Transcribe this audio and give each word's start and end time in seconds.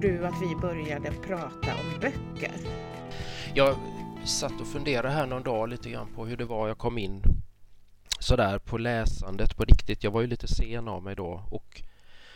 tror 0.00 0.12
du 0.12 0.26
att 0.26 0.42
vi 0.42 0.56
började 0.56 1.10
prata 1.10 1.74
om 1.74 2.00
böcker? 2.00 2.52
Jag 3.54 3.76
satt 4.24 4.60
och 4.60 4.66
funderade 4.66 5.08
här 5.08 5.26
någon 5.26 5.42
dag 5.42 5.68
lite 5.68 5.90
grann 5.90 6.08
på 6.14 6.26
hur 6.26 6.36
det 6.36 6.44
var 6.44 6.68
jag 6.68 6.78
kom 6.78 6.98
in 6.98 7.22
sådär 8.18 8.58
på 8.58 8.78
läsandet 8.78 9.56
på 9.56 9.64
riktigt. 9.64 10.04
Jag 10.04 10.10
var 10.10 10.20
ju 10.20 10.26
lite 10.26 10.48
sen 10.48 10.88
av 10.88 11.02
mig 11.02 11.16
då 11.16 11.42
och 11.50 11.82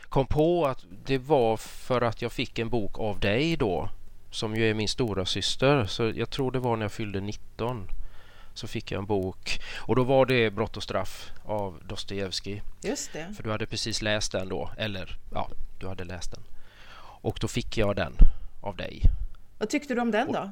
kom 0.02 0.26
på 0.26 0.66
att 0.66 0.84
det 1.04 1.18
var 1.18 1.56
för 1.56 2.00
att 2.00 2.22
jag 2.22 2.32
fick 2.32 2.58
en 2.58 2.68
bok 2.68 2.98
av 2.98 3.20
dig 3.20 3.56
då 3.56 3.88
som 4.30 4.56
ju 4.56 4.70
är 4.70 4.74
min 4.74 4.88
stora 4.88 5.26
syster. 5.26 5.86
Så 5.86 6.12
jag 6.14 6.30
tror 6.30 6.50
det 6.50 6.58
var 6.58 6.76
när 6.76 6.84
jag 6.84 6.92
fyllde 6.92 7.20
19 7.20 7.86
så 8.54 8.66
fick 8.66 8.92
jag 8.92 8.98
en 8.98 9.06
bok 9.06 9.60
och 9.78 9.96
då 9.96 10.04
var 10.04 10.26
det 10.26 10.50
Brott 10.50 10.76
och 10.76 10.82
straff 10.82 11.30
av 11.44 11.80
Dostojevskij. 11.88 12.62
Just 12.82 13.12
det. 13.12 13.34
För 13.36 13.42
du 13.42 13.50
hade 13.50 13.66
precis 13.66 14.02
läst 14.02 14.32
den 14.32 14.48
då, 14.48 14.70
eller 14.78 15.18
ja, 15.32 15.50
du 15.80 15.88
hade 15.88 16.04
läst 16.04 16.30
den. 16.30 16.51
Och 17.22 17.38
då 17.40 17.48
fick 17.48 17.78
jag 17.78 17.96
den 17.96 18.12
av 18.60 18.76
dig. 18.76 19.02
Vad 19.58 19.68
tyckte 19.68 19.94
du 19.94 20.00
om 20.00 20.10
den 20.10 20.32
då? 20.32 20.50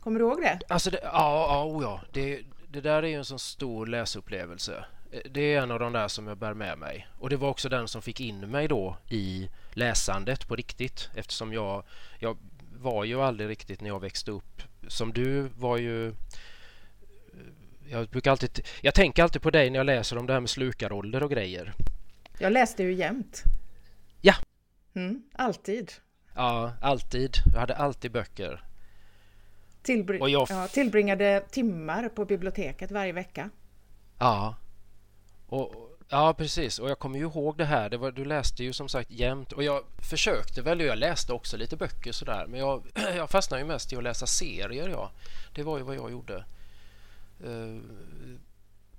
Kommer 0.00 0.18
du 0.20 0.26
ihåg 0.26 0.40
det? 0.40 0.60
Alltså, 0.68 0.90
det, 0.90 1.00
ja, 1.02 1.10
ja, 1.12 1.82
ja. 1.82 2.00
Det, 2.12 2.42
det 2.68 2.80
där 2.80 3.02
är 3.02 3.06
ju 3.06 3.14
en 3.14 3.24
sån 3.24 3.38
stor 3.38 3.86
läsupplevelse. 3.86 4.84
Det 5.30 5.54
är 5.54 5.62
en 5.62 5.70
av 5.70 5.78
de 5.78 5.92
där 5.92 6.08
som 6.08 6.26
jag 6.26 6.38
bär 6.38 6.54
med 6.54 6.78
mig. 6.78 7.08
Och 7.18 7.30
det 7.30 7.36
var 7.36 7.48
också 7.48 7.68
den 7.68 7.88
som 7.88 8.02
fick 8.02 8.20
in 8.20 8.40
mig 8.50 8.68
då 8.68 8.96
i 9.08 9.48
läsandet 9.72 10.48
på 10.48 10.56
riktigt 10.56 11.10
eftersom 11.14 11.52
jag, 11.52 11.84
jag 12.18 12.36
var 12.78 13.04
ju 13.04 13.22
aldrig 13.22 13.48
riktigt 13.48 13.80
när 13.80 13.88
jag 13.88 14.00
växte 14.00 14.30
upp 14.30 14.62
som 14.88 15.12
du 15.12 15.48
var 15.58 15.76
ju 15.76 16.14
jag 17.90 18.08
brukar 18.08 18.30
alltid 18.30 18.66
jag 18.80 18.94
tänker 18.94 19.22
alltid 19.22 19.42
på 19.42 19.50
dig 19.50 19.70
när 19.70 19.78
jag 19.78 19.86
läser 19.86 20.18
om 20.18 20.26
det 20.26 20.32
här 20.32 20.40
med 20.40 20.50
slukarålder 20.50 21.22
och 21.22 21.30
grejer. 21.30 21.72
Jag 22.38 22.52
läste 22.52 22.82
ju 22.82 22.92
jämt. 22.92 23.42
Mm, 24.94 25.22
alltid. 25.32 25.92
Ja, 26.34 26.72
alltid. 26.80 27.36
Jag 27.52 27.60
hade 27.60 27.76
alltid 27.76 28.12
böcker. 28.12 28.64
Tillbring 29.82 30.22
och 30.22 30.30
jag 30.30 30.46
ja, 30.50 30.68
tillbringade 30.68 31.44
timmar 31.50 32.08
på 32.08 32.24
biblioteket 32.24 32.90
varje 32.90 33.12
vecka. 33.12 33.50
Ja. 34.18 34.56
Och, 35.46 35.92
Ja, 36.14 36.34
precis. 36.34 36.78
Och 36.78 36.90
jag 36.90 36.98
kommer 36.98 37.18
ju 37.18 37.24
ihåg 37.24 37.56
det 37.56 37.64
här. 37.64 37.90
Det 37.90 37.96
var, 37.96 38.10
du 38.12 38.24
läste 38.24 38.64
ju 38.64 38.72
som 38.72 38.88
sagt 38.88 39.10
jämt 39.10 39.52
och 39.52 39.62
jag 39.62 39.84
försökte 40.10 40.62
väl. 40.62 40.80
Jag 40.80 40.98
läste 40.98 41.32
också 41.32 41.56
lite 41.56 41.76
böcker 41.76 42.12
sådär. 42.12 42.46
Men 42.48 42.60
jag, 42.60 42.82
jag 43.16 43.30
fastnade 43.30 43.62
ju 43.62 43.68
mest 43.68 43.92
i 43.92 43.96
att 43.96 44.02
läsa 44.02 44.26
serier. 44.26 44.88
Ja. 44.88 45.10
Det 45.54 45.62
var 45.62 45.78
ju 45.78 45.84
vad 45.84 45.96
jag 45.96 46.10
gjorde. 46.10 46.44
Uh, 47.46 47.80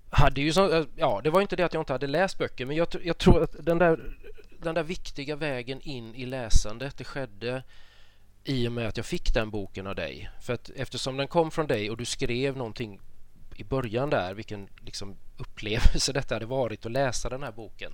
hade 0.10 0.42
ju 0.42 0.54
som, 0.54 0.72
uh, 0.72 0.86
ja, 0.96 1.22
det 1.24 1.30
var 1.30 1.42
inte 1.42 1.56
det 1.56 1.64
att 1.64 1.74
jag 1.74 1.82
inte 1.82 1.94
hade 1.94 2.08
läst 2.08 2.38
böcker, 2.38 2.66
men 2.66 2.76
jag, 2.76 2.88
jag 3.04 3.18
tror 3.18 3.44
att 3.44 3.56
den 3.60 3.78
där, 3.78 4.18
den 4.64 4.76
där 4.76 4.84
viktiga 4.84 5.36
vägen 5.36 5.82
in 5.82 6.16
i 6.16 6.26
läsandet, 6.26 6.98
det 6.98 7.04
skedde 7.04 7.64
i 8.44 8.68
och 8.68 8.72
med 8.72 8.88
att 8.88 8.98
jag 8.98 9.06
fick 9.06 9.34
den 9.34 9.50
boken 9.50 9.88
av 9.88 9.96
dig. 9.96 10.30
För 10.42 10.54
att 10.54 10.70
eftersom 10.76 11.18
den 11.18 11.28
kom 11.28 11.52
från 11.52 11.68
dig 11.68 11.90
och 11.90 11.98
du 11.98 12.06
skrev 12.06 12.58
någonting 12.58 13.00
i 13.56 13.64
början 13.64 14.10
där, 14.10 14.34
vilken 14.34 14.70
liksom 14.82 15.16
upplevelse 15.38 16.14
detta 16.14 16.36
hade 16.36 16.46
varit 16.46 16.86
att 16.86 16.92
läsa 16.92 17.30
den 17.30 17.44
här 17.44 17.52
boken. 17.52 17.92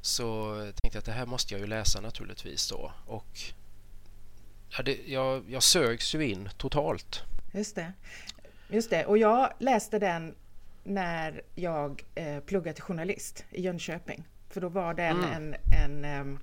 Så 0.00 0.54
tänkte 0.54 0.96
jag 0.96 0.98
att 0.98 1.04
det 1.04 1.12
här 1.12 1.26
måste 1.26 1.54
jag 1.54 1.60
ju 1.60 1.66
läsa 1.66 2.00
naturligtvis 2.00 2.68
då. 2.68 2.92
Och 3.06 3.40
ja, 4.76 4.82
det, 4.82 4.98
jag, 5.06 5.44
jag 5.50 5.62
sögs 5.62 6.14
ju 6.14 6.28
in 6.30 6.48
totalt. 6.56 7.22
Just 7.52 7.76
det. 7.76 7.92
Just 8.70 8.90
det. 8.90 9.06
Och 9.06 9.18
jag 9.18 9.52
läste 9.58 9.98
den 9.98 10.34
när 10.84 11.42
jag 11.54 12.04
eh, 12.14 12.40
pluggade 12.40 12.74
till 12.74 12.82
journalist 12.82 13.44
i 13.50 13.62
Jönköping. 13.62 14.24
För 14.50 14.60
då 14.60 14.68
var 14.68 14.94
den 14.94 15.24
mm. 15.24 15.54
en, 15.72 16.04
en 16.04 16.20
um, 16.20 16.38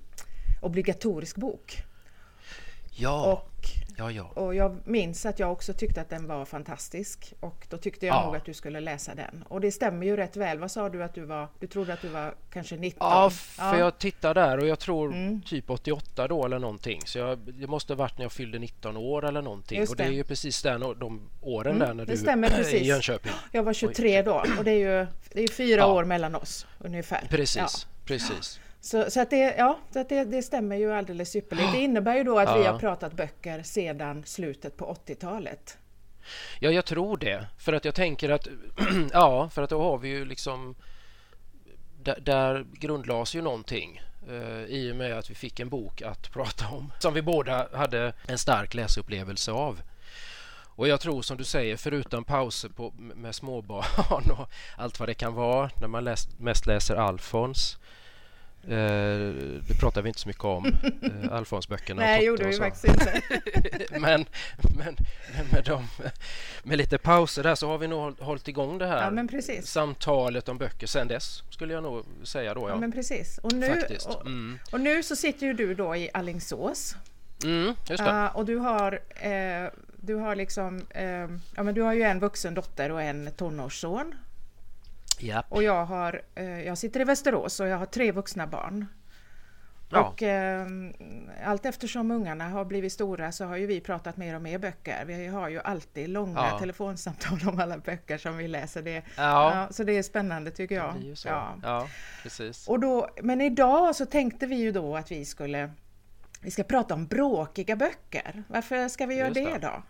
obligatorisk 0.60 1.36
bok. 1.36 1.82
Ja. 2.90 3.32
Och 3.32 3.56
Ja, 3.98 4.10
ja. 4.10 4.22
Och 4.34 4.54
jag 4.54 4.76
minns 4.84 5.26
att 5.26 5.38
jag 5.38 5.52
också 5.52 5.72
tyckte 5.72 6.00
att 6.00 6.10
den 6.10 6.26
var 6.26 6.44
fantastisk 6.44 7.34
och 7.40 7.66
då 7.68 7.76
tyckte 7.76 8.06
jag 8.06 8.16
ja. 8.16 8.26
nog 8.26 8.36
att 8.36 8.44
du 8.44 8.54
skulle 8.54 8.80
läsa 8.80 9.14
den. 9.14 9.44
Och 9.48 9.60
det 9.60 9.72
stämmer 9.72 10.06
ju 10.06 10.16
rätt 10.16 10.36
väl. 10.36 10.58
Vad 10.58 10.70
sa 10.70 10.88
du 10.88 11.04
att 11.04 11.14
du 11.14 11.24
var? 11.24 11.48
Du 11.60 11.66
trodde 11.66 11.92
att 11.92 12.02
du 12.02 12.08
var 12.08 12.34
kanske 12.52 12.76
19? 12.76 13.08
Ja, 13.10 13.30
för 13.30 13.64
ja. 13.64 13.78
jag 13.78 13.98
tittar 13.98 14.34
där 14.34 14.58
och 14.58 14.66
jag 14.66 14.78
tror 14.78 15.12
mm. 15.12 15.42
typ 15.42 15.70
88 15.70 16.28
då 16.28 16.44
eller 16.44 16.58
någonting. 16.58 17.00
Så 17.04 17.18
jag, 17.18 17.38
det 17.38 17.66
måste 17.66 17.92
ha 17.92 17.98
varit 17.98 18.18
när 18.18 18.24
jag 18.24 18.32
fyllde 18.32 18.58
19 18.58 18.96
år 18.96 19.24
eller 19.24 19.42
någonting. 19.42 19.78
Just 19.78 19.90
och 19.90 19.96
det. 19.96 20.04
är 20.04 20.10
ju 20.10 20.24
precis 20.24 20.62
den, 20.62 20.80
de 20.80 21.20
åren 21.40 21.76
mm. 21.76 21.88
där 21.88 21.94
när 21.94 22.04
det 22.04 22.12
du 22.12 22.18
stämmer 22.18 22.48
precis. 22.56 22.82
i 22.82 22.84
Jönköping. 22.84 23.32
Jag 23.52 23.62
var 23.62 23.72
23 23.72 24.22
då 24.22 24.44
och 24.58 24.64
det 24.64 24.70
är 24.70 25.00
ju 25.00 25.06
det 25.32 25.42
är 25.42 25.48
fyra 25.48 25.86
år 25.86 26.04
mellan 26.04 26.34
oss 26.34 26.66
ungefär. 26.78 27.26
Precis, 27.30 27.86
precis. 28.06 28.60
Så, 28.80 29.10
så, 29.10 29.20
att 29.20 29.30
det, 29.30 29.54
ja, 29.58 29.78
så 29.92 29.98
att 29.98 30.08
det, 30.08 30.24
det 30.24 30.42
stämmer 30.42 30.76
ju 30.76 30.92
alldeles 30.92 31.36
ypperligt. 31.36 31.72
Det 31.72 31.78
innebär 31.78 32.16
ju 32.16 32.24
då 32.24 32.38
att 32.38 32.48
ja. 32.48 32.58
vi 32.58 32.64
har 32.64 32.78
pratat 32.78 33.12
böcker 33.12 33.62
sedan 33.62 34.22
slutet 34.26 34.76
på 34.76 34.96
80-talet. 35.06 35.78
Ja, 36.60 36.70
jag 36.70 36.84
tror 36.84 37.16
det. 37.16 37.46
För 37.58 37.72
att 37.72 37.84
jag 37.84 37.94
tänker 37.94 38.28
att, 38.28 38.48
ja, 39.12 39.48
för 39.48 39.62
att 39.62 39.70
då 39.70 39.82
har 39.82 39.98
vi 39.98 40.08
ju 40.08 40.24
liksom, 40.24 40.74
där, 42.02 42.20
där 42.20 42.66
grundlades 42.72 43.34
ju 43.34 43.42
någonting 43.42 44.02
eh, 44.28 44.64
i 44.64 44.92
och 44.92 44.96
med 44.96 45.18
att 45.18 45.30
vi 45.30 45.34
fick 45.34 45.60
en 45.60 45.68
bok 45.68 46.02
att 46.02 46.30
prata 46.32 46.68
om 46.68 46.92
som 46.98 47.14
vi 47.14 47.22
båda 47.22 47.68
hade 47.72 48.12
en 48.28 48.38
stark 48.38 48.74
läsupplevelse 48.74 49.52
av. 49.52 49.80
Och 50.76 50.88
jag 50.88 51.00
tror 51.00 51.22
som 51.22 51.36
du 51.36 51.44
säger, 51.44 51.76
förutom 51.76 52.24
pauser 52.24 52.68
på, 52.68 52.92
med 52.96 53.34
småbarn 53.34 54.30
och 54.38 54.48
allt 54.76 55.00
vad 55.00 55.08
det 55.08 55.14
kan 55.14 55.34
vara 55.34 55.70
när 55.80 55.88
man 55.88 56.04
läst, 56.04 56.38
mest 56.38 56.66
läser 56.66 56.96
Alfons 56.96 57.78
Eh, 58.68 59.32
det 59.68 59.74
pratar 59.80 60.02
vi 60.02 60.08
inte 60.08 60.20
så 60.20 60.28
mycket 60.28 60.44
om, 60.44 60.66
eh, 61.02 61.32
Alfons-böckerna. 61.32 62.02
Nej, 62.02 62.24
gjorde 62.24 62.46
vi 62.46 62.52
faktiskt 62.52 62.84
inte. 62.84 63.22
men, 63.90 64.26
men, 64.76 64.96
med, 65.52 65.64
dem, 65.64 65.88
med 66.62 66.78
lite 66.78 66.98
pauser 66.98 67.42
där 67.42 67.54
så 67.54 67.68
har 67.68 67.78
vi 67.78 67.88
nog 67.88 68.20
hållit 68.20 68.48
igång 68.48 68.78
det 68.78 68.86
här 68.86 69.28
ja, 69.32 69.62
samtalet 69.62 70.48
om 70.48 70.58
böcker 70.58 70.86
sen 70.86 71.08
dess, 71.08 71.42
skulle 71.50 71.74
jag 71.74 71.82
nog 71.82 72.04
säga 72.22 72.54
då. 72.54 72.60
Ja, 72.60 72.68
ja 72.68 72.76
men 72.76 72.92
precis. 72.92 73.38
Och 73.38 73.52
nu, 73.52 73.82
och, 74.06 74.26
mm. 74.26 74.58
och, 74.72 74.80
nu 74.80 75.02
så 75.02 75.16
sitter 75.16 75.46
ju 75.46 75.52
du 75.52 75.74
då 75.74 75.96
i 75.96 76.10
Allingsås. 76.14 76.96
Mm, 77.44 77.74
just 77.88 78.04
det. 78.04 78.10
Uh, 78.10 78.36
och 78.36 78.44
du 78.44 78.56
har, 78.56 78.92
uh, 78.92 79.70
du 79.96 80.14
har 80.14 80.36
liksom, 80.36 80.76
uh, 80.76 81.38
ja 81.54 81.62
men 81.62 81.74
du 81.74 81.82
har 81.82 81.92
ju 81.92 82.02
en 82.02 82.20
vuxen 82.20 82.54
dotter 82.54 82.92
och 82.92 83.02
en 83.02 83.30
tonårsson. 83.36 84.14
Yep. 85.20 85.44
Och 85.48 85.62
jag, 85.62 85.84
har, 85.84 86.22
eh, 86.34 86.60
jag 86.60 86.78
sitter 86.78 87.00
i 87.00 87.04
Västerås 87.04 87.60
och 87.60 87.66
jag 87.66 87.78
har 87.78 87.86
tre 87.86 88.12
vuxna 88.12 88.46
barn. 88.46 88.86
Ja. 89.90 90.00
Och 90.00 90.22
eh, 90.22 90.66
allt 91.44 91.66
eftersom 91.66 92.10
ungarna 92.10 92.48
har 92.48 92.64
blivit 92.64 92.92
stora 92.92 93.32
så 93.32 93.44
har 93.44 93.56
ju 93.56 93.66
vi 93.66 93.80
pratat 93.80 94.16
mer 94.16 94.34
och 94.34 94.42
mer 94.42 94.58
böcker. 94.58 95.04
Vi 95.06 95.26
har 95.26 95.48
ju 95.48 95.60
alltid 95.60 96.08
långa 96.08 96.48
ja. 96.50 96.58
telefonsamtal 96.58 97.48
om 97.48 97.60
alla 97.60 97.78
böcker 97.78 98.18
som 98.18 98.36
vi 98.36 98.48
läser. 98.48 98.82
Det, 98.82 99.02
ja. 99.16 99.68
så 99.70 99.84
det 99.84 99.92
är 99.92 100.02
spännande 100.02 100.50
tycker 100.50 100.74
jag. 100.74 101.14
Ja. 101.24 101.54
ja, 101.62 101.88
precis. 102.22 102.68
Och 102.68 102.80
då, 102.80 103.08
men 103.22 103.40
idag 103.40 103.96
så 103.96 104.06
tänkte 104.06 104.46
vi 104.46 104.56
ju 104.56 104.72
då 104.72 104.96
att 104.96 105.10
vi 105.10 105.24
skulle 105.24 105.70
vi 106.40 106.50
ska 106.50 106.62
prata 106.62 106.94
om 106.94 107.06
bråkiga 107.06 107.76
böcker. 107.76 108.42
Varför 108.48 108.88
ska 108.88 109.06
vi 109.06 109.14
göra 109.14 109.30
det. 109.30 109.44
det 109.44 109.58
då? 109.58 109.82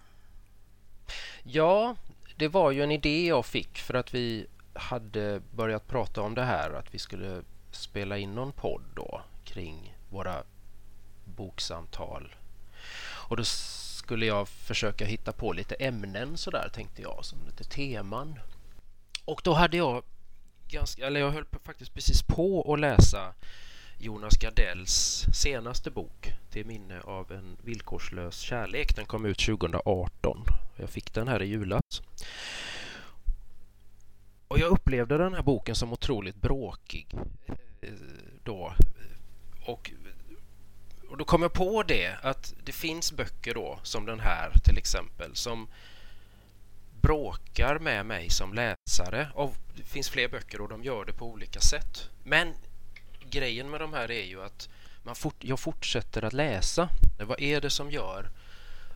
Ja, 1.43 1.97
det 2.37 2.49
var 2.49 2.71
ju 2.71 2.83
en 2.83 2.91
idé 2.91 3.27
jag 3.27 3.47
fick 3.47 3.79
för 3.79 3.95
att 3.95 4.15
vi 4.15 4.47
hade 4.79 5.41
börjat 5.51 5.87
prata 5.87 6.23
om 6.23 6.35
det 6.35 6.45
här 6.45 6.71
att 6.71 6.95
vi 6.95 6.99
skulle 6.99 7.43
spela 7.71 8.19
in 8.19 8.35
någon 8.35 8.53
podd 8.53 8.83
då 8.95 9.23
kring 9.45 9.97
våra 10.11 10.43
boksamtal. 11.25 12.35
Och 13.29 13.37
då 13.37 13.45
skulle 13.45 14.27
jag 14.27 14.49
försöka 14.49 15.05
hitta 15.05 15.33
på 15.33 15.53
lite 15.53 15.75
ämnen 15.75 16.37
så 16.37 16.51
där 16.51 16.69
tänkte 16.69 17.03
jag 17.03 17.25
som 17.25 17.39
lite 17.47 17.65
teman. 17.65 18.39
Och 19.25 19.41
då 19.45 19.53
hade 19.53 19.77
jag 19.77 20.03
ganska, 20.69 21.07
eller 21.07 21.21
jag 21.21 21.31
höll 21.31 21.45
faktiskt 21.65 21.95
precis 21.95 22.23
på 22.23 22.73
att 22.73 22.81
läsa 22.81 23.35
Jonas 23.99 24.39
Gardells 24.39 25.25
senaste 25.35 25.91
bok 25.91 26.33
Till 26.51 26.67
minne 26.67 27.01
av 27.01 27.33
en 27.33 27.57
villkorslös 27.65 28.39
kärlek. 28.39 28.97
Den 28.97 29.07
kom 29.07 29.27
ut 29.27 29.39
2018. 29.39 30.45
Jag 30.77 30.91
fick 30.91 31.15
den 31.15 31.29
här 31.29 31.43
i 31.43 31.47
julas. 31.47 32.03
Och 34.49 34.59
jag 34.59 34.71
upplevde 34.71 35.19
den 35.19 35.35
här 35.35 35.43
boken 35.43 35.75
som 35.75 35.93
otroligt 35.93 36.37
bråkig 36.37 37.07
eh, 37.81 37.91
då. 38.45 38.75
Och, 39.67 39.91
och 41.09 41.17
då 41.17 41.25
kom 41.25 41.43
jag 41.43 41.53
på 41.53 41.83
det 41.83 42.17
att 42.23 42.55
det 42.65 42.73
finns 42.73 43.13
böcker 43.13 43.55
då 43.55 43.79
som 43.83 44.07
den 44.07 44.21
här 44.21 44.53
till 44.65 44.79
exempel 44.79 45.35
som 45.35 45.69
bråkar 47.01 47.79
med 47.79 48.07
mig 48.07 48.31
som 48.31 48.55
läsare. 48.55 49.29
Och 49.35 49.55
det 49.77 49.83
finns 49.83 50.09
fler 50.09 50.29
böcker 50.29 50.61
och 50.61 50.69
de 50.69 50.85
gör 50.85 51.05
det 51.05 51.13
på 51.13 51.27
olika 51.27 51.61
sätt. 51.61 52.11
Men 52.25 52.55
grejen 53.31 53.71
med 53.71 53.81
de 53.81 53.93
här 53.93 54.11
är 54.11 54.25
ju 54.25 54.43
att 54.43 54.69
man 55.03 55.15
fort, 55.15 55.37
jag 55.45 55.61
fortsätter 55.61 56.25
att 56.25 56.33
läsa. 56.33 56.89
Vad 57.19 57.41
är 57.41 57.61
det 57.61 57.71
som 57.71 57.91
gör 57.91 58.31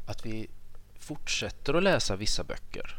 att 0.07 0.27
vi 0.27 0.51
fortsätter 0.99 1.75
att 1.75 1.83
läsa 1.83 2.17
vissa 2.17 2.45
böcker? 2.45 2.97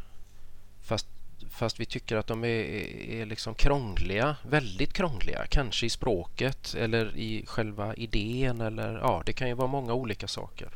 Fast 0.82 1.06
fast 1.52 1.80
vi 1.80 1.84
tycker 1.84 2.16
att 2.16 2.26
de 2.26 2.44
är, 2.44 2.64
är 3.10 3.26
liksom 3.26 3.54
krångliga, 3.54 4.36
väldigt 4.42 4.92
krångliga, 4.92 5.46
kanske 5.48 5.86
i 5.86 5.90
språket 5.90 6.74
eller 6.74 7.16
i 7.16 7.44
själva 7.46 7.94
idén 7.94 8.60
eller 8.60 8.98
ja, 8.98 9.22
det 9.26 9.32
kan 9.32 9.48
ju 9.48 9.54
vara 9.54 9.68
många 9.68 9.94
olika 9.94 10.28
saker. 10.28 10.68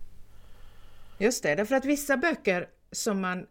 Just 1.18 1.42
det, 1.42 1.54
därför 1.54 1.74
att 1.74 1.84
vissa 1.84 2.16
böcker 2.16 2.68
som 2.92 3.20
man 3.20 3.46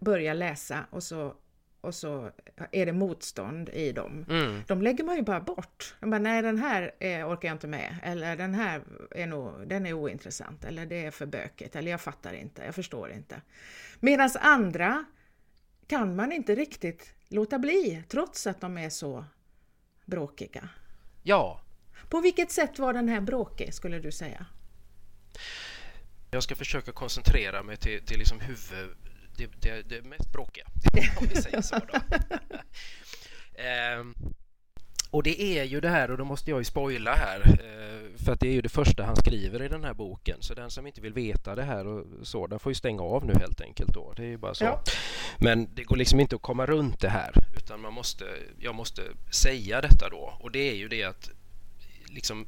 börjar 0.00 0.34
läsa 0.34 0.86
och 0.90 1.02
så 1.02 1.34
och 1.82 1.94
så 1.94 2.30
är 2.72 2.86
det 2.86 2.92
motstånd 2.92 3.68
i 3.68 3.92
dem. 3.92 4.26
Mm. 4.28 4.62
De 4.66 4.82
lägger 4.82 5.04
man 5.04 5.16
ju 5.16 5.22
bara 5.22 5.40
bort. 5.40 5.94
bara, 6.00 6.18
nej 6.18 6.42
den 6.42 6.58
här 6.58 6.94
är, 6.98 7.28
orkar 7.28 7.48
jag 7.48 7.54
inte 7.54 7.66
med, 7.66 7.96
eller 8.02 8.36
den 8.36 8.54
här 8.54 8.82
är, 9.10 9.26
nog, 9.26 9.68
den 9.68 9.86
är 9.86 9.92
ointressant, 9.92 10.64
eller 10.64 10.86
det 10.86 11.04
är 11.04 11.10
för 11.10 11.26
bökigt, 11.26 11.76
eller 11.76 11.90
jag 11.90 12.00
fattar 12.00 12.32
inte, 12.32 12.62
jag 12.64 12.74
förstår 12.74 13.12
inte. 13.12 13.40
Medan 14.00 14.30
andra 14.40 15.04
kan 15.92 16.16
man 16.16 16.32
inte 16.32 16.54
riktigt 16.54 17.14
låta 17.28 17.58
bli, 17.58 18.02
trots 18.08 18.46
att 18.46 18.60
de 18.60 18.78
är 18.78 18.90
så 18.90 19.24
bråkiga. 20.06 20.68
Ja. 21.22 21.60
På 22.08 22.20
vilket 22.20 22.50
sätt 22.50 22.78
var 22.78 22.92
den 22.92 23.08
här 23.08 23.20
bråkig, 23.20 23.74
skulle 23.74 23.98
du 23.98 24.12
säga? 24.12 24.46
Jag 26.30 26.42
ska 26.42 26.54
försöka 26.54 26.92
koncentrera 26.92 27.62
mig 27.62 27.76
till, 27.76 28.06
till 28.06 28.18
liksom 28.18 28.40
huvud, 28.40 28.96
det, 29.36 29.46
det, 29.60 29.82
det 29.82 30.02
mest 30.02 30.32
bråkiga, 30.32 30.66
om 31.20 31.26
vi 31.26 31.42
säger 31.42 31.60
så. 31.60 31.78
Då. 31.78 32.00
ehm, 33.62 34.14
och 35.12 35.22
det 35.22 35.42
är 35.42 35.64
ju 35.64 35.80
det 35.80 35.88
här, 35.88 36.10
och 36.10 36.18
då 36.18 36.24
måste 36.24 36.50
jag 36.50 36.60
ju 36.60 36.64
spoila 36.64 37.14
här, 37.14 37.40
eh, 37.46 38.24
för 38.24 38.32
att 38.32 38.40
det 38.40 38.48
är 38.48 38.52
ju 38.52 38.62
det 38.62 38.68
första 38.68 39.04
han 39.04 39.16
skriver 39.16 39.62
i 39.62 39.68
den 39.68 39.84
här 39.84 39.94
boken. 39.94 40.36
Så 40.40 40.54
den 40.54 40.70
som 40.70 40.86
inte 40.86 41.00
vill 41.00 41.12
veta 41.12 41.54
det 41.54 41.62
här 41.62 41.86
och 41.86 42.06
så, 42.22 42.46
den 42.46 42.58
får 42.58 42.70
ju 42.70 42.74
stänga 42.74 43.02
av 43.02 43.26
nu 43.26 43.32
helt 43.32 43.60
enkelt 43.60 43.94
då. 43.94 44.12
Det 44.16 44.22
är 44.22 44.26
ju 44.26 44.36
bara 44.36 44.54
så. 44.54 44.64
Ja. 44.64 44.82
Men 45.38 45.74
det 45.74 45.84
går 45.84 45.96
liksom 45.96 46.20
inte 46.20 46.36
att 46.36 46.42
komma 46.42 46.66
runt 46.66 47.00
det 47.00 47.08
här, 47.08 47.32
utan 47.56 47.80
man 47.80 47.92
måste, 47.92 48.24
jag 48.58 48.74
måste 48.74 49.02
säga 49.30 49.80
detta 49.80 50.08
då. 50.08 50.34
Och 50.40 50.50
det 50.50 50.70
är 50.70 50.74
ju 50.74 50.88
det 50.88 51.02
att 51.02 51.30
liksom, 52.06 52.46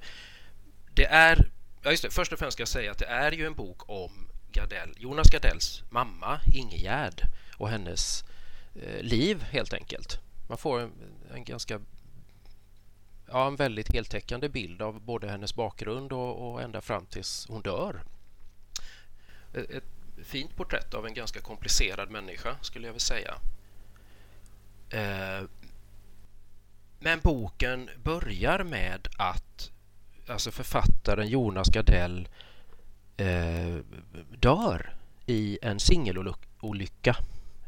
det 0.95 1.07
är, 1.07 1.51
ja 1.83 1.91
just 1.91 2.03
det, 2.03 2.11
först 2.11 2.33
och 2.33 2.39
främst 2.39 2.53
ska 2.53 2.61
jag 2.61 2.69
säga 2.69 2.91
att 2.91 2.99
det 2.99 3.07
är 3.07 3.33
ju 3.33 3.47
en 3.47 3.55
bok 3.55 3.89
om 3.91 4.29
Gardell, 4.53 4.95
Jonas 4.97 5.31
Gardells 5.31 5.83
mamma 5.91 6.41
Ingegärd 6.55 7.23
och 7.57 7.69
hennes 7.69 8.25
eh, 8.83 9.03
liv 9.03 9.43
helt 9.43 9.73
enkelt. 9.73 10.21
Man 10.49 10.59
får 10.59 10.81
en, 10.81 10.93
en, 11.35 11.45
ganska 11.45 11.81
ja, 13.27 13.47
en 13.47 13.57
väldigt 13.57 13.93
heltäckande 13.93 14.49
bild 14.49 14.83
av 14.83 15.01
både 15.01 15.31
hennes 15.31 15.55
bakgrund 15.55 16.13
och, 16.13 16.53
och 16.53 16.63
ända 16.63 16.81
fram 16.81 17.07
tills 17.07 17.47
hon 17.49 17.63
dör. 17.63 18.03
Ett, 19.55 19.71
ett 19.71 19.85
fint 20.25 20.57
porträtt 20.57 20.95
av 20.95 21.07
en 21.07 21.15
ganska 21.15 21.41
komplicerad 21.41 22.11
människa 22.11 22.57
skulle 22.61 22.87
jag 22.87 22.93
vilja 22.93 23.01
säga. 23.01 23.35
Eh, 24.91 25.49
men 26.99 27.21
boken 27.21 27.91
börjar 28.03 28.65
med 28.65 29.09
att 29.17 29.71
alltså 30.29 30.51
författaren 30.51 31.29
Jonas 31.29 31.69
Gardell 31.69 32.29
eh, 33.17 33.77
dör 34.39 34.97
i 35.27 35.59
en 35.63 35.81
singelolycka 35.81 37.17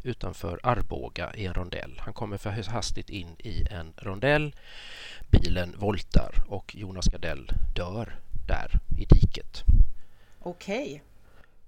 utanför 0.06 0.60
Arboga 0.62 1.34
i 1.34 1.46
en 1.46 1.54
rondell. 1.54 2.00
Han 2.04 2.14
kommer 2.14 2.36
för 2.36 2.50
hastigt 2.50 3.10
in 3.10 3.36
i 3.38 3.66
en 3.70 3.92
rondell. 3.96 4.54
Bilen 5.30 5.74
voltar 5.78 6.34
och 6.48 6.76
Jonas 6.76 7.06
Gardell 7.06 7.52
dör 7.74 8.18
där 8.46 8.80
i 8.98 9.04
diket. 9.04 9.64
Okej. 10.38 10.86
Okay. 10.86 11.00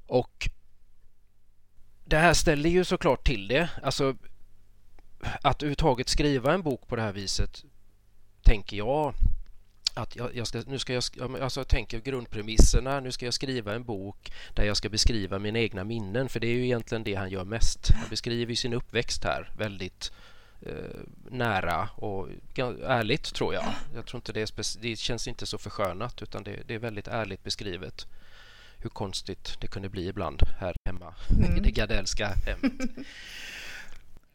Och 0.07 0.51
det 2.05 2.17
här 2.17 2.35
ställer 2.35 2.71
ju 2.71 2.85
såklart 2.85 3.27
till 3.27 3.49
det. 3.49 3.71
Alltså 3.83 4.17
att 5.43 5.63
överhuvudtaget 5.63 6.09
skriva 6.09 6.55
en 6.55 6.63
bok 6.63 6.89
på 6.89 6.97
det 6.97 7.03
här 7.03 7.13
viset 7.13 7.65
tänker 8.43 8.77
jag 8.77 9.15
att 9.99 10.17
jag, 10.17 10.37
jag, 10.37 10.47
ska, 10.47 10.63
nu 10.67 10.79
ska 10.79 10.93
jag, 10.93 11.03
alltså 11.41 11.61
jag 11.61 11.69
tänker 11.69 11.99
grundpremisserna, 12.01 13.01
nu 13.01 13.13
ska 13.13 13.25
jag 13.25 13.35
skriva 13.35 13.75
en 13.75 13.85
bok 13.85 14.33
där 14.55 14.65
jag 14.65 14.77
ska 14.77 14.89
beskriva 14.89 15.39
mina 15.39 15.59
egna 15.59 15.85
minnen, 15.85 16.29
för 16.29 16.41
det 16.41 16.47
är 16.47 16.55
ju 16.55 16.65
egentligen 16.65 17.05
det 17.05 17.15
han 17.15 17.31
gör 17.31 17.45
mest. 17.45 17.91
Han 17.91 18.09
beskriver 18.11 18.55
sin 18.55 18.73
uppväxt 18.73 19.25
här 19.25 19.51
väldigt 19.59 20.13
eh, 20.63 21.01
nära 21.31 21.89
och 21.95 22.29
ärligt 22.87 23.35
tror 23.35 23.55
jag. 23.55 23.65
Jag 23.95 24.07
tror 24.07 24.19
inte 24.19 24.33
det, 24.33 24.41
är 24.41 24.81
det 24.81 24.97
känns 24.97 25.29
inte 25.29 25.47
så 25.47 25.59
förskönat 25.59 26.23
utan 26.23 26.45
det, 26.45 26.63
det, 26.67 26.75
är 26.75 26.79
väldigt 26.79 27.09
ärligt 27.09 27.45
beskrivet 27.45 28.07
hur 28.79 28.91
konstigt 28.91 29.57
det 29.61 29.67
kunde 29.67 29.89
bli 29.89 30.09
ibland 30.09 30.43
här 30.61 30.75
hemma 30.85 31.15
mm. 31.39 31.57
i 31.59 31.61
det 31.61 31.71
Gardellska 31.71 32.29
hemmet. 32.47 32.91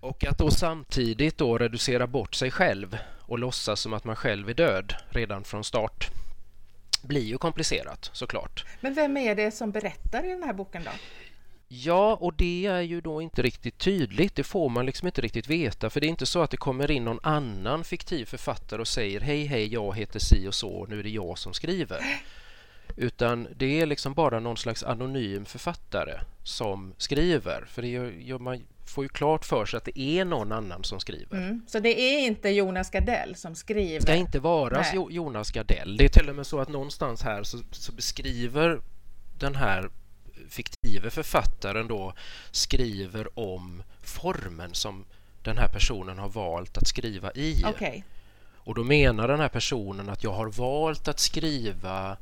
Och 0.04 0.26
att 0.26 0.38
då 0.38 0.52
samtidigt 0.52 1.38
då 1.38 1.58
reducera 1.58 2.08
bort 2.08 2.36
sig 2.36 2.52
själv 2.52 2.98
och 3.22 3.40
låtsas 3.40 3.80
som 3.80 3.94
att 3.94 4.04
man 4.04 4.16
själv 4.16 4.50
är 4.50 4.54
död 4.54 4.94
redan 5.10 5.44
från 5.44 5.64
start 5.64 6.10
blir 7.04 7.22
ju 7.24 7.38
komplicerat 7.38 8.10
såklart. 8.14 8.66
Men 8.82 8.94
vem 8.94 9.18
är 9.18 9.36
det 9.36 9.52
som 9.52 9.72
berättar 9.72 10.26
i 10.26 10.30
den 10.30 10.44
här 10.44 10.54
boken 10.54 10.84
då? 10.84 10.92
Ja, 11.68 12.18
och 12.22 12.34
det 12.34 12.66
är 12.66 12.82
ju 12.82 13.02
då 13.02 13.22
inte 13.22 13.42
riktigt 13.42 13.78
tydligt. 13.78 14.36
Det 14.36 14.44
får 14.44 14.70
man 14.70 14.86
liksom 14.86 15.08
inte 15.08 15.22
riktigt 15.22 15.50
veta 15.50 15.90
för 15.90 16.00
det 16.00 16.08
är 16.08 16.10
inte 16.10 16.26
så 16.26 16.42
att 16.42 16.52
det 16.52 16.58
kommer 16.58 16.92
in 16.92 17.06
någon 17.06 17.20
annan 17.24 17.84
fiktiv 17.84 18.26
författare 18.26 18.82
och 18.82 18.88
säger 18.88 19.20
hej 19.20 19.46
hej 19.46 19.74
jag 19.74 19.98
heter 19.98 20.20
si 20.20 20.48
och 20.48 20.54
så 20.54 20.70
och 20.70 20.90
nu 20.90 21.00
är 21.00 21.04
det 21.04 21.10
jag 21.10 21.38
som 21.38 21.54
skriver. 21.54 22.00
Utan 22.96 23.48
det 23.56 23.82
är 23.82 23.86
liksom 23.86 24.14
bara 24.14 24.40
någon 24.40 24.58
slags 24.58 24.84
anonym 24.84 25.46
författare 25.46 26.20
som 26.44 26.94
skriver. 26.98 27.66
För 27.68 27.82
det 27.82 27.88
gör, 27.88 28.40
man 28.40 28.64
får 28.86 29.04
ju 29.06 29.10
klart 29.10 29.46
för 29.46 29.66
sig 29.66 29.78
att 29.78 29.86
det 29.86 30.00
är 30.00 30.26
någon 30.26 30.52
annan 30.52 30.84
som 30.84 31.00
skriver. 31.00 31.38
Mm. 31.38 31.62
Så 31.68 31.80
det 31.80 32.00
är 32.00 32.20
inte 32.20 32.50
Jonas 32.50 32.90
Gardell 32.90 33.36
som 33.36 33.56
skriver? 33.56 33.96
Det 33.96 34.02
ska 34.02 34.16
inte 34.16 34.40
vara 34.40 34.82
Nej. 34.82 35.08
Jonas 35.10 35.52
Gardell. 35.52 35.98
Det 35.98 36.06
är 36.06 36.10
till 36.10 36.30
och 36.30 36.36
med 36.36 36.48
så 36.48 36.60
att 36.60 36.70
någonstans 36.70 37.22
här 37.22 37.44
så, 37.44 37.60
så 37.72 37.92
beskriver 37.92 38.82
den 39.40 39.56
här 39.56 39.90
fiktive 40.50 41.10
författaren 41.10 41.88
då 41.88 42.14
skriver 42.52 43.40
om 43.40 43.84
formen 44.02 44.74
som 44.74 45.06
den 45.44 45.58
här 45.58 45.68
personen 45.68 46.20
har 46.20 46.30
valt 46.30 46.78
att 46.78 46.88
skriva 46.88 47.32
i. 47.32 47.66
Okay. 47.66 48.02
Och 48.66 48.76
då 48.76 48.84
menar 48.84 49.28
den 49.28 49.40
här 49.40 49.50
personen 49.50 50.10
att 50.10 50.24
jag 50.24 50.34
har 50.34 50.48
valt 50.48 51.08
att 51.08 51.20
skriva 51.20 52.18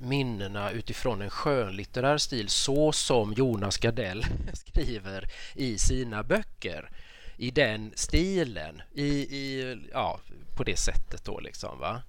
minnena 0.00 0.70
utifrån 0.70 1.22
en 1.22 1.30
skönlitterär 1.30 2.18
stil 2.18 2.48
så 2.48 2.92
som 2.92 3.32
Jonas 3.32 3.78
Gardell 3.78 4.24
skriver 4.52 5.28
i 5.54 5.78
sina 5.78 6.22
böcker. 6.22 6.90
I 7.36 7.50
den 7.50 7.92
stilen, 7.94 8.82
i, 8.92 9.06
i, 9.36 9.76
ja, 9.92 10.20
på 10.56 10.64
det 10.64 10.76
sättet 10.76 11.24
då 11.24 11.40
liksom. 11.40 11.78
Va? 11.78 12.02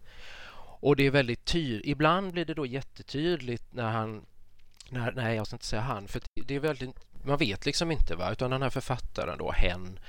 Och 0.80 0.96
det 0.96 1.06
är 1.06 1.12
väldigt 1.12 1.46
tydligt. 1.46 1.88
Ibland 1.88 2.32
blir 2.32 2.46
det 2.46 2.54
då 2.54 2.66
jättetydligt 2.66 3.74
när 3.74 3.92
han... 3.92 4.26
När, 4.90 5.12
nej, 5.12 5.36
jag 5.36 5.48
ska 5.48 5.56
inte 5.56 5.66
säga 5.66 5.82
han, 5.82 6.08
för 6.08 6.22
det 6.34 6.56
är 6.56 6.60
väldigt... 6.60 6.96
Man 7.24 7.38
vet 7.38 7.66
liksom 7.66 7.92
inte, 7.92 8.16
va? 8.16 8.32
utan 8.32 8.52
den 8.52 8.62
här 8.62 8.70
författaren 8.70 9.38
då, 9.38 9.52
hen, 9.52 10.00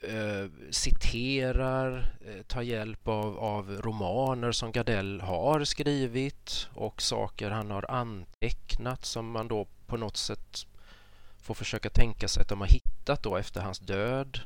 eh, 0.00 0.46
citerar, 0.70 2.12
eh, 2.26 2.42
tar 2.42 2.62
hjälp 2.62 3.08
av, 3.08 3.38
av 3.38 3.80
romaner 3.82 4.52
som 4.52 4.72
Gardell 4.72 5.20
har 5.20 5.64
skrivit 5.64 6.68
och 6.74 7.02
saker 7.02 7.50
han 7.50 7.70
har 7.70 7.90
antecknat 7.90 9.04
som 9.04 9.30
man 9.30 9.48
då 9.48 9.66
på 9.86 9.96
något 9.96 10.16
sätt 10.16 10.66
får 11.42 11.54
försöka 11.54 11.90
tänka 11.90 12.28
sig 12.28 12.40
att 12.40 12.48
de 12.48 12.60
har 12.60 12.68
hittat 12.68 13.22
då 13.22 13.36
efter 13.36 13.60
hans 13.60 13.78
död. 13.78 14.40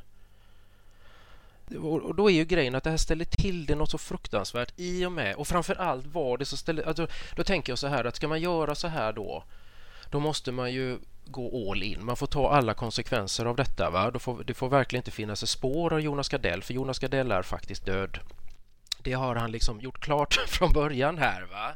Och 1.81 2.15
då 2.15 2.29
är 2.29 2.33
ju 2.33 2.45
grejen 2.45 2.75
att 2.75 2.83
det 2.83 2.89
här 2.89 2.97
ställer 2.97 3.25
till 3.25 3.65
det 3.65 3.75
något 3.75 3.91
så 3.91 3.97
fruktansvärt 3.97 4.73
i 4.75 5.05
och 5.05 5.11
med, 5.11 5.35
och 5.35 5.47
framför 5.47 5.75
allt 5.75 6.05
var 6.05 6.37
det 6.37 6.45
så 6.45 6.57
ställer, 6.57 6.83
alltså, 6.83 7.07
då 7.35 7.43
tänker 7.43 7.71
jag 7.71 7.79
så 7.79 7.87
här 7.87 8.05
att 8.05 8.15
ska 8.15 8.27
man 8.27 8.41
göra 8.41 8.75
så 8.75 8.87
här 8.87 9.13
då, 9.13 9.43
då 10.09 10.19
måste 10.19 10.51
man 10.51 10.73
ju 10.73 10.97
gå 11.25 11.71
all 11.71 11.83
in. 11.83 12.05
Man 12.05 12.17
får 12.17 12.27
ta 12.27 12.51
alla 12.51 12.73
konsekvenser 12.73 13.45
av 13.45 13.55
detta. 13.55 13.89
Va? 13.89 14.11
Då 14.11 14.19
får, 14.19 14.43
det 14.43 14.53
får 14.53 14.69
verkligen 14.69 14.99
inte 14.99 15.11
finnas 15.11 15.43
ett 15.43 15.49
spår 15.49 15.93
av 15.93 16.01
Jonas 16.01 16.29
Gardell, 16.29 16.63
för 16.63 16.73
Jonas 16.73 16.99
Gardell 16.99 17.31
är 17.31 17.41
faktiskt 17.41 17.85
död. 17.85 18.19
Det 19.01 19.13
har 19.13 19.35
han 19.35 19.51
liksom 19.51 19.81
gjort 19.81 19.99
klart 19.99 20.33
från 20.47 20.73
början 20.73 21.17
här. 21.17 21.41
va 21.41 21.71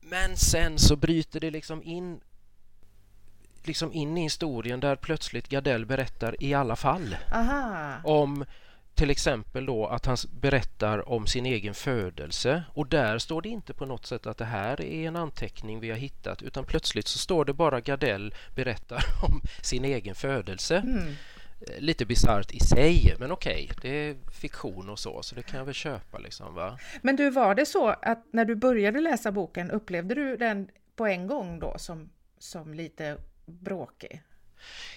Men 0.00 0.36
sen 0.36 0.78
så 0.78 0.96
bryter 0.96 1.40
det 1.40 1.50
liksom 1.50 1.82
in 1.82 2.20
liksom 3.66 3.92
in 3.92 4.18
i 4.18 4.22
historien 4.22 4.80
där 4.80 4.96
plötsligt 4.96 5.48
Gardell 5.48 5.86
berättar 5.86 6.42
i 6.42 6.54
alla 6.54 6.76
fall 6.76 7.16
Aha. 7.32 7.94
om 8.04 8.44
till 8.94 9.10
exempel 9.10 9.66
då 9.66 9.86
att 9.86 10.06
han 10.06 10.16
berättar 10.40 11.08
om 11.08 11.26
sin 11.26 11.46
egen 11.46 11.74
födelse 11.74 12.64
och 12.74 12.86
där 12.86 13.18
står 13.18 13.42
det 13.42 13.48
inte 13.48 13.74
på 13.74 13.86
något 13.86 14.06
sätt 14.06 14.26
att 14.26 14.38
det 14.38 14.44
här 14.44 14.80
är 14.80 15.08
en 15.08 15.16
anteckning 15.16 15.80
vi 15.80 15.90
har 15.90 15.96
hittat 15.96 16.42
utan 16.42 16.64
plötsligt 16.64 17.06
så 17.06 17.18
står 17.18 17.44
det 17.44 17.52
bara 17.52 17.80
Gardell 17.80 18.34
berättar 18.54 19.04
om 19.22 19.40
sin 19.62 19.84
egen 19.84 20.14
födelse. 20.14 20.76
Mm. 20.76 21.14
Eh, 21.60 21.80
lite 21.80 22.06
bisarrt 22.06 22.52
i 22.52 22.60
sig, 22.60 23.14
men 23.18 23.32
okej, 23.32 23.68
okay, 23.70 23.76
det 23.82 24.08
är 24.08 24.16
fiktion 24.30 24.90
och 24.90 24.98
så, 24.98 25.22
så 25.22 25.34
det 25.34 25.42
kan 25.42 25.58
jag 25.58 25.64
väl 25.64 25.74
köpa. 25.74 26.18
Liksom, 26.18 26.54
va? 26.54 26.78
Men 27.02 27.16
du, 27.16 27.30
var 27.30 27.54
det 27.54 27.66
så 27.66 27.88
att 27.88 28.24
när 28.30 28.44
du 28.44 28.54
började 28.54 29.00
läsa 29.00 29.32
boken, 29.32 29.70
upplevde 29.70 30.14
du 30.14 30.36
den 30.36 30.68
på 30.96 31.06
en 31.06 31.26
gång 31.26 31.58
då 31.58 31.74
som, 31.78 32.10
som 32.38 32.74
lite 32.74 33.16
bråkig? 33.46 34.22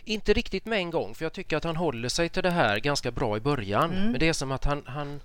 Inte 0.04 0.34
riktigt 0.34 0.66
med 0.66 0.80
en 0.80 0.92
gång, 0.92 1.16
för 1.16 1.26
jag 1.26 1.34
tycker 1.34 1.58
att 1.58 1.64
han 1.64 1.76
håller 1.76 2.10
sig 2.10 2.30
till 2.30 2.44
det 2.44 2.52
här 2.52 2.80
ganska 2.80 3.12
bra 3.12 3.38
i 3.38 3.40
början. 3.40 3.92
Mm. 3.92 4.12
Men 4.12 4.20
det 4.20 4.28
är 4.28 4.34
som 4.34 4.52
att 4.52 4.66
han, 4.66 4.84
han 4.86 5.20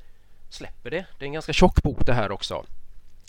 släpper 0.51 0.91
det. 0.91 1.07
Det 1.19 1.25
är 1.25 1.27
en 1.27 1.33
ganska 1.33 1.53
tjock 1.53 1.83
bok 1.83 2.07
det 2.07 2.13
här 2.13 2.33
också. 2.33 2.65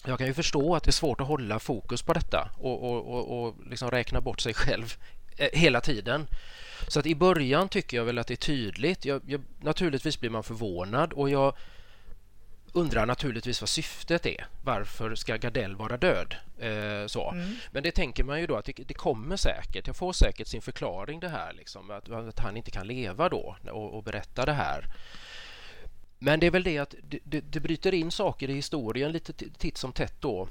Jag 0.05 0.17
kan 0.17 0.27
ju 0.27 0.33
förstå 0.33 0.75
att 0.75 0.83
det 0.83 0.89
är 0.89 0.91
svårt 0.91 1.21
att 1.21 1.27
hålla 1.27 1.59
fokus 1.59 2.01
på 2.01 2.13
detta 2.13 2.49
och, 2.57 2.83
och, 2.83 3.13
och, 3.13 3.45
och 3.45 3.55
liksom 3.69 3.91
räkna 3.91 4.21
bort 4.21 4.41
sig 4.41 4.53
själv 4.53 4.97
eh, 5.37 5.49
hela 5.53 5.81
tiden. 5.81 6.27
Så 6.87 6.99
att 6.99 7.05
i 7.05 7.15
början 7.15 7.69
tycker 7.69 7.97
jag 7.97 8.05
väl 8.05 8.17
att 8.17 8.27
det 8.27 8.33
är 8.33 8.35
tydligt. 8.35 9.05
Jag, 9.05 9.21
jag, 9.27 9.41
naturligtvis 9.61 10.19
blir 10.19 10.29
man 10.29 10.43
förvånad 10.43 11.13
och 11.13 11.29
jag 11.29 11.55
undrar 12.73 13.05
naturligtvis 13.05 13.61
vad 13.61 13.69
syftet 13.69 14.25
är. 14.25 14.47
Varför 14.63 15.15
ska 15.15 15.37
Gardell 15.37 15.75
vara 15.75 15.97
död? 15.97 16.35
Eh, 16.59 17.07
så. 17.07 17.31
Mm. 17.31 17.55
Men 17.71 17.83
det 17.83 17.91
tänker 17.91 18.23
man 18.23 18.39
ju 18.39 18.47
då 18.47 18.55
att 18.55 18.65
det, 18.65 18.73
det, 18.87 18.93
kommer 18.93 19.35
säkert. 19.35 19.87
Jag 19.87 19.95
får 19.95 20.13
säkert 20.13 20.47
sin 20.47 20.61
förklaring 20.61 21.19
det 21.19 21.29
här, 21.29 21.53
liksom, 21.53 21.91
att, 21.91 22.09
att 22.09 22.39
han 22.39 22.57
inte 22.57 22.71
kan 22.71 22.87
leva 22.87 23.29
då 23.29 23.55
och, 23.71 23.93
och, 23.93 24.03
berätta 24.03 24.45
det 24.45 24.53
här. 24.53 24.85
Men 26.19 26.39
det 26.39 26.47
är 26.47 26.51
väl 26.51 26.63
det 26.63 26.77
att 26.77 26.95
det, 27.01 27.19
det, 27.23 27.41
det 27.41 27.59
bryter 27.59 27.93
in 27.93 28.11
saker 28.11 28.49
i 28.49 28.53
historien 28.53 29.11
lite 29.11 29.33
titt 29.33 29.77
som 29.77 29.93
tätt 29.93 30.21
då 30.21 30.47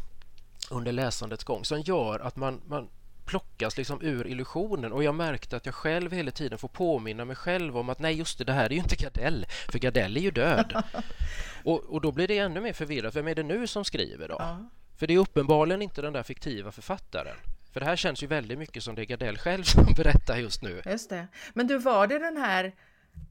under 0.71 0.93
läsandets 0.93 1.45
gång 1.45 1.65
som 1.65 1.81
gör 1.81 2.21
att 2.21 2.37
man, 2.37 2.61
man 2.67 2.89
plockas 3.25 3.77
liksom 3.77 4.03
ur 4.03 4.27
illusionen 4.27 4.93
och 4.93 5.05
jag 5.05 5.15
märkte 5.15 5.57
att 5.57 5.67
jag 5.67 5.75
själv 5.75 6.13
hela 6.13 6.31
tiden 6.31 6.59
får 6.59 6.69
påminna 6.69 7.25
mig 7.25 7.37
själv 7.37 7.79
om 7.79 7.89
att 7.89 7.99
nej 7.99 8.15
just 8.15 8.39
det, 8.39 8.45
det 8.45 8.53
här 8.53 8.65
är 8.65 8.71
ju 8.71 8.79
inte 8.79 8.97
Gardell 8.97 9.47
för 9.69 9.79
Gardell 9.79 10.17
är 10.17 10.21
ju 10.21 10.31
död. 10.31 10.83
och, 11.65 11.81
och 11.85 12.01
då 12.01 12.13
blir 12.13 12.29
det 12.29 12.39
ännu 12.39 12.61
mer 12.61 12.73
förvirrat. 12.73 13.17
Vem 13.17 13.29
är 13.29 13.35
det 13.35 13.43
nu 13.43 13.67
som 13.67 13.85
skriver 13.85 14.29
då? 14.29 14.37
Ja. 14.39 14.71
För 14.97 15.07
det 15.07 15.15
är 15.15 15.19
uppenbarligen 15.19 15.83
inte 15.83 16.03
den 16.03 16.13
där 16.13 16.23
fiktiva 16.23 16.73
författaren. 16.73 17.37
För 17.73 17.81
det 17.81 17.87
här 17.87 17.97
känns 17.97 18.23
ju 18.23 18.27
väldigt 18.27 18.59
mycket 18.59 18.83
som 18.83 18.95
det 18.95 19.03
är 19.03 19.07
Gardell 19.07 19.39
själv 19.39 19.63
som 19.63 19.85
berättar 19.97 20.37
just 20.37 20.63
nu. 20.63 20.83
Just 20.87 21.11
det. 21.11 21.27
Men 21.55 21.67
du, 21.67 21.79
var 21.79 22.07
det 22.07 22.19
den 22.19 22.37
här, 22.37 22.73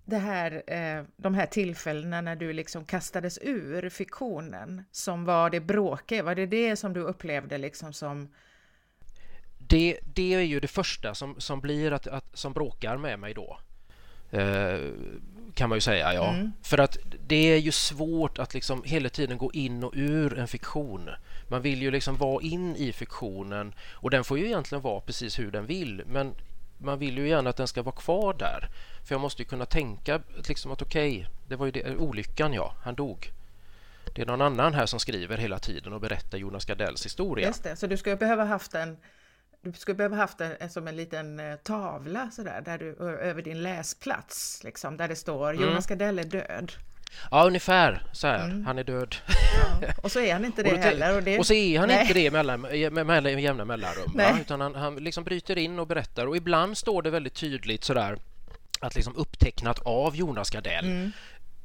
det 0.06 0.18
här, 0.18 0.64
eh, 0.68 1.04
de 1.18 1.34
här 1.34 1.46
tillfällena 1.46 2.22
när 2.22 2.36
du 2.36 2.54
liksom 2.54 2.86
kastades 2.86 3.40
ur 3.42 3.90
fiktionen 3.90 4.84
som 4.92 5.26
var 5.26 5.50
det 5.50 5.60
bråkiga? 5.60 6.24
Var 6.24 6.36
det 6.36 6.46
det 6.46 6.76
som 6.76 6.94
du 6.94 7.02
upplevde 7.02 7.58
liksom 7.58 7.94
som 7.94 8.34
det, 9.72 10.00
det 10.04 10.34
är 10.34 10.42
ju 10.42 10.60
det 10.60 10.68
första 10.68 11.16
som, 11.16 11.36
som 11.38 11.62
blir 11.62 11.92
att, 11.92 12.08
att 12.08 12.26
som 12.34 12.54
bråkar 12.54 12.98
med 12.98 13.20
mig 13.20 13.34
då. 13.34 13.60
Eh, 14.32 14.80
kan 15.54 15.70
man 15.70 15.76
ju 15.78 15.82
säga, 15.82 16.14
ja. 16.14 16.34
Mm. 16.34 16.52
För 16.64 16.78
att 16.78 16.98
det 17.28 17.54
är 17.54 17.58
ju 17.58 17.72
svårt 17.72 18.40
att 18.40 18.54
liksom 18.54 18.84
hela 18.84 19.10
tiden 19.10 19.38
gå 19.38 19.52
in 19.52 19.84
och 19.84 19.92
ur 19.96 20.40
en 20.40 20.48
fiktion. 20.48 21.10
Man 21.48 21.62
vill 21.62 21.82
ju 21.82 21.92
liksom 21.92 22.18
vara 22.18 22.44
in 22.44 22.76
i 22.76 22.94
fiktionen 22.94 23.74
och 23.92 24.10
den 24.10 24.24
får 24.24 24.38
ju 24.38 24.46
egentligen 24.46 24.82
vara 24.82 25.02
precis 25.02 25.40
hur 25.40 25.52
den 25.52 25.66
vill 25.66 26.04
men 26.08 26.34
man 26.78 27.00
vill 27.00 27.18
ju 27.18 27.28
gärna 27.28 27.50
att 27.50 27.58
den 27.58 27.68
ska 27.68 27.82
vara 27.82 27.96
kvar 27.96 28.34
där. 28.34 28.70
För 29.08 29.16
jag 29.16 29.22
måste 29.22 29.42
ju 29.42 29.48
kunna 29.48 29.66
tänka 29.66 30.22
liksom 30.48 30.72
att 30.72 30.82
okej, 30.82 31.18
okay, 31.18 31.26
det 31.48 31.56
var 31.56 31.66
ju 31.66 31.72
det, 31.72 31.96
olyckan 31.96 32.54
ja, 32.54 32.76
han 32.84 32.96
dog. 32.96 33.32
Det 34.16 34.22
är 34.22 34.26
någon 34.26 34.42
annan 34.42 34.74
här 34.74 34.86
som 34.86 35.00
skriver 35.00 35.38
hela 35.38 35.60
tiden 35.60 35.94
och 35.94 36.02
berättar 36.02 36.38
Jonas 36.38 36.66
Gardells 36.66 37.06
historia. 37.06 37.48
Just 37.48 37.64
det, 37.64 37.76
så 37.76 37.88
du 37.88 37.98
skulle 37.98 38.16
behöva 38.16 38.44
haft 38.44 38.74
en 38.74 38.98
du 39.62 39.74
skulle 39.74 39.96
behöva 39.96 40.16
haft 40.16 40.42
en, 40.42 40.70
som 40.70 40.88
en 40.88 40.96
liten 40.96 41.40
eh, 41.40 41.56
tavla 41.56 42.32
sådär, 42.32 42.62
där 42.66 42.78
du, 42.78 42.96
över 43.04 43.42
din 43.42 43.64
läsplats, 43.64 44.64
liksom, 44.64 44.98
där 44.98 45.08
det 45.08 45.16
står 45.16 45.54
mm. 45.54 45.70
Jonas 45.70 45.88
Gardell 45.88 46.20
är 46.20 46.24
död. 46.24 46.72
Ja, 47.32 47.44
ungefär 47.48 48.04
så 48.12 48.28
här. 48.28 48.46
Mm. 48.46 48.66
Han 48.66 48.78
är 48.78 48.84
död. 48.84 49.16
Ja. 49.82 49.88
Och 50.04 50.12
så 50.12 50.20
är 50.20 50.34
han 50.34 50.46
inte 50.46 50.64
det 50.64 50.74
och 50.74 50.78
heller. 50.78 51.16
Och, 51.16 51.24
det... 51.24 51.40
och 51.40 51.48
så 51.48 51.54
är 51.54 51.80
han 51.80 51.88
Nej. 51.88 52.02
inte 52.02 52.14
det 52.14 52.32
med, 52.32 52.60
med, 52.92 53.06
med 53.06 53.42
jämna 53.42 53.66
mellanrum. 53.66 54.12
Va? 54.16 54.38
Utan 54.42 54.62
han, 54.62 54.76
han 54.76 54.96
liksom 54.96 55.24
bryter 55.24 55.58
in 55.58 55.80
och 55.80 55.88
berättar. 55.88 56.28
Och 56.28 56.38
ibland 56.38 56.78
står 56.78 57.02
det 57.02 57.10
väldigt 57.10 57.34
tydligt 57.34 57.84
sådär 57.84 58.18
att 58.80 58.96
liksom 58.96 59.16
upptecknat 59.16 59.80
av 59.80 60.16
Jonas 60.16 60.50
Gardell. 60.50 60.86
Mm. 60.86 61.12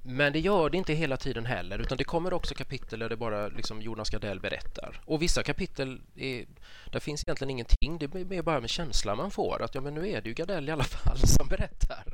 Men 0.09 0.33
det 0.33 0.41
gör 0.41 0.71
det 0.71 0.77
inte 0.79 0.93
hela 0.93 1.17
tiden 1.17 1.47
heller 1.47 1.79
utan 1.79 1.99
det 1.99 2.05
kommer 2.05 2.33
också 2.33 2.55
kapitel 2.55 2.99
där 2.99 3.09
det 3.09 3.17
bara 3.17 3.49
liksom 3.49 3.83
Jonas 3.83 4.11
Gardell 4.11 4.41
berättar. 4.41 5.01
Och 5.05 5.23
vissa 5.23 5.43
kapitel, 5.43 6.01
är, 6.17 6.47
där 6.93 7.01
finns 7.01 7.25
egentligen 7.27 7.51
ingenting. 7.51 7.99
Det 7.99 8.37
är 8.37 8.43
bara 8.43 8.61
med 8.61 8.71
känslan 8.71 9.17
man 9.17 9.31
får 9.31 9.63
att 9.63 9.75
ja, 9.75 9.81
men 9.81 9.95
nu 9.95 10.09
är 10.09 10.21
det 10.21 10.29
ju 10.29 10.35
Gardell 10.35 10.69
i 10.69 10.73
alla 10.73 10.85
fall 10.85 11.19
som 11.27 11.49
berättar. 11.49 12.05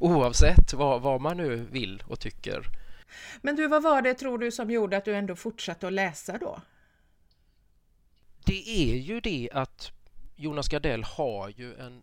Oavsett 0.00 0.72
vad, 0.72 1.02
vad 1.02 1.20
man 1.20 1.36
nu 1.36 1.56
vill 1.56 2.02
och 2.06 2.20
tycker. 2.20 2.62
Men 3.42 3.56
du, 3.56 3.68
vad 3.68 3.82
var 3.82 4.02
det 4.02 4.14
tror 4.14 4.38
du 4.38 4.50
som 4.50 4.70
gjorde 4.70 4.96
att 4.96 5.04
du 5.04 5.14
ändå 5.14 5.36
fortsatte 5.36 5.86
att 5.86 5.92
läsa 5.92 6.38
då? 6.38 6.60
Det 8.44 8.68
är 8.68 8.96
ju 8.96 9.20
det 9.20 9.50
att 9.52 9.92
Jonas 10.36 10.68
Gardell 10.68 11.04
har 11.04 11.48
ju 11.48 11.74
en 11.74 12.02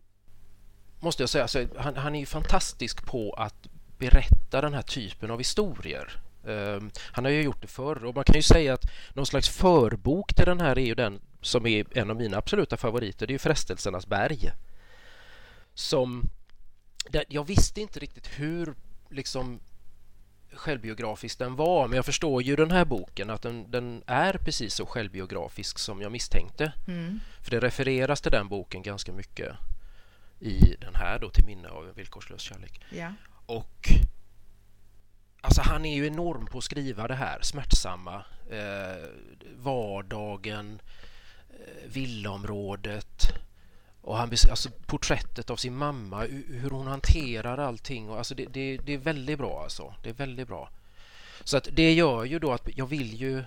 måste 1.00 1.24
jag 1.24 1.30
säga, 1.30 1.44
alltså, 1.44 1.68
han, 1.78 1.96
han 1.96 2.16
är 2.16 2.20
ju 2.20 2.26
fantastisk 2.26 3.06
på 3.06 3.34
att 3.34 3.68
berätta 3.98 4.62
den 4.62 4.74
här 4.74 4.82
typen 4.82 5.32
av 5.32 5.38
historier. 5.38 6.20
Um, 6.44 6.92
han 7.12 7.26
har 7.26 7.32
ju 7.32 7.42
gjort 7.42 7.62
det 7.62 7.68
förr 7.68 8.06
och 8.06 8.16
man 8.16 8.24
kan 8.24 8.36
ju 8.36 8.42
säga 8.42 8.74
att 8.74 8.92
någon 9.14 9.26
slags 9.26 9.50
förbok 9.50 10.34
till 10.34 10.46
den 10.46 10.60
här 10.60 10.78
är 10.78 10.86
ju 10.86 10.96
den 10.96 11.20
som 11.42 11.66
är 11.66 11.98
en 11.98 12.10
av 12.10 12.16
mina 12.16 12.38
absoluta 12.38 12.78
favoriter. 12.78 13.28
Det 13.28 13.32
är 13.32 13.34
ju 13.36 13.40
Frestelsernas 13.40 14.08
berg. 14.08 14.52
Som... 15.74 16.30
Jag 17.28 17.48
visste 17.48 17.82
inte 17.82 18.00
riktigt 18.00 18.28
hur 18.40 18.74
liksom 19.10 19.60
självbiografisk 20.54 21.40
den 21.40 21.56
var 21.56 21.88
men 21.88 21.96
jag 21.96 22.06
förstår 22.06 22.44
ju 22.44 22.56
den 22.56 22.72
här 22.72 22.86
boken 22.86 23.30
att 23.30 23.42
den, 23.42 23.72
den 23.72 24.04
är 24.08 24.34
precis 24.34 24.74
så 24.74 24.86
självbiografisk 24.86 25.80
som 25.80 26.02
jag 26.02 26.12
misstänkte. 26.12 26.74
Mm. 26.88 27.20
För 27.44 27.52
det 27.52 27.60
refereras 27.60 28.22
till 28.22 28.32
den 28.32 28.48
boken 28.48 28.82
ganska 28.82 29.12
mycket 29.14 29.56
i 30.40 30.76
den 30.82 30.96
här 30.96 31.20
då 31.20 31.30
till 31.30 31.46
minne 31.46 31.70
av 31.70 31.88
en 31.88 31.94
villkorslös 31.94 32.42
kärlek. 32.42 32.82
Ja. 32.90 33.14
Och 33.48 33.90
alltså 35.42 35.62
han 35.62 35.86
är 35.86 35.96
ju 35.96 36.08
enorm 36.08 36.46
på 36.46 36.58
att 36.58 36.64
skriva 36.64 37.08
det 37.08 37.16
här 37.16 37.40
smärtsamma. 37.42 38.24
Eh, 38.52 39.10
vardagen, 39.58 40.82
eh, 41.50 41.90
villaområdet 41.90 43.34
och 44.02 44.18
han, 44.18 44.30
alltså 44.50 44.70
porträttet 44.86 45.50
av 45.50 45.56
sin 45.56 45.76
mamma, 45.76 46.22
hur 46.50 46.70
hon 46.70 46.88
hanterar 46.88 47.58
allting. 47.58 48.10
Och, 48.10 48.18
alltså 48.18 48.36
det, 48.36 48.46
det, 48.46 48.78
det 48.78 48.94
är 48.94 48.98
väldigt 48.98 49.38
bra 49.38 49.64
alltså. 49.64 49.94
Det 50.04 50.10
är 50.10 50.14
väldigt 50.14 50.48
bra. 50.48 50.70
Så 51.44 51.58
att 51.58 51.68
det 51.72 51.94
gör 51.94 52.24
ju 52.26 52.40
då 52.40 52.54
att 52.54 52.70
jag 52.76 52.86
vill 52.86 53.22
ju 53.22 53.44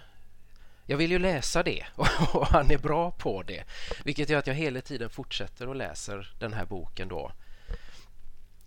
jag 0.86 0.96
vill 0.96 1.10
ju 1.10 1.18
läsa 1.18 1.62
det 1.62 1.84
och 2.32 2.46
han 2.46 2.70
är 2.70 2.78
bra 2.78 3.10
på 3.10 3.42
det. 3.42 3.64
Vilket 4.04 4.28
gör 4.28 4.38
att 4.38 4.46
jag 4.46 4.54
hela 4.54 4.80
tiden 4.80 5.10
fortsätter 5.10 5.68
och 5.68 5.76
läser 5.76 6.32
den 6.38 6.52
här 6.52 6.64
boken 6.64 7.08
då. 7.08 7.32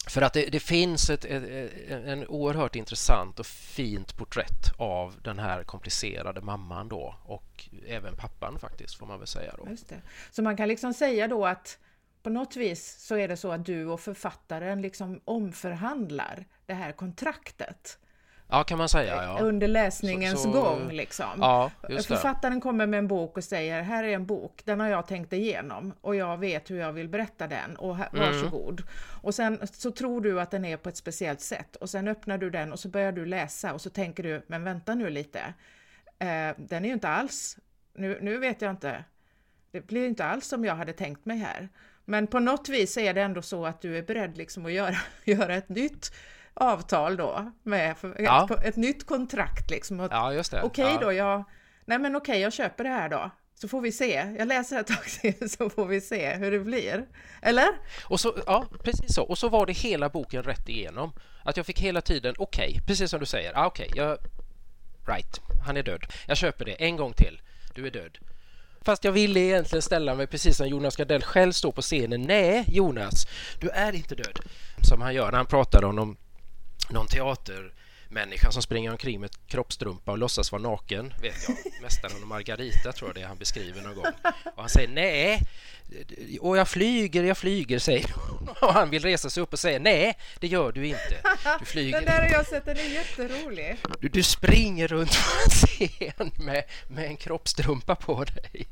För 0.07 0.21
att 0.21 0.33
det, 0.33 0.45
det 0.45 0.59
finns 0.59 1.09
ett, 1.09 1.25
ett, 1.25 1.73
en 1.89 2.27
oerhört 2.27 2.75
intressant 2.75 3.39
och 3.39 3.45
fint 3.45 4.17
porträtt 4.17 4.71
av 4.77 5.15
den 5.21 5.39
här 5.39 5.63
komplicerade 5.63 6.41
mamman 6.41 6.89
då 6.89 7.15
och 7.23 7.69
även 7.87 8.15
pappan 8.15 8.59
faktiskt 8.59 8.95
får 8.95 9.05
man 9.05 9.19
väl 9.19 9.27
säga 9.27 9.55
då. 9.57 9.69
Just 9.69 9.89
det. 9.89 10.01
Så 10.31 10.41
man 10.41 10.57
kan 10.57 10.67
liksom 10.67 10.93
säga 10.93 11.27
då 11.27 11.45
att 11.45 11.79
på 12.23 12.29
något 12.29 12.55
vis 12.55 12.97
så 12.99 13.15
är 13.15 13.27
det 13.27 13.37
så 13.37 13.51
att 13.51 13.65
du 13.65 13.85
och 13.85 13.99
författaren 13.99 14.81
liksom 14.81 15.21
omförhandlar 15.25 16.45
det 16.65 16.73
här 16.73 16.91
kontraktet. 16.91 17.99
Ja, 18.47 18.63
kan 18.63 18.77
man 18.77 18.89
säga. 18.89 19.23
Ja. 19.23 19.39
Under 19.41 19.67
läsningens 19.67 20.43
så, 20.43 20.53
så, 20.53 20.61
gång. 20.61 20.91
Liksom. 20.91 21.31
Ja, 21.39 21.71
Författaren 21.81 22.61
kommer 22.61 22.87
med 22.87 22.97
en 22.97 23.07
bok 23.07 23.37
och 23.37 23.43
säger, 23.43 23.81
här 23.81 24.03
är 24.03 24.15
en 24.15 24.25
bok, 24.25 24.61
den 24.65 24.79
har 24.79 24.87
jag 24.87 25.07
tänkt 25.07 25.33
igenom 25.33 25.93
och 26.01 26.15
jag 26.15 26.37
vet 26.37 26.71
hur 26.71 26.79
jag 26.79 26.93
vill 26.93 27.09
berätta 27.09 27.47
den 27.47 27.75
och 27.75 27.97
här, 27.97 28.09
mm. 28.13 28.25
varsågod. 28.25 28.83
Och 29.21 29.35
sen 29.35 29.59
så 29.71 29.91
tror 29.91 30.21
du 30.21 30.41
att 30.41 30.51
den 30.51 30.65
är 30.65 30.77
på 30.77 30.89
ett 30.89 30.97
speciellt 30.97 31.41
sätt 31.41 31.75
och 31.75 31.89
sen 31.89 32.07
öppnar 32.07 32.37
du 32.37 32.49
den 32.49 32.71
och 32.71 32.79
så 32.79 32.89
börjar 32.89 33.11
du 33.11 33.25
läsa 33.25 33.73
och 33.73 33.81
så 33.81 33.89
tänker 33.89 34.23
du, 34.23 34.41
men 34.47 34.63
vänta 34.63 34.95
nu 34.95 35.09
lite, 35.09 35.39
eh, 36.19 36.55
den 36.57 36.83
är 36.83 36.87
ju 36.87 36.93
inte 36.93 37.09
alls, 37.09 37.57
nu, 37.93 38.19
nu 38.21 38.37
vet 38.37 38.61
jag 38.61 38.71
inte, 38.71 39.03
det 39.71 39.87
blir 39.87 40.07
inte 40.07 40.25
alls 40.25 40.47
som 40.47 40.65
jag 40.65 40.75
hade 40.75 40.93
tänkt 40.93 41.25
mig 41.25 41.37
här. 41.37 41.69
Men 42.05 42.27
på 42.27 42.39
något 42.39 42.69
vis 42.69 42.97
är 42.97 43.13
det 43.13 43.21
ändå 43.21 43.41
så 43.41 43.65
att 43.65 43.81
du 43.81 43.97
är 43.97 44.01
beredd 44.01 44.37
liksom 44.37 44.65
att 44.65 44.71
göra, 44.71 44.97
göra 45.23 45.55
ett 45.55 45.69
nytt 45.69 46.13
avtal 46.53 47.17
då 47.17 47.51
med 47.63 47.95
ja. 48.19 48.49
ett, 48.51 48.65
ett, 48.65 48.75
nytt 48.75 49.05
kontrakt 49.05 49.69
liksom. 49.71 50.07
Ja, 50.11 50.33
just 50.33 50.51
det. 50.51 50.61
Okej 50.61 50.85
okay, 50.85 50.95
ja. 50.95 51.01
då, 51.01 51.13
jag, 51.13 51.43
nej 51.85 51.99
men 51.99 52.15
okej, 52.15 52.31
okay, 52.31 52.41
jag 52.41 52.53
köper 52.53 52.83
det 52.83 52.89
här 52.89 53.09
då. 53.09 53.31
Så 53.55 53.67
får 53.67 53.81
vi 53.81 53.91
se. 53.91 54.35
Jag 54.37 54.47
läser 54.47 54.79
ett 54.79 54.87
tag 54.87 55.03
till 55.03 55.49
så 55.57 55.69
får 55.69 55.85
vi 55.85 56.01
se 56.01 56.35
hur 56.35 56.51
det 56.51 56.59
blir. 56.59 57.05
Eller? 57.41 57.69
Och 58.03 58.19
så, 58.19 58.35
ja, 58.45 58.65
precis 58.83 59.13
så. 59.15 59.23
Och 59.23 59.37
så 59.37 59.49
var 59.49 59.65
det 59.65 59.73
hela 59.73 60.09
boken 60.09 60.43
rätt 60.43 60.69
igenom. 60.69 61.13
Att 61.43 61.57
jag 61.57 61.65
fick 61.65 61.79
hela 61.79 62.01
tiden, 62.01 62.35
okej, 62.37 62.69
okay, 62.69 62.81
precis 62.87 63.09
som 63.09 63.19
du 63.19 63.25
säger. 63.25 63.57
Ah, 63.57 63.65
okej, 63.65 63.91
jag... 63.95 64.17
Right, 65.07 65.41
han 65.65 65.77
är 65.77 65.83
död. 65.83 66.01
Jag 66.27 66.37
köper 66.37 66.65
det 66.65 66.71
en 66.71 66.97
gång 66.97 67.13
till. 67.13 67.41
Du 67.75 67.87
är 67.87 67.91
död. 67.91 68.17
Fast 68.81 69.03
jag 69.03 69.11
ville 69.11 69.39
egentligen 69.39 69.81
ställa 69.81 70.15
mig 70.15 70.27
precis 70.27 70.57
som 70.57 70.67
Jonas 70.67 70.95
Gardell 70.95 71.23
själv 71.23 71.51
står 71.51 71.71
på 71.71 71.81
scenen. 71.81 72.21
Nej, 72.21 72.65
Jonas, 72.67 73.27
du 73.59 73.69
är 73.69 73.95
inte 73.95 74.15
död. 74.15 74.39
Som 74.81 75.01
han 75.01 75.13
gör 75.13 75.31
när 75.31 75.37
han 75.37 75.45
pratar 75.45 75.85
om 75.85 75.95
någon 76.89 77.07
teater 77.07 77.73
människan 78.13 78.51
som 78.51 78.61
springer 78.61 78.91
omkring 78.91 79.21
med 79.21 79.29
kroppstrumpa 79.47 80.11
och 80.11 80.17
låtsas 80.17 80.51
vara 80.51 80.61
naken, 80.61 81.13
vet 81.21 81.35
jag. 81.47 81.81
Mästaren 81.81 82.21
och 82.21 82.27
Margarita 82.27 82.91
tror 82.91 83.09
jag 83.09 83.15
det 83.15 83.21
är 83.21 83.27
han 83.27 83.37
beskriver 83.37 83.81
någon 83.81 83.95
gång. 83.95 84.05
Och 84.55 84.61
han 84.61 84.69
säger 84.69 84.87
nej, 84.87 85.41
och 86.39 86.57
jag 86.57 86.67
flyger, 86.67 87.23
jag 87.23 87.37
flyger, 87.37 87.79
säger 87.79 88.13
Och 88.61 88.73
han 88.73 88.89
vill 88.89 89.03
resa 89.03 89.29
sig 89.29 89.43
upp 89.43 89.53
och 89.53 89.59
säga 89.59 89.79
nej, 89.79 90.17
det 90.39 90.47
gör 90.47 90.71
du 90.71 90.87
inte. 90.87 91.17
Du 91.59 91.65
flyger. 91.65 91.91
Den 91.91 92.05
där 92.05 92.21
har 92.21 92.29
jag 92.29 92.47
sett, 92.47 92.65
den 92.65 92.77
är 92.77 92.83
jätterolig. 92.83 93.77
Du, 93.99 94.09
du 94.09 94.23
springer 94.23 94.87
runt 94.87 95.11
på 95.11 95.31
en 95.43 95.49
scen 95.49 96.31
med, 96.45 96.63
med 96.87 97.05
en 97.05 97.17
kroppstrumpa 97.17 97.95
på 97.95 98.23
dig. 98.23 98.67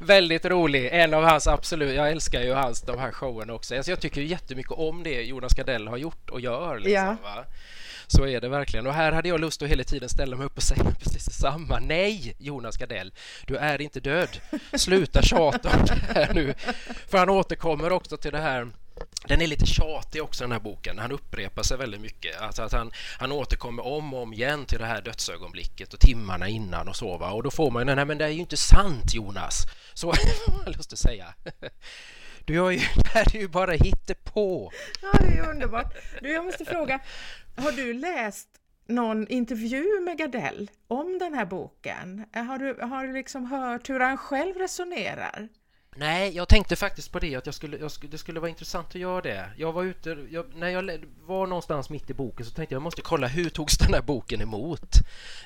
Väldigt 0.00 0.44
rolig, 0.44 0.88
en 0.92 1.14
av 1.14 1.24
hans 1.24 1.46
absolut, 1.46 1.94
jag 1.94 2.10
älskar 2.10 2.42
ju 2.42 2.52
hans 2.52 2.82
de 2.82 2.98
här 2.98 3.12
showerna 3.12 3.52
också. 3.52 3.76
Alltså 3.76 3.90
jag 3.90 4.00
tycker 4.00 4.20
jättemycket 4.20 4.72
om 4.72 5.02
det 5.02 5.22
Jonas 5.22 5.54
Gardell 5.54 5.88
har 5.88 5.96
gjort 5.96 6.30
och 6.30 6.40
gör. 6.40 6.78
Liksom, 6.78 7.16
ja. 7.24 7.44
Så 8.06 8.26
är 8.26 8.40
det 8.40 8.48
verkligen. 8.48 8.86
Och 8.86 8.94
här 8.94 9.12
hade 9.12 9.28
jag 9.28 9.40
lust 9.40 9.62
att 9.62 9.68
hela 9.68 9.84
tiden 9.84 10.08
ställa 10.08 10.36
mig 10.36 10.46
upp 10.46 10.56
och 10.56 10.62
säga 10.62 10.84
precis 10.98 11.24
detsamma. 11.24 11.78
Nej, 11.78 12.34
Jonas 12.38 12.76
Gardell, 12.76 13.12
du 13.46 13.56
är 13.56 13.80
inte 13.80 14.00
död. 14.00 14.28
Sluta 14.72 15.22
tjata 15.22 15.68
om 15.68 15.84
det 15.84 16.14
här 16.14 16.34
nu. 16.34 16.54
För 17.08 17.18
han 17.18 17.28
återkommer 17.28 17.92
också 17.92 18.16
till 18.16 18.32
det 18.32 18.38
här 18.38 18.68
den 19.28 19.40
är 19.40 19.46
lite 19.46 19.66
tjatig 19.66 20.22
också 20.22 20.44
den 20.44 20.52
här 20.52 20.60
boken. 20.60 20.98
Han 20.98 21.12
upprepar 21.12 21.62
sig 21.62 21.76
väldigt 21.76 22.00
mycket. 22.00 22.40
Alltså 22.40 22.62
att 22.62 22.72
han, 22.72 22.90
han 23.18 23.32
återkommer 23.32 23.86
om 23.86 24.14
och 24.14 24.22
om 24.22 24.32
igen 24.32 24.66
till 24.66 24.78
det 24.78 24.86
här 24.86 25.02
dödsögonblicket 25.02 25.94
och 25.94 26.00
timmarna 26.00 26.48
innan 26.48 26.88
och 26.88 26.96
så. 26.96 27.18
Va? 27.18 27.32
Och 27.32 27.42
då 27.42 27.50
får 27.50 27.70
man 27.70 27.86
den 27.86 27.98
här, 27.98 28.04
men 28.04 28.18
det 28.18 28.24
är 28.24 28.28
ju 28.28 28.40
inte 28.40 28.56
sant 28.56 29.14
Jonas. 29.14 29.66
Så 29.94 30.06
har 30.46 30.64
man 30.64 30.72
lust 30.72 30.92
att 30.92 30.98
säga. 30.98 31.34
Du 32.44 32.60
har 32.60 32.70
ju, 32.70 32.78
det 32.78 33.08
här 33.08 33.36
är 33.36 33.40
ju 33.40 33.48
bara 33.48 33.72
hittepå. 33.72 34.72
Ja, 35.02 35.12
det 35.20 35.38
är 35.38 35.50
underbart. 35.50 35.94
Du, 36.20 36.32
jag 36.32 36.44
måste 36.44 36.64
fråga, 36.64 37.00
har 37.56 37.72
du 37.72 37.94
läst 37.94 38.48
någon 38.88 39.28
intervju 39.28 40.00
med 40.00 40.18
Gardell 40.18 40.70
om 40.88 41.18
den 41.18 41.34
här 41.34 41.44
boken? 41.44 42.24
Har 42.32 42.58
du, 42.58 42.82
har 42.82 43.06
du 43.06 43.12
liksom 43.12 43.46
hört 43.46 43.88
hur 43.88 44.00
han 44.00 44.16
själv 44.16 44.56
resonerar? 44.56 45.48
Nej, 45.96 46.36
jag 46.36 46.48
tänkte 46.48 46.76
faktiskt 46.76 47.12
på 47.12 47.18
det 47.18 47.34
att 47.34 47.46
jag 47.46 47.54
skulle, 47.54 47.76
jag 47.78 47.90
skulle, 47.90 48.10
det 48.10 48.18
skulle 48.18 48.40
vara 48.40 48.48
intressant 48.48 48.88
att 48.88 48.94
göra 48.94 49.20
det. 49.20 49.50
Jag 49.56 49.72
var 49.72 49.84
ute, 49.84 50.26
jag, 50.30 50.54
när 50.54 50.68
jag 50.68 51.04
var 51.26 51.46
någonstans 51.46 51.90
mitt 51.90 52.10
i 52.10 52.14
boken 52.14 52.46
så 52.46 52.52
tänkte 52.52 52.74
jag 52.74 52.78
jag 52.78 52.82
måste 52.82 53.02
kolla 53.02 53.26
hur 53.26 53.50
togs 53.50 53.78
den 53.78 53.94
här 53.94 54.02
boken 54.02 54.42
emot 54.42 54.96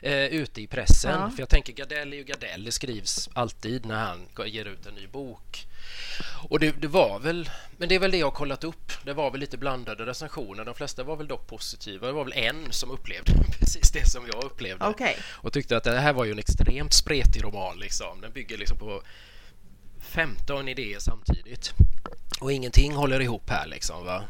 eh, 0.03 0.25
ute 0.25 0.63
i 0.63 0.67
pressen? 0.67 1.21
Ja. 1.21 1.31
För 1.31 1.39
jag 1.39 1.49
tänker 1.49 1.73
Gardell 1.73 2.13
är 2.13 2.17
ju 2.17 2.25
Gardell, 2.25 2.65
det 2.65 2.73
skrivs 2.73 3.29
alltid 3.33 3.87
när 3.87 4.05
han 4.05 4.29
ger 4.47 4.65
ut 4.65 4.87
en 4.87 4.95
ny 4.95 5.07
bok. 5.07 5.67
Och 6.49 6.61
det, 6.61 6.81
det, 6.81 6.89
var 6.89 7.19
väl, 7.19 7.51
men 7.77 7.89
det 7.89 7.95
är 7.95 7.99
väl 7.99 8.11
det 8.11 8.19
jag 8.19 8.35
kollat 8.35 8.65
upp. 8.65 8.93
Det 9.05 9.13
var 9.13 9.31
väl 9.31 9.41
lite 9.41 9.59
blandade 9.59 10.07
recensioner. 10.07 10.65
De 10.65 10.75
flesta 10.75 11.05
var 11.05 11.17
väl 11.17 11.29
dock 11.29 11.47
positiva. 11.47 12.07
Det 12.07 12.13
var 12.13 12.25
väl 12.25 12.33
en 12.33 12.73
som 12.73 12.91
upplevde 12.91 13.33
precis 13.59 13.91
det 13.91 14.09
som 14.09 14.27
jag 14.33 14.45
upplevde 14.45 14.87
okay. 14.87 15.15
och 15.31 15.53
tyckte 15.53 15.77
att 15.77 15.85
det 15.85 16.01
här 16.01 16.13
var 16.13 16.25
ju 16.25 16.33
en 16.33 16.39
extremt 16.39 16.93
spretig 16.93 17.45
roman. 17.45 17.79
Liksom. 17.79 18.21
Den 18.21 18.33
bygger 18.33 18.59
liksom 18.59 18.79
på 18.79 19.03
15 20.05 20.69
idéer 20.69 20.99
samtidigt 20.99 21.75
och 22.41 22.53
ingenting 22.53 22.95
håller 22.95 23.21
ihop 23.21 23.51
här 23.51 23.67
liksom. 23.67 24.05
Va? 24.05 24.25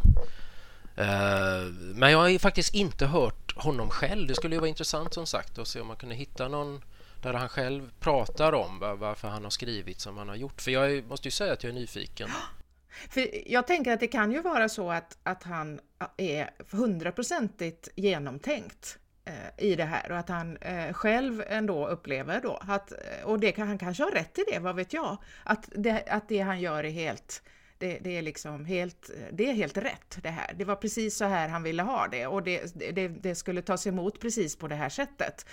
Eh, 0.97 1.65
men 1.95 2.11
jag 2.13 2.19
har 2.19 2.39
faktiskt 2.39 2.75
inte 2.75 3.07
hört 3.07 3.57
honom 3.57 3.91
själv. 3.91 4.29
Det 4.29 4.35
skulle 4.35 4.55
ju 4.55 4.61
vara 4.61 4.69
intressant 4.69 5.15
som 5.15 5.27
sagt 5.27 5.59
att 5.59 5.69
se 5.69 5.81
om 5.81 5.87
man 5.87 5.97
kunde 5.97 6.15
hitta 6.15 6.49
någon 6.49 6.83
där 7.23 7.35
han 7.35 7.49
själv 7.49 7.91
pratar 8.01 8.53
om 8.53 8.79
varför 8.99 9.29
han 9.29 9.45
har 9.45 9.51
skrivit 9.51 10.01
som 10.01 10.19
han 10.19 10.29
har 10.29 10.37
gjort. 10.37 10.63
För 10.63 10.71
jag 10.71 11.05
måste 11.07 11.29
ju 11.29 11.33
säga 11.33 11.53
att 11.53 11.65
jag 11.65 11.71
är 11.71 11.75
nyfiken. 11.75 12.29
För 13.11 13.51
jag 13.53 13.67
tänker 13.67 13.93
att 13.93 14.01
det 14.01 14.07
kan 14.07 14.33
ju 14.33 14.43
vara 14.43 14.69
så 14.69 14.91
att, 14.91 15.19
att 15.23 15.43
han 15.43 15.81
är 16.17 16.51
hundraprocentigt 16.71 17.89
genomtänkt 17.95 18.99
Eh, 19.27 19.67
i 19.67 19.77
det 19.77 19.85
här 19.85 20.11
och 20.11 20.19
att 20.19 20.29
han 20.29 20.57
eh, 20.57 20.93
själv 20.93 21.43
ändå 21.47 21.89
upplever 21.89 22.41
då 22.41 22.59
att, 22.61 22.93
eh, 22.93 23.25
och 23.25 23.41
det 23.41 23.53
kan, 23.53 23.69
han 23.69 23.79
kanske 23.79 24.03
har 24.03 24.11
rätt 24.11 24.39
i 24.39 24.45
det, 24.53 24.59
vad 24.59 24.77
vet 24.77 24.93
jag, 24.93 25.19
att 25.45 25.69
det, 25.75 26.05
att 26.09 26.29
det 26.29 26.41
han 26.41 26.61
gör 26.61 26.85
är 26.85 26.91
helt 26.91 27.43
det, 27.79 27.99
det, 27.99 28.17
är 28.19 28.23
liksom 28.23 28.65
helt, 28.65 29.11
det 29.33 29.51
är 29.51 29.55
helt 29.55 29.77
rätt 29.77 30.19
det 30.23 30.31
här. 30.31 30.55
Det 30.55 30.65
var 30.65 30.77
precis 30.77 31.17
så 31.17 31.25
här 31.25 31.49
han 31.49 31.63
ville 31.63 31.83
ha 31.83 32.09
det 32.09 32.27
och 32.27 32.43
det, 32.43 32.73
det, 32.95 33.09
det 33.09 33.35
skulle 33.35 33.63
tas 33.63 33.87
emot 33.87 34.21
precis 34.21 34.57
på 34.57 34.69
det 34.69 34.75
här 34.75 34.89
sättet. 34.89 35.47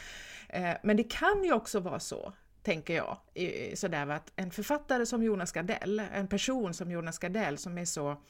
Eh, 0.49 0.73
men 0.83 0.97
det 0.97 1.11
kan 1.11 1.43
ju 1.43 1.53
också 1.53 1.79
vara 1.79 1.99
så, 1.99 2.33
tänker 2.63 2.95
jag, 2.95 3.17
sådär 3.73 4.07
att 4.07 4.31
en 4.35 4.51
författare 4.51 5.05
som 5.05 5.23
Jonas 5.23 5.51
Gardell, 5.51 6.01
en 6.13 6.27
person 6.27 6.73
som 6.73 6.91
Jonas 6.91 7.19
Gardell 7.19 7.57
som 7.57 7.77
är 7.77 7.85
så 7.85 8.21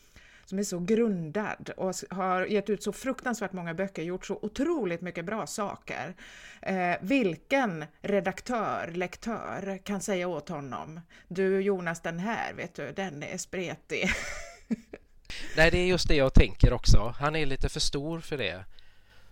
som 0.52 0.60
är 0.60 0.64
så 0.64 0.80
grundad 0.80 1.70
och 1.78 1.96
har 2.10 2.46
gett 2.46 2.70
ut 2.70 2.84
så 2.84 2.92
fruktansvärt 2.94 3.54
många 3.54 3.74
böcker, 3.74 4.04
gjort 4.04 4.26
så 4.26 4.40
otroligt 4.42 5.02
mycket 5.02 5.26
bra 5.26 5.48
saker. 5.48 6.16
Eh, 6.62 6.96
vilken 7.02 7.86
redaktör, 8.02 8.92
lektör 8.94 9.80
kan 9.84 10.02
säga 10.02 10.28
åt 10.28 10.50
honom, 10.50 11.00
du 11.28 11.62
Jonas 11.62 12.02
den 12.02 12.20
här, 12.20 12.54
vet 12.54 12.76
du, 12.76 12.92
den 12.92 13.24
är 13.24 13.38
spretig. 13.38 14.10
Nej, 15.58 15.72
det 15.72 15.78
är 15.78 15.86
just 15.86 16.08
det 16.08 16.16
jag 16.16 16.34
tänker 16.34 16.74
också. 16.74 17.14
Han 17.20 17.36
är 17.36 17.46
lite 17.46 17.70
för 17.70 17.80
stor 17.80 18.20
för 18.20 18.38
det. 18.38 18.66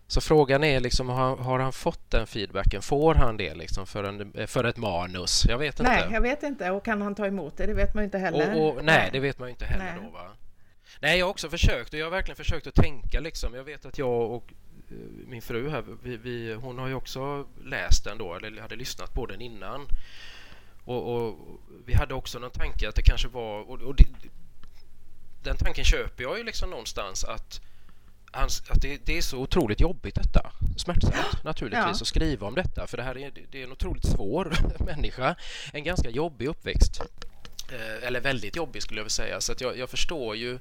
Så 0.07 0.21
frågan 0.21 0.63
är 0.63 0.79
liksom, 0.79 1.09
har, 1.09 1.35
har, 1.35 1.59
han 1.59 1.73
fått 1.73 2.11
den 2.11 2.27
feedbacken? 2.27 2.81
Får 2.81 3.15
han 3.15 3.37
det 3.37 3.55
liksom 3.55 3.87
för, 3.87 4.03
en, 4.03 4.47
för 4.47 4.63
ett 4.63 4.77
manus? 4.77 5.45
Jag 5.49 5.57
vet 5.57 5.79
inte. 5.79 5.91
Nej, 5.91 6.07
jag 6.11 6.21
vet 6.21 6.43
inte. 6.43 6.71
Och 6.71 6.85
kan 6.85 7.01
han 7.01 7.15
ta 7.15 7.27
emot 7.27 7.57
det? 7.57 7.65
Det 7.65 7.73
vet 7.73 7.93
man 7.93 8.03
ju 8.03 8.05
inte 8.05 8.17
heller. 8.17 8.61
Och, 8.61 8.77
och, 8.77 8.85
nej, 8.85 9.09
det 9.11 9.19
vet 9.19 9.39
man 9.39 9.47
ju 9.47 9.51
inte 9.51 9.65
heller 9.65 9.85
nej. 9.85 9.93
då 10.05 10.09
va? 10.09 10.29
Nej, 10.99 11.19
jag 11.19 11.25
har 11.25 11.31
också 11.31 11.49
försökt 11.49 11.93
och 11.93 11.99
jag 11.99 12.05
har 12.05 12.11
verkligen 12.11 12.35
försökt 12.35 12.67
att 12.67 12.75
tänka 12.75 13.19
liksom. 13.19 13.53
Jag 13.53 13.63
vet 13.63 13.85
att 13.85 13.97
jag 13.97 14.31
och 14.31 14.53
eh, 14.89 14.95
min 15.27 15.41
fru 15.41 15.69
här, 15.69 15.83
vi, 16.03 16.17
vi, 16.17 16.53
hon 16.53 16.79
har 16.79 16.87
ju 16.87 16.93
också 16.93 17.47
läst 17.63 18.03
den 18.03 18.17
då, 18.17 18.35
eller 18.35 18.61
hade 18.61 18.75
lyssnat 18.75 19.13
på 19.13 19.25
den 19.25 19.41
innan. 19.41 19.87
Och, 20.85 21.15
och 21.15 21.37
vi 21.85 21.93
hade 21.93 22.13
också 22.13 22.39
någon 22.39 22.51
tanke 22.51 22.89
att 22.89 22.95
det 22.95 23.01
kanske 23.01 23.27
var, 23.27 23.61
och, 23.61 23.81
och 23.81 23.95
det, 23.95 24.05
den 25.43 25.57
tanken 25.57 25.85
köper 25.85 26.23
jag 26.23 26.37
ju 26.37 26.43
liksom 26.43 26.69
någonstans 26.69 27.23
att 27.23 27.61
att 28.31 28.81
det, 28.81 29.05
det, 29.05 29.17
är 29.17 29.21
så 29.21 29.37
otroligt 29.37 29.79
jobbigt 29.79 30.15
detta. 30.15 30.51
Smärtsamt 30.77 31.43
naturligtvis 31.43 31.85
ja. 31.85 31.91
att 32.01 32.07
skriva 32.07 32.47
om 32.47 32.55
detta 32.55 32.87
för 32.87 32.97
det 32.97 33.03
här 33.03 33.17
är, 33.17 33.31
det 33.51 33.59
är 33.59 33.63
en 33.63 33.71
otroligt 33.71 34.05
svår 34.05 34.53
människa. 34.85 35.35
En 35.73 35.83
ganska 35.83 36.09
jobbig 36.09 36.47
uppväxt. 36.47 37.01
Eh, 37.71 38.07
eller 38.07 38.21
väldigt 38.21 38.55
jobbig 38.55 38.83
skulle 38.83 38.99
jag 38.99 39.03
vilja 39.03 39.09
säga. 39.09 39.41
Så 39.41 39.51
att 39.51 39.61
jag, 39.61 39.77
jag 39.77 39.89
förstår 39.89 40.35
ju 40.35 40.59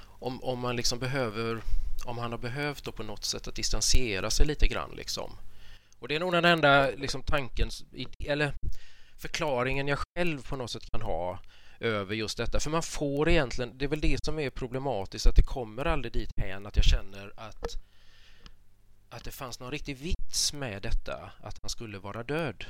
om, 0.00 0.44
om 0.44 0.58
man 0.58 0.76
liksom 0.76 0.98
behöver 0.98 1.62
om 2.04 2.18
han 2.18 2.30
har 2.30 2.38
behövt 2.38 2.84
då 2.84 2.92
på 2.92 3.02
något 3.02 3.24
sätt 3.24 3.48
att 3.48 3.54
distansera 3.54 4.30
sig 4.30 4.46
lite 4.46 4.68
grann 4.68 4.90
liksom. 4.96 5.32
Och 5.98 6.08
det 6.08 6.16
är 6.16 6.20
nog 6.20 6.32
den 6.32 6.44
enda 6.44 6.90
liksom 6.90 7.22
tanken 7.22 7.70
eller 8.24 8.52
förklaringen 9.16 9.88
jag 9.88 9.98
själv 10.16 10.48
på 10.48 10.56
något 10.56 10.70
sätt 10.70 10.90
kan 10.90 11.02
ha 11.02 11.38
över 11.80 12.14
just 12.14 12.38
detta. 12.38 12.60
För 12.60 12.70
man 12.70 12.82
får 12.82 13.28
egentligen, 13.28 13.78
det 13.78 13.84
är 13.84 13.88
väl 13.88 14.00
det 14.00 14.24
som 14.24 14.38
är 14.38 14.50
problematiskt, 14.50 15.26
att 15.26 15.36
det 15.36 15.42
kommer 15.42 15.84
aldrig 15.84 16.12
dit 16.12 16.30
hän 16.36 16.66
att 16.66 16.76
jag 16.76 16.84
känner 16.84 17.32
att 17.36 17.64
att 19.10 19.24
det 19.24 19.30
fanns 19.30 19.60
någon 19.60 19.70
riktig 19.70 19.96
vits 19.96 20.52
med 20.52 20.82
detta, 20.82 21.32
att 21.40 21.58
han 21.62 21.70
skulle 21.70 21.98
vara 21.98 22.22
död. 22.22 22.64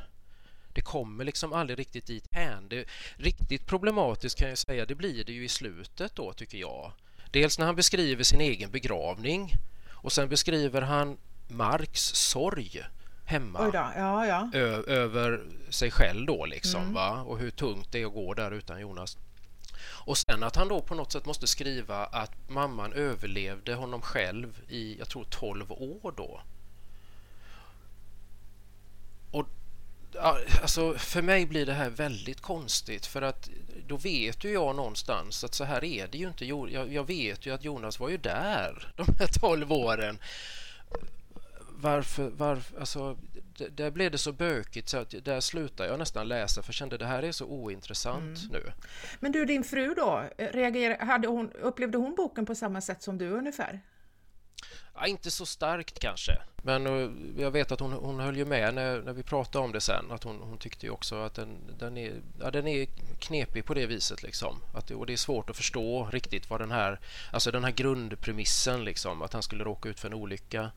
Det 0.73 0.81
kommer 0.81 1.25
liksom 1.25 1.53
aldrig 1.53 1.79
riktigt 1.79 2.07
dit 2.07 2.25
hän. 2.31 2.69
Det, 2.69 2.85
riktigt 3.17 3.67
problematiskt 3.67 4.39
kan 4.39 4.49
jag 4.49 4.59
säga, 4.59 4.87
det 4.87 4.95
blir 4.95 5.25
det 5.25 5.33
ju 5.33 5.45
i 5.45 5.49
slutet 5.49 6.15
då 6.15 6.33
tycker 6.33 6.59
jag. 6.59 6.93
Dels 7.31 7.59
när 7.59 7.67
han 7.67 7.77
beskriver 7.77 8.25
sin 8.25 8.41
egen 8.41 8.71
begravning 8.71 9.55
och 9.91 10.13
sen 10.13 10.29
beskriver 10.29 10.83
han 10.83 11.19
Marks 11.49 12.03
sorg 12.03 12.83
hemma 13.25 13.71
ja, 13.75 14.27
ja. 14.27 14.59
över 14.87 15.47
sig 15.69 15.91
själv 15.91 16.27
då 16.27 16.47
liksom 16.47 16.83
mm. 16.83 16.95
va 16.95 17.23
och 17.23 17.39
hur 17.39 17.51
tungt 17.51 17.93
det 17.93 18.03
är 18.03 18.07
att 18.07 18.13
gå 18.13 18.35
där 18.35 18.51
utan 18.51 18.81
Jonas. 18.81 19.19
Och 19.81 20.19
sen 20.19 20.43
att 20.43 20.57
han 20.57 20.69
då 20.69 20.81
på 20.81 20.95
något 20.95 21.13
sätt 21.13 21.27
måste 21.27 21.47
skriva 21.47 22.07
att 22.07 22.49
mamman 22.49 22.93
överlevde 22.93 23.75
honom 23.75 24.03
själv 24.03 24.61
i, 24.69 24.99
jag 24.99 25.09
tror 25.09 25.25
12 25.25 25.73
år 25.73 26.15
då. 26.17 26.41
Och 29.31 29.47
alltså 30.21 30.95
för 30.95 31.23
mig 31.23 31.47
blir 31.47 31.67
det 31.67 31.73
här 31.73 31.91
väldigt 31.91 32.41
konstigt 32.41 33.07
för 33.07 33.23
att 33.23 33.51
då 33.87 33.97
vet 33.97 34.45
ju 34.45 34.53
jag 34.53 34.77
någonstans 34.77 35.45
att 35.45 35.55
så 35.55 35.65
här 35.65 35.85
är 35.85 36.07
det 36.07 36.19
ju 36.19 36.29
inte. 36.29 36.45
Jag, 36.45 37.07
vet 37.07 37.47
ju 37.47 37.55
att 37.55 37.65
Jonas 37.65 38.01
var 38.01 38.09
ju 38.09 38.17
där 38.17 38.93
de 38.97 39.07
här 39.19 39.27
12 39.41 39.73
åren 39.73 40.19
varför, 41.81 42.31
varför 42.37 42.79
alltså, 42.79 43.19
där 43.71 43.91
blev 43.91 44.11
det 44.11 44.19
så 44.19 44.33
bökigt 44.33 44.89
så 44.89 44.99
att 44.99 45.15
där 45.25 45.41
slutade 45.41 45.89
jag 45.89 45.99
nästan 45.99 46.29
läsa 46.29 46.63
för 46.63 46.69
jag 46.69 46.75
kände 46.75 46.99
det 46.99 47.07
här 47.07 47.23
är 47.23 47.33
så 47.33 47.47
ointressant 47.47 48.39
mm. 48.39 48.53
nu. 48.53 48.73
Men 49.21 49.33
du, 49.33 49.45
din 49.45 49.65
fru 49.65 49.95
då, 49.95 50.25
reagerade, 50.39 51.05
hade 51.05 51.29
hon, 51.29 51.51
upplevde 51.53 51.99
hon 51.99 52.15
boken 52.15 52.47
på 52.47 52.55
samma 52.55 52.81
sätt 52.81 53.03
som 53.03 53.19
du 53.19 53.31
ungefär? 53.31 53.81
Ja, 55.01 55.07
inte 55.07 55.31
så 55.31 55.47
starkt 55.47 55.99
kanske, 55.99 56.39
men 56.63 56.87
uh, 56.87 57.11
jag 57.39 57.51
vet 57.51 57.73
att 57.73 57.81
hon, 57.81 57.93
hon 57.93 58.21
höll 58.21 58.37
ju 58.37 58.45
med 58.45 58.75
när, 58.75 59.03
när 59.03 59.13
vi 59.13 59.23
pratade 59.23 59.65
om 59.65 59.73
det 59.73 59.81
sen. 59.81 60.11
Att 60.11 60.25
hon, 60.25 60.41
hon 60.43 60.59
tyckte 60.59 60.87
ju 60.87 60.93
också 60.93 61.17
att 61.17 61.35
den, 61.35 61.59
den, 61.79 61.97
är, 61.97 62.13
ja, 62.41 62.51
den 62.51 62.67
är 62.67 62.87
knepig 63.19 63.65
på 63.65 63.75
det 63.75 63.87
viset. 63.87 64.23
Liksom. 64.23 64.61
Att 64.75 64.87
det, 64.87 64.95
och 64.95 65.07
det 65.07 65.13
är 65.13 65.17
svårt 65.17 65.51
att 65.51 65.57
förstå 65.57 66.09
riktigt 66.13 66.51
vad 66.51 66.61
den 66.61 66.71
här, 66.71 67.01
alltså 67.33 67.51
den 67.51 67.65
här 67.65 67.71
grundpremissen, 67.71 68.85
liksom, 68.85 69.23
att 69.23 69.33
han 69.33 69.43
skulle 69.43 69.65
råka 69.65 69.89
ut 69.89 70.01
för 70.01 70.09
en 70.09 70.15
olycka 70.15 70.71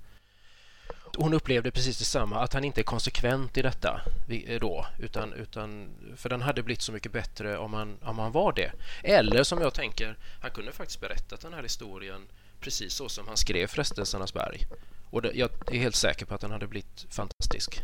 hon 1.17 1.33
upplevde 1.33 1.71
precis 1.71 1.97
detsamma, 1.97 2.39
att 2.39 2.53
han 2.53 2.63
inte 2.63 2.81
är 2.81 2.83
konsekvent 2.83 3.57
i 3.57 3.61
detta 3.61 4.01
eh, 4.29 4.59
då, 4.59 4.85
utan, 4.99 5.33
utan 5.33 5.89
för 6.15 6.29
den 6.29 6.41
hade 6.41 6.63
blivit 6.63 6.81
så 6.81 6.91
mycket 6.91 7.11
bättre 7.11 7.57
om 7.57 7.73
han, 7.73 7.97
om 8.01 8.19
han 8.19 8.31
var 8.31 8.53
det. 8.53 8.71
Eller 9.03 9.43
som 9.43 9.61
jag 9.61 9.73
tänker, 9.73 10.17
han 10.41 10.51
kunde 10.51 10.71
faktiskt 10.71 11.01
berättat 11.01 11.41
den 11.41 11.53
här 11.53 11.63
historien 11.63 12.27
precis 12.61 12.93
så 12.93 13.09
som 13.09 13.27
han 13.27 13.37
skrev 13.37 13.67
Frestelsernas 13.67 14.33
berg. 14.33 14.65
Och 15.09 15.21
det, 15.21 15.31
jag 15.33 15.49
är 15.67 15.79
helt 15.79 15.95
säker 15.95 16.25
på 16.25 16.35
att 16.35 16.41
den 16.41 16.51
hade 16.51 16.67
blivit 16.67 17.05
fantastisk. 17.09 17.83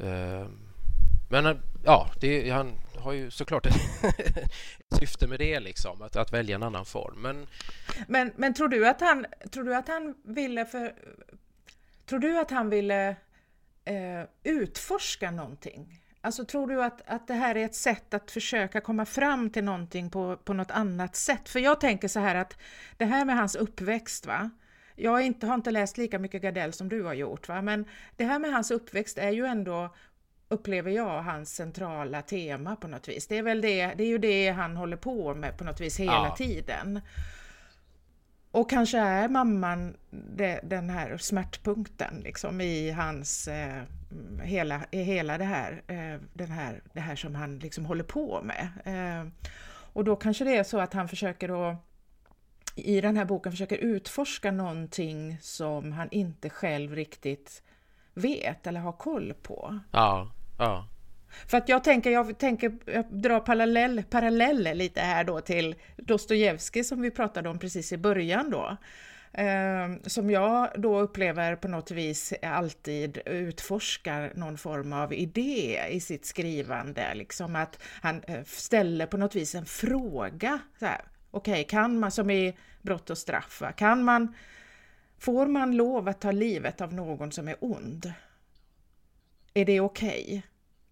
Uh, 0.00 0.48
men 1.30 1.62
ja, 1.84 2.10
det, 2.20 2.50
han 2.50 2.72
har 2.98 3.12
ju 3.12 3.30
såklart 3.30 3.66
ett 3.66 3.74
syfte 4.98 5.26
med 5.26 5.38
det, 5.38 5.60
liksom, 5.60 6.02
att, 6.02 6.16
att 6.16 6.32
välja 6.32 6.56
en 6.56 6.62
annan 6.62 6.84
form. 6.84 7.22
Men, 7.22 7.46
men, 8.08 8.32
men 8.36 8.54
tror, 8.54 8.68
du 8.68 8.88
att 8.88 9.00
han, 9.00 9.26
tror 9.50 9.64
du 9.64 9.74
att 9.74 9.88
han 9.88 10.14
ville 10.24 10.64
för, 10.64 10.92
Tror 12.06 12.18
du 12.18 12.38
att 12.38 12.50
han 12.50 12.70
ville 12.70 13.16
eh, 13.84 14.24
utforska 14.42 15.30
någonting? 15.30 16.03
Alltså 16.24 16.44
tror 16.44 16.66
du 16.66 16.82
att, 16.82 17.02
att 17.06 17.26
det 17.26 17.34
här 17.34 17.56
är 17.56 17.64
ett 17.64 17.74
sätt 17.74 18.14
att 18.14 18.30
försöka 18.30 18.80
komma 18.80 19.06
fram 19.06 19.50
till 19.50 19.64
någonting 19.64 20.10
på, 20.10 20.36
på 20.36 20.52
något 20.52 20.70
annat 20.70 21.16
sätt? 21.16 21.48
För 21.48 21.60
jag 21.60 21.80
tänker 21.80 22.08
så 22.08 22.20
här 22.20 22.34
att 22.34 22.56
det 22.96 23.04
här 23.04 23.24
med 23.24 23.36
hans 23.36 23.54
uppväxt, 23.54 24.26
va? 24.26 24.50
Jag 24.96 25.10
har 25.10 25.20
inte, 25.20 25.46
har 25.46 25.54
inte 25.54 25.70
läst 25.70 25.98
lika 25.98 26.18
mycket 26.18 26.42
Gardell 26.42 26.72
som 26.72 26.88
du 26.88 27.02
har 27.02 27.14
gjort, 27.14 27.48
va? 27.48 27.62
men 27.62 27.84
det 28.16 28.24
här 28.24 28.38
med 28.38 28.52
hans 28.52 28.70
uppväxt 28.70 29.18
är 29.18 29.30
ju 29.30 29.46
ändå 29.46 29.94
upplever 30.48 30.90
jag 30.90 31.22
hans 31.22 31.54
centrala 31.54 32.22
tema 32.22 32.76
på 32.76 32.88
något 32.88 33.08
vis. 33.08 33.26
Det 33.26 33.38
är 33.38 33.42
väl 33.42 33.60
det, 33.60 33.86
det 33.96 34.04
är 34.04 34.08
ju 34.08 34.18
det 34.18 34.50
han 34.50 34.76
håller 34.76 34.96
på 34.96 35.34
med 35.34 35.58
på 35.58 35.64
något 35.64 35.80
vis 35.80 36.00
hela 36.00 36.12
ja. 36.12 36.34
tiden. 36.36 37.00
Och 38.54 38.70
kanske 38.70 38.98
är 38.98 39.28
mamman 39.28 39.96
det, 40.10 40.60
den 40.62 40.90
här 40.90 41.16
smärtpunkten 41.16 42.20
liksom 42.24 42.60
i 42.60 42.90
hans 42.90 43.48
eh, 43.48 43.82
hela, 44.42 44.80
i 44.90 45.02
hela 45.02 45.38
det 45.38 45.44
här, 45.44 45.82
eh, 45.86 46.20
den 46.32 46.50
här, 46.50 46.82
det 46.92 47.00
här 47.00 47.16
som 47.16 47.34
han 47.34 47.58
liksom 47.58 47.84
håller 47.84 48.04
på 48.04 48.42
med. 48.42 48.68
Eh, 48.84 49.48
och 49.92 50.04
då 50.04 50.16
kanske 50.16 50.44
det 50.44 50.56
är 50.56 50.64
så 50.64 50.78
att 50.78 50.92
han 50.92 51.08
försöker 51.08 51.70
att 51.70 51.76
i 52.74 53.00
den 53.00 53.16
här 53.16 53.24
boken 53.24 53.52
försöker 53.52 53.76
utforska 53.76 54.50
någonting 54.50 55.38
som 55.40 55.92
han 55.92 56.08
inte 56.10 56.50
själv 56.50 56.94
riktigt 56.94 57.62
vet 58.14 58.66
eller 58.66 58.80
har 58.80 58.92
koll 58.92 59.34
på. 59.42 59.78
Ja, 59.92 60.30
ja. 60.58 60.88
För 61.46 61.58
att 61.58 61.68
jag 61.68 61.84
tänker, 61.84 62.10
jag 62.10 62.38
tänker, 62.38 62.72
jag 62.84 63.04
drar 63.10 63.40
parallell, 63.40 64.02
paralleller 64.10 64.74
lite 64.74 65.00
här 65.00 65.24
då 65.24 65.40
till 65.40 65.74
Dostojevskij 65.96 66.84
som 66.84 67.02
vi 67.02 67.10
pratade 67.10 67.48
om 67.48 67.58
precis 67.58 67.92
i 67.92 67.96
början 67.96 68.50
då. 68.50 68.76
Eh, 69.32 69.88
som 70.06 70.30
jag 70.30 70.68
då 70.76 71.00
upplever 71.00 71.56
på 71.56 71.68
något 71.68 71.90
vis 71.90 72.32
alltid 72.42 73.18
utforskar 73.26 74.32
någon 74.34 74.58
form 74.58 74.92
av 74.92 75.12
idé 75.12 75.80
i 75.90 76.00
sitt 76.00 76.26
skrivande. 76.26 77.14
Liksom 77.14 77.56
att 77.56 77.82
han 78.02 78.22
eh, 78.22 78.44
ställer 78.44 79.06
på 79.06 79.16
något 79.16 79.34
vis 79.34 79.54
en 79.54 79.66
fråga. 79.66 80.58
Okej, 80.76 80.98
okay, 81.30 81.64
kan 81.64 81.98
man, 81.98 82.10
som 82.10 82.30
i 82.30 82.56
Brott 82.82 83.10
och 83.10 83.18
straff, 83.18 83.62
kan 83.76 84.04
man, 84.04 84.34
får 85.18 85.46
man 85.46 85.76
lov 85.76 86.08
att 86.08 86.20
ta 86.20 86.30
livet 86.30 86.80
av 86.80 86.92
någon 86.92 87.32
som 87.32 87.48
är 87.48 87.56
ond? 87.60 88.12
Är 89.54 89.64
det 89.64 89.80
okej? 89.80 90.24
Okay? 90.24 90.42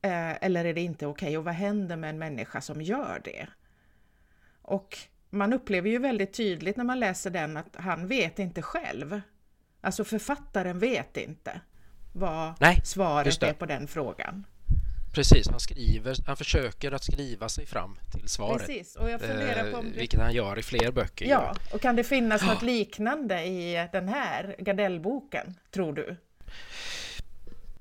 Eh, 0.02 0.44
eller 0.44 0.64
är 0.64 0.74
det 0.74 0.80
inte 0.80 1.06
okej? 1.06 1.26
Okay? 1.26 1.36
Och 1.36 1.44
vad 1.44 1.54
händer 1.54 1.96
med 1.96 2.10
en 2.10 2.18
människa 2.18 2.60
som 2.60 2.82
gör 2.82 3.20
det? 3.24 3.46
Och 4.62 4.98
man 5.30 5.52
upplever 5.52 5.90
ju 5.90 5.98
väldigt 5.98 6.32
tydligt 6.32 6.76
när 6.76 6.84
man 6.84 7.00
läser 7.00 7.30
den 7.30 7.56
att 7.56 7.76
han 7.76 8.08
vet 8.08 8.38
inte 8.38 8.62
själv. 8.62 9.20
Alltså 9.80 10.04
författaren 10.04 10.78
vet 10.78 11.16
inte 11.16 11.60
vad 12.12 12.54
Nej, 12.60 12.80
svaret 12.84 13.42
är 13.42 13.52
på 13.52 13.66
den 13.66 13.88
frågan. 13.88 14.46
Precis, 15.14 15.48
han 15.48 15.60
skriver, 15.60 16.16
han 16.26 16.36
försöker 16.36 16.92
att 16.92 17.04
skriva 17.04 17.48
sig 17.48 17.66
fram 17.66 17.98
till 18.12 18.28
svaret. 18.28 18.66
Precis, 18.66 18.96
och 18.96 19.10
jag 19.10 19.20
funderar 19.20 19.70
på 19.70 19.78
om 19.78 19.92
det... 19.92 19.98
Vilket 19.98 20.20
han 20.20 20.32
gör 20.32 20.58
i 20.58 20.62
fler 20.62 20.92
böcker. 20.92 21.26
Ja, 21.26 21.56
och 21.72 21.80
kan 21.80 21.96
det 21.96 22.04
finnas 22.04 22.42
något 22.42 22.62
liknande 22.62 23.44
i 23.44 23.88
den 23.92 24.08
här 24.08 24.56
Gardellboken, 24.58 25.54
tror 25.70 25.92
du? 25.92 26.16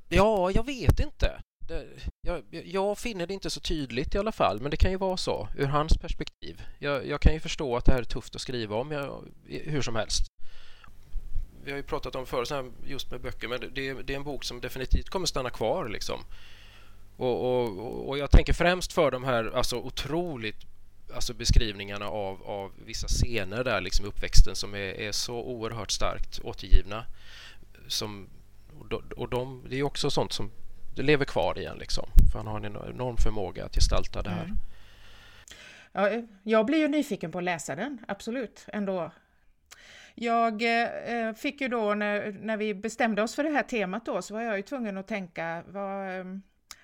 Ja, 0.10 0.52
jag 0.52 0.66
vet 0.66 1.00
inte 1.00 1.42
det, 1.72 1.86
jag, 2.22 2.44
jag, 2.66 2.98
finner 2.98 3.28
det 3.28 3.34
inte 3.34 3.50
så 3.50 3.60
tydligt 3.60 4.16
i 4.16 4.18
alla 4.18 4.32
fall, 4.32 4.62
men 4.62 4.72
det 4.72 4.78
kan 4.78 4.92
ju 4.92 4.98
vara 4.98 5.18
så 5.18 5.48
ur 5.58 5.66
hans 5.66 5.98
perspektiv. 5.98 6.62
Jag, 6.80 7.08
jag 7.08 7.22
kan 7.22 7.34
ju 7.34 7.40
förstå 7.40 7.76
att 7.78 7.86
det 7.86 7.92
här 7.92 8.00
är 8.00 8.04
tufft 8.04 8.36
att 8.36 8.42
skriva 8.42 8.76
om 8.76 8.92
jag, 8.92 9.24
hur 9.48 9.82
som 9.82 9.96
helst. 9.96 10.26
Vi 11.64 11.72
har 11.72 11.78
ju 11.78 11.84
pratat 11.84 12.16
om 12.16 12.26
förut 12.26 12.74
just 12.86 13.12
med 13.12 13.22
böcker, 13.22 13.48
men 13.48 13.60
det, 13.60 13.94
det, 13.94 14.14
är 14.14 14.18
en 14.18 14.24
bok 14.24 14.44
som 14.44 14.62
definitivt 14.62 15.10
kommer 15.10 15.28
stanna 15.28 15.50
kvar. 15.50 15.90
Liksom. 15.90 16.20
Och, 17.18 17.66
och, 17.66 18.10
och 18.10 18.18
jag 18.18 18.32
tänker 18.32 18.54
främst 18.54 18.94
för 18.94 19.12
de 19.12 19.24
här 19.24 19.52
alltså, 19.56 19.76
otroligt 19.76 20.66
alltså 21.14 21.34
beskrivningarna 21.34 22.08
av, 22.08 22.44
av 22.44 22.72
vissa 22.86 23.08
scener 23.08 23.64
där 23.64 23.82
liksom 23.82 24.06
uppväxten 24.06 24.56
som 24.56 24.74
är, 24.74 25.00
är 25.00 25.12
så 25.12 25.36
oerhört 25.36 25.92
starkt 25.92 26.40
återgivna. 26.44 27.06
Som, 27.88 28.30
och 28.80 28.88
de, 28.88 29.04
och 29.16 29.30
de, 29.30 29.66
det 29.70 29.80
är 29.80 29.84
också 29.84 30.12
sånt 30.12 30.34
som 30.34 30.52
det 30.96 31.02
lever 31.04 31.26
kvar 31.26 31.60
igen 31.60 31.78
liksom. 31.78 32.06
För 32.32 32.40
han 32.40 32.48
har 32.48 32.58
en 32.58 32.66
enorm 32.66 33.18
förmåga 33.18 33.66
att 33.66 33.76
gestalta 33.76 34.22
det 34.22 34.30
här. 34.30 34.44
Mm. 34.44 34.58
Ja, 35.92 36.10
eh, 36.10 36.24
jag 36.44 36.66
blir 36.66 36.80
ju 36.80 36.88
nyfiken 36.88 37.32
på 37.32 37.38
att 37.38 37.44
läsa 37.44 37.76
den, 37.76 38.00
absolut, 38.08 38.66
ändå. 38.68 39.12
Jag 40.16 40.62
eh, 40.62 40.88
eh, 41.16 41.34
fick 41.34 41.62
ju 41.62 41.68
då 41.68 41.94
när, 41.94 42.32
när 42.42 42.58
vi 42.58 42.74
bestämde 42.74 43.22
oss 43.22 43.36
för 43.36 43.44
det 43.44 43.50
här 43.50 43.64
temat 43.64 44.06
då 44.06 44.22
så 44.22 44.34
var 44.34 44.42
jag 44.42 44.58
ju 44.58 44.64
tvungen 44.64 44.98
att 44.98 45.08
tänka 45.08 45.64
vad, 45.68 46.20
eh, 46.20 46.26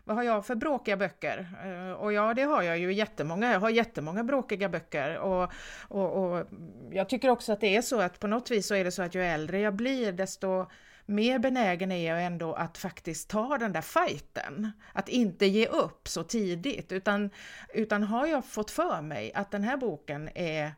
vad 0.03 0.15
har 0.15 0.23
jag 0.23 0.45
för 0.45 0.55
bråkiga 0.55 0.97
böcker? 0.97 1.47
Eh, 1.65 1.91
och 1.91 2.13
ja, 2.13 2.33
det 2.33 2.43
har 2.43 2.63
jag 2.63 2.77
ju 2.77 2.93
jättemånga. 2.93 3.51
Jag 3.51 3.59
har 3.59 3.69
jättemånga 3.69 4.23
bråkiga 4.23 4.69
böcker 4.69 5.17
och, 5.17 5.51
och, 5.87 6.23
och 6.23 6.47
jag 6.91 7.09
tycker 7.09 7.29
också 7.29 7.53
att 7.53 7.61
det 7.61 7.75
är 7.75 7.81
så 7.81 8.01
att 8.01 8.19
på 8.19 8.27
något 8.27 8.51
vis 8.51 8.67
så 8.67 8.75
är 8.75 8.83
det 8.83 8.91
så 8.91 9.01
att 9.01 9.15
ju 9.15 9.23
äldre 9.23 9.59
jag 9.59 9.75
blir 9.75 10.11
desto 10.11 10.65
mer 11.07 11.39
benägen 11.39 11.91
är 11.91 12.07
jag 12.09 12.25
ändå 12.25 12.53
att 12.53 12.77
faktiskt 12.77 13.29
ta 13.29 13.57
den 13.57 13.73
där 13.73 13.81
fighten. 13.81 14.71
Att 14.93 15.09
inte 15.09 15.45
ge 15.45 15.67
upp 15.67 16.07
så 16.07 16.23
tidigt, 16.23 16.91
utan, 16.91 17.29
utan 17.73 18.03
har 18.03 18.27
jag 18.27 18.45
fått 18.45 18.71
för 18.71 19.01
mig 19.01 19.31
att 19.33 19.51
den 19.51 19.63
här 19.63 19.77
boken 19.77 20.29
är 20.35 20.71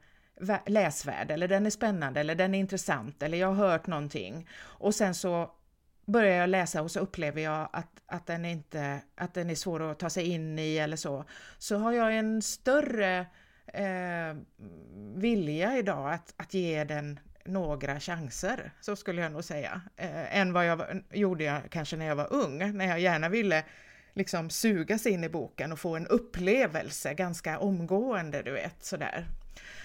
läsvärd, 0.65 1.31
eller 1.31 1.47
den 1.47 1.65
är 1.65 1.69
spännande, 1.69 2.19
eller 2.19 2.35
den 2.35 2.55
är 2.55 2.59
intressant, 2.59 3.23
eller 3.23 3.37
jag 3.37 3.47
har 3.47 3.69
hört 3.69 3.87
någonting 3.87 4.47
och 4.61 4.95
sen 4.95 5.15
så 5.15 5.51
börjar 6.05 6.35
jag 6.35 6.49
läsa 6.49 6.81
och 6.81 6.91
så 6.91 6.99
upplever 6.99 7.41
jag 7.41 7.69
att, 7.73 8.01
att, 8.05 8.25
den 8.25 8.45
inte, 8.45 9.01
att 9.15 9.33
den 9.33 9.49
är 9.49 9.55
svår 9.55 9.91
att 9.91 9.99
ta 9.99 10.09
sig 10.09 10.27
in 10.27 10.59
i 10.59 10.77
eller 10.77 10.97
så, 10.97 11.25
så 11.57 11.77
har 11.77 11.91
jag 11.91 12.17
en 12.17 12.41
större 12.41 13.19
eh, 13.73 14.37
vilja 15.15 15.77
idag 15.77 16.13
att, 16.13 16.33
att 16.37 16.53
ge 16.53 16.83
den 16.83 17.19
några 17.49 17.99
chanser, 17.99 18.71
så 18.81 18.95
skulle 18.95 19.21
jag 19.21 19.31
nog 19.31 19.43
säga, 19.43 19.81
eh, 19.97 20.38
än 20.38 20.53
vad 20.53 20.65
jag 20.65 21.03
gjorde 21.12 21.43
jag 21.43 21.62
kanske 21.71 21.95
när 21.95 22.05
jag 22.05 22.15
var 22.15 22.33
ung, 22.33 22.77
när 22.77 22.88
jag 22.88 22.99
gärna 22.99 23.29
ville 23.29 23.63
liksom 24.13 24.49
sugas 24.49 25.05
in 25.05 25.23
i 25.23 25.29
boken 25.29 25.71
och 25.71 25.79
få 25.79 25.95
en 25.95 26.07
upplevelse 26.07 27.13
ganska 27.13 27.59
omgående, 27.59 28.41
du 28.41 28.51
vet, 28.51 28.85
sådär. 28.85 29.27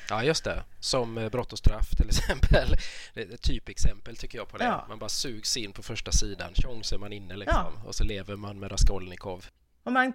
Ja, 0.08 0.24
just 0.24 0.44
det. 0.44 0.64
Som 0.80 1.18
eh, 1.18 1.28
Brott 1.28 1.52
och 1.52 1.58
straff 1.58 1.90
till 1.96 2.06
exempel. 2.08 2.76
Det 3.14 3.22
är 3.22 3.34
ett 3.34 3.42
typexempel 3.42 4.16
tycker 4.16 4.38
jag 4.38 4.48
på 4.48 4.58
det. 4.58 4.64
Ja. 4.64 4.84
Man 4.88 4.98
bara 4.98 5.08
sugs 5.08 5.56
in 5.56 5.72
på 5.72 5.82
första 5.82 6.12
sidan, 6.12 6.54
tjong 6.54 6.84
så 6.84 6.94
är 6.94 6.98
man 6.98 7.12
inne 7.12 7.36
liksom. 7.36 7.72
Ja. 7.76 7.88
Och 7.88 7.94
så 7.94 8.04
lever 8.04 8.36
man 8.36 8.58
med 8.58 8.72
Raskolnikov. 8.72 9.46
Och 9.82 9.92
man 9.92 10.12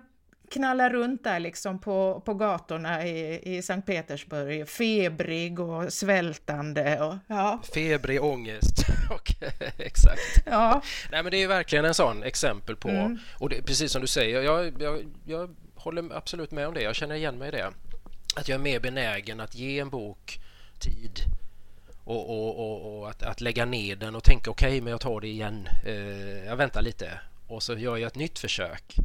knallar 0.52 0.90
runt 0.90 1.24
där 1.24 1.40
liksom 1.40 1.80
på, 1.80 2.22
på 2.26 2.34
gatorna 2.34 3.08
i, 3.08 3.42
i 3.58 3.62
Sankt 3.62 3.88
Petersburg, 3.88 4.70
febrig 4.70 5.60
och 5.60 5.94
svältande. 5.94 7.00
Och, 7.00 7.16
ja. 7.28 7.62
Febrig 7.74 8.24
ångest, 8.24 8.86
exakt. 9.78 10.44
Ja. 10.46 10.82
Nej 11.12 11.24
men 11.24 11.32
det 11.32 11.44
är 11.44 11.48
verkligen 11.48 11.86
en 11.86 11.94
sån 11.94 12.24
exempel 12.24 12.76
på, 12.76 12.90
mm. 12.90 13.20
och 13.38 13.50
det, 13.50 13.62
precis 13.62 13.92
som 13.92 14.02
du 14.02 14.08
säger, 14.08 14.42
jag, 14.42 14.82
jag, 14.82 15.06
jag 15.26 15.56
håller 15.76 16.16
absolut 16.18 16.52
med 16.52 16.68
om 16.68 16.74
det, 16.74 16.82
jag 16.82 16.96
känner 16.96 17.16
igen 17.16 17.38
mig 17.38 17.48
i 17.48 17.52
det. 17.52 17.72
Att 18.36 18.48
jag 18.48 18.56
är 18.56 18.64
mer 18.64 18.80
benägen 18.80 19.40
att 19.40 19.56
ge 19.56 19.80
en 19.80 19.90
bok 19.90 20.40
tid 20.80 21.20
och, 22.04 22.30
och, 22.30 22.60
och, 22.60 23.00
och 23.00 23.10
att, 23.10 23.24
att, 23.24 23.42
lägga 23.42 23.66
ner 23.66 23.96
den 23.96 24.16
och 24.16 24.24
tänka 24.24 24.52
okej, 24.52 24.68
okay, 24.68 24.82
men 24.82 24.92
jag 24.92 25.02
tar 25.02 25.22
det 25.22 25.28
igen. 25.28 25.68
Eh, 25.86 26.46
jag 26.46 26.56
väntar 26.56 26.82
lite 26.82 27.20
och 27.48 27.64
så 27.64 27.78
gör 27.78 27.98
jag 27.98 28.08
ett 28.08 28.16
nytt 28.16 28.40
försök. 28.40 28.96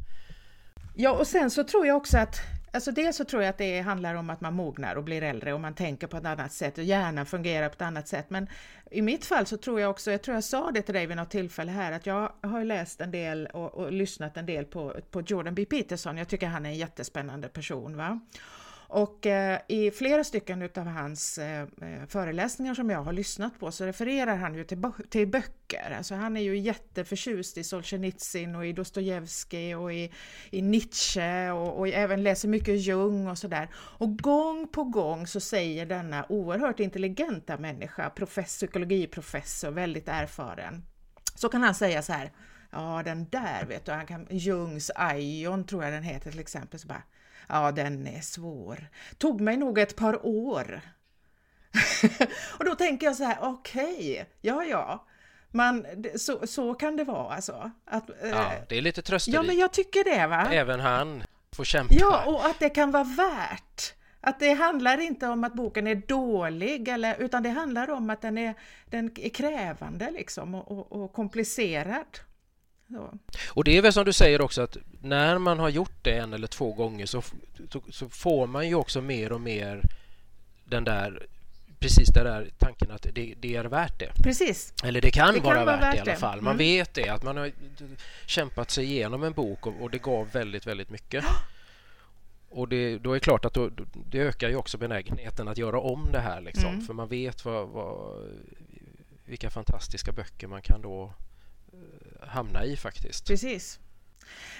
Ja, 0.96 1.10
och 1.10 1.26
sen 1.26 1.50
så 1.50 1.64
tror 1.64 1.86
jag 1.86 1.96
också 1.96 2.18
att 2.18 2.40
Alltså 2.72 2.92
dels 2.92 3.16
så 3.16 3.24
tror 3.24 3.42
jag 3.42 3.50
att 3.50 3.58
det 3.58 3.80
handlar 3.80 4.14
om 4.14 4.30
att 4.30 4.40
man 4.40 4.54
mognar 4.54 4.96
och 4.96 5.04
blir 5.04 5.22
äldre 5.22 5.52
och 5.52 5.60
man 5.60 5.74
tänker 5.74 6.06
på 6.06 6.16
ett 6.16 6.24
annat 6.24 6.52
sätt 6.52 6.78
och 6.78 6.84
hjärnan 6.84 7.26
fungerar 7.26 7.68
på 7.68 7.74
ett 7.74 7.82
annat 7.82 8.08
sätt. 8.08 8.30
Men 8.30 8.46
i 8.90 9.02
mitt 9.02 9.24
fall 9.24 9.46
så 9.46 9.56
tror 9.56 9.80
jag 9.80 9.90
också, 9.90 10.10
jag 10.10 10.22
tror 10.22 10.34
jag 10.34 10.44
sa 10.44 10.70
det 10.70 10.82
till 10.82 10.94
dig 10.94 11.06
vid 11.06 11.16
något 11.16 11.30
tillfälle 11.30 11.72
här, 11.72 11.92
att 11.92 12.06
jag 12.06 12.32
har 12.42 12.64
läst 12.64 13.00
en 13.00 13.10
del 13.10 13.46
och, 13.46 13.74
och 13.74 13.92
lyssnat 13.92 14.36
en 14.36 14.46
del 14.46 14.64
på, 14.64 14.96
på 15.10 15.20
Jordan 15.20 15.54
B. 15.54 15.64
Peterson. 15.64 16.18
Jag 16.18 16.28
tycker 16.28 16.46
han 16.46 16.66
är 16.66 16.70
en 16.70 16.76
jättespännande 16.76 17.48
person. 17.48 17.96
Va? 17.96 18.20
Och 18.94 19.26
eh, 19.26 19.60
i 19.68 19.90
flera 19.90 20.24
stycken 20.24 20.62
utav 20.62 20.86
hans 20.86 21.38
eh, 21.38 21.62
eh, 21.62 22.06
föreläsningar 22.08 22.74
som 22.74 22.90
jag 22.90 23.02
har 23.02 23.12
lyssnat 23.12 23.58
på 23.58 23.70
så 23.70 23.86
refererar 23.86 24.36
han 24.36 24.54
ju 24.54 24.64
till, 24.64 24.82
till 25.10 25.28
böcker. 25.28 25.94
Alltså 25.98 26.14
han 26.14 26.36
är 26.36 26.40
ju 26.40 26.58
jätteförtjust 26.58 27.58
i 27.58 27.64
Solzhenitsyn 27.64 28.54
och 28.54 28.66
i 28.66 28.72
Dostojevskij 28.72 29.76
och 29.76 29.92
i, 29.92 30.12
i 30.50 30.62
Nietzsche 30.62 31.50
och, 31.50 31.78
och 31.78 31.88
även 31.88 32.22
läser 32.22 32.48
mycket 32.48 32.80
Jung 32.80 33.28
och 33.28 33.38
sådär. 33.38 33.68
Och 33.74 34.18
gång 34.18 34.68
på 34.68 34.84
gång 34.84 35.26
så 35.26 35.40
säger 35.40 35.86
denna 35.86 36.26
oerhört 36.28 36.80
intelligenta 36.80 37.58
människa, 37.58 38.10
professor, 38.10 38.66
psykologiprofessor, 38.66 39.70
väldigt 39.70 40.08
erfaren, 40.08 40.82
så 41.34 41.48
kan 41.48 41.62
han 41.62 41.74
säga 41.74 42.02
så 42.02 42.12
här 42.12 42.32
Ja, 42.70 43.02
den 43.04 43.28
där 43.30 43.64
vet 43.68 43.86
du, 43.86 43.92
han 43.92 44.06
kan, 44.06 44.26
Jungs 44.30 44.90
Aion 44.94 45.64
tror 45.64 45.84
jag 45.84 45.92
den 45.92 46.02
heter 46.02 46.30
till 46.30 46.40
exempel. 46.40 46.80
Så 46.80 46.88
bara, 46.88 47.02
Ja, 47.48 47.72
den 47.72 48.06
är 48.06 48.20
svår. 48.20 48.88
Tog 49.18 49.40
mig 49.40 49.56
nog 49.56 49.78
ett 49.78 49.96
par 49.96 50.26
år. 50.26 50.80
och 52.58 52.64
då 52.64 52.74
tänker 52.74 53.06
jag 53.06 53.16
så 53.16 53.24
här, 53.24 53.38
okej, 53.40 53.94
okay, 53.94 54.24
ja, 54.40 54.64
ja. 54.64 55.06
Man, 55.50 55.86
så, 56.16 56.46
så 56.46 56.74
kan 56.74 56.96
det 56.96 57.04
vara 57.04 57.34
alltså. 57.34 57.70
Att, 57.84 58.10
eh, 58.10 58.30
ja, 58.30 58.52
det 58.68 58.78
är 58.78 58.82
lite 58.82 59.02
trösterikt. 59.02 59.34
Ja, 59.34 59.42
men 59.42 59.58
jag 59.58 59.72
tycker 59.72 60.04
det 60.04 60.26
va. 60.26 60.48
Även 60.52 60.80
han 60.80 61.24
får 61.52 61.64
kämpa. 61.64 61.94
Ja, 61.98 62.24
och 62.26 62.46
att 62.46 62.58
det 62.58 62.70
kan 62.70 62.90
vara 62.90 63.04
värt. 63.04 63.94
Att 64.20 64.40
det 64.40 64.52
handlar 64.52 65.00
inte 65.00 65.28
om 65.28 65.44
att 65.44 65.54
boken 65.54 65.86
är 65.86 65.94
dålig, 65.94 66.88
eller, 66.88 67.16
utan 67.18 67.42
det 67.42 67.48
handlar 67.48 67.90
om 67.90 68.10
att 68.10 68.22
den 68.22 68.38
är, 68.38 68.54
den 68.86 69.10
är 69.20 69.28
krävande 69.28 70.10
liksom 70.10 70.54
och, 70.54 70.70
och, 70.70 70.92
och 70.92 71.12
komplicerad. 71.12 72.18
Så. 72.88 73.18
Och 73.48 73.64
det 73.64 73.76
är 73.76 73.82
väl 73.82 73.92
som 73.92 74.04
du 74.04 74.12
säger 74.12 74.40
också 74.40 74.62
att 74.62 74.76
när 75.00 75.38
man 75.38 75.58
har 75.58 75.68
gjort 75.68 75.98
det 76.02 76.18
en 76.18 76.32
eller 76.32 76.46
två 76.46 76.72
gånger 76.72 77.06
så, 77.06 77.22
så, 77.70 77.82
så 77.90 78.08
får 78.08 78.46
man 78.46 78.68
ju 78.68 78.74
också 78.74 79.00
mer 79.00 79.32
och 79.32 79.40
mer 79.40 79.82
den 80.64 80.84
där 80.84 81.26
precis 81.78 82.08
den 82.08 82.24
där 82.24 82.50
tanken 82.58 82.90
att 82.90 83.06
det, 83.14 83.34
det, 83.40 83.56
är 83.56 83.64
värt 83.64 83.98
det. 83.98 84.12
Precis. 84.22 84.72
Eller 84.84 85.00
det 85.00 85.10
kan, 85.10 85.34
det 85.34 85.40
vara, 85.40 85.54
kan 85.54 85.66
värt, 85.66 85.82
värt 85.82 85.92
det 85.92 85.96
i 85.96 86.00
alla 86.00 86.20
fall. 86.20 86.40
Man 86.40 86.54
mm. 86.54 86.58
vet 86.58 86.94
det, 86.94 87.08
att 87.08 87.22
man 87.22 87.36
har 87.36 87.52
kämpat 88.26 88.70
sig 88.70 88.84
igenom 88.84 89.22
en 89.22 89.32
bok 89.32 89.66
och, 89.66 89.74
och 89.80 89.90
det 89.90 90.02
gav 90.02 90.30
väldigt, 90.32 90.66
väldigt 90.66 90.90
mycket. 90.90 91.24
Och 92.48 92.68
det, 92.68 92.98
då 92.98 93.10
är 93.10 93.14
det 93.14 93.20
klart 93.20 93.44
att 93.44 93.54
då, 93.54 93.70
det 94.10 94.18
ökar 94.18 94.48
ju 94.48 94.56
också 94.56 94.78
benägenheten 94.78 95.48
att 95.48 95.58
göra 95.58 95.80
om 95.80 96.08
det 96.12 96.20
här 96.20 96.40
liksom. 96.40 96.68
Mm. 96.68 96.80
För 96.80 96.94
man 96.94 97.08
vet 97.08 97.44
vad, 97.44 97.68
vad, 97.68 98.28
vilka 99.24 99.50
fantastiska 99.50 100.12
böcker 100.12 100.46
man 100.46 100.62
kan 100.62 100.82
då 100.82 101.12
hamna 102.28 102.64
i 102.64 102.76
faktiskt. 102.76 103.26
Precis. 103.26 103.78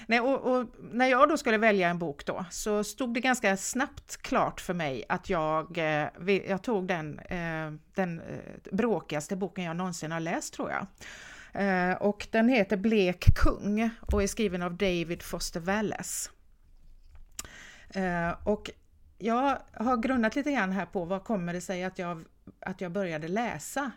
Nej, 0.07 0.19
och, 0.19 0.41
och, 0.41 0.65
när 0.91 1.07
jag 1.07 1.29
då 1.29 1.37
skulle 1.37 1.57
välja 1.57 1.89
en 1.89 1.99
bok 1.99 2.25
då 2.25 2.45
så 2.51 2.83
stod 2.83 3.13
det 3.13 3.19
ganska 3.19 3.57
snabbt 3.57 4.17
klart 4.17 4.61
för 4.61 4.73
mig 4.73 5.03
att 5.09 5.29
jag, 5.29 5.77
eh, 5.77 6.07
jag 6.47 6.61
tog 6.61 6.87
den, 6.87 7.19
eh, 7.19 7.71
den 7.95 8.19
eh, 8.19 8.71
bråkigaste 8.71 9.35
boken 9.35 9.63
jag 9.63 9.75
någonsin 9.75 10.11
har 10.11 10.19
läst 10.19 10.53
tror 10.53 10.71
jag. 10.71 10.87
Och 11.99 12.27
den 12.31 12.49
heter 12.49 12.77
Blek 12.77 13.25
kung 13.35 13.89
och 13.99 14.23
är 14.23 14.27
skriven 14.27 14.61
av 14.61 14.73
David 14.77 15.23
Foster 15.23 15.59
Wallace. 15.59 16.29
Och 18.43 18.69
jag 19.17 19.57
har 19.73 19.97
grunnat 19.97 20.35
lite 20.35 20.51
grann 20.51 20.71
här 20.71 20.85
på 20.85 21.05
vad 21.05 21.23
kommer 21.23 21.53
det 21.53 21.61
sig 21.61 21.83
att 21.83 21.99
jag, 21.99 22.25
att 22.59 22.81
jag 22.81 22.91
började 22.91 23.27
läsa 23.27 23.91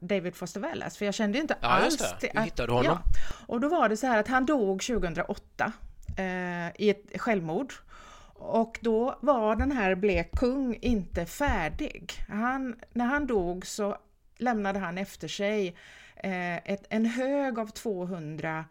David 0.00 0.36
Foster 0.36 0.60
Wallace, 0.60 0.98
för 0.98 1.04
jag 1.04 1.14
kände 1.14 1.38
inte 1.38 1.56
ja, 1.60 1.68
alls... 1.68 2.00
Just 2.00 2.20
det. 2.20 2.30
Hur 2.34 2.40
hittade 2.40 2.68
du 2.68 2.72
honom? 2.72 2.98
Ja. 3.04 3.20
Och 3.46 3.60
då 3.60 3.68
var 3.68 3.88
det 3.88 3.96
så 3.96 4.06
här 4.06 4.18
att 4.18 4.28
han 4.28 4.46
dog 4.46 4.82
2008 4.82 5.72
eh, 6.16 6.68
i 6.82 6.90
ett 6.90 7.20
självmord. 7.20 7.72
Och 8.34 8.78
då 8.82 9.18
var 9.20 9.56
den 9.56 9.72
här 9.72 9.94
Blek 9.94 10.30
kung 10.32 10.78
inte 10.80 11.26
färdig. 11.26 12.12
Han, 12.28 12.76
när 12.92 13.06
han 13.06 13.26
dog 13.26 13.66
så 13.66 13.96
lämnade 14.38 14.78
han 14.78 14.98
efter 14.98 15.28
sig 15.28 15.76
eh, 16.16 16.56
ett, 16.56 16.86
en 16.88 17.06
hög 17.06 17.58
av 17.58 17.66
200 17.66 18.64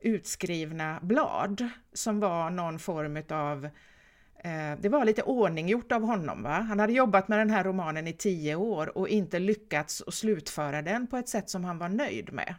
utskrivna 0.00 0.98
blad 1.02 1.68
som 1.92 2.20
var 2.20 2.50
någon 2.50 2.78
form 2.78 3.22
av 3.30 3.64
Eh, 3.64 3.70
det 4.78 4.88
var 4.88 5.04
lite 5.04 5.22
ordninggjort 5.22 5.92
av 5.92 6.02
honom. 6.02 6.42
Va? 6.42 6.66
Han 6.68 6.80
hade 6.80 6.92
jobbat 6.92 7.28
med 7.28 7.38
den 7.38 7.50
här 7.50 7.64
romanen 7.64 8.06
i 8.06 8.12
tio 8.12 8.54
år 8.54 8.98
och 8.98 9.08
inte 9.08 9.38
lyckats 9.38 10.02
att 10.06 10.14
slutföra 10.14 10.82
den 10.82 11.06
på 11.06 11.16
ett 11.16 11.28
sätt 11.28 11.50
som 11.50 11.64
han 11.64 11.78
var 11.78 11.88
nöjd 11.88 12.32
med. 12.32 12.54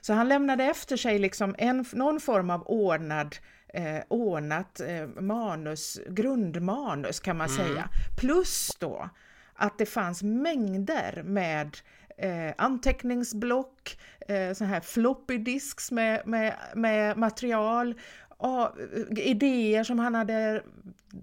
Så 0.00 0.12
han 0.12 0.28
lämnade 0.28 0.64
efter 0.64 0.96
sig 0.96 1.18
liksom 1.18 1.54
en, 1.58 1.84
någon 1.92 2.20
form 2.20 2.50
av 2.50 2.62
ordnad, 2.62 3.36
eh, 3.68 4.02
ordnat 4.08 4.80
eh, 4.80 5.06
manus, 5.20 6.00
grundmanus 6.08 7.20
kan 7.20 7.36
man 7.36 7.48
mm. 7.48 7.66
säga. 7.66 7.88
Plus 8.16 8.76
då 8.78 9.10
att 9.54 9.78
det 9.78 9.86
fanns 9.86 10.22
mängder 10.22 11.22
med 11.22 11.76
eh, 12.18 12.54
anteckningsblock, 12.58 13.98
eh, 14.28 14.52
så 14.52 14.64
här 14.64 14.80
floppy 14.80 15.38
disks 15.38 15.90
med, 15.90 16.22
med, 16.26 16.56
med 16.74 17.16
material 17.16 17.94
ja, 18.38 18.74
idéer 19.10 19.84
som 19.84 19.98
han 19.98 20.14
hade 20.14 20.62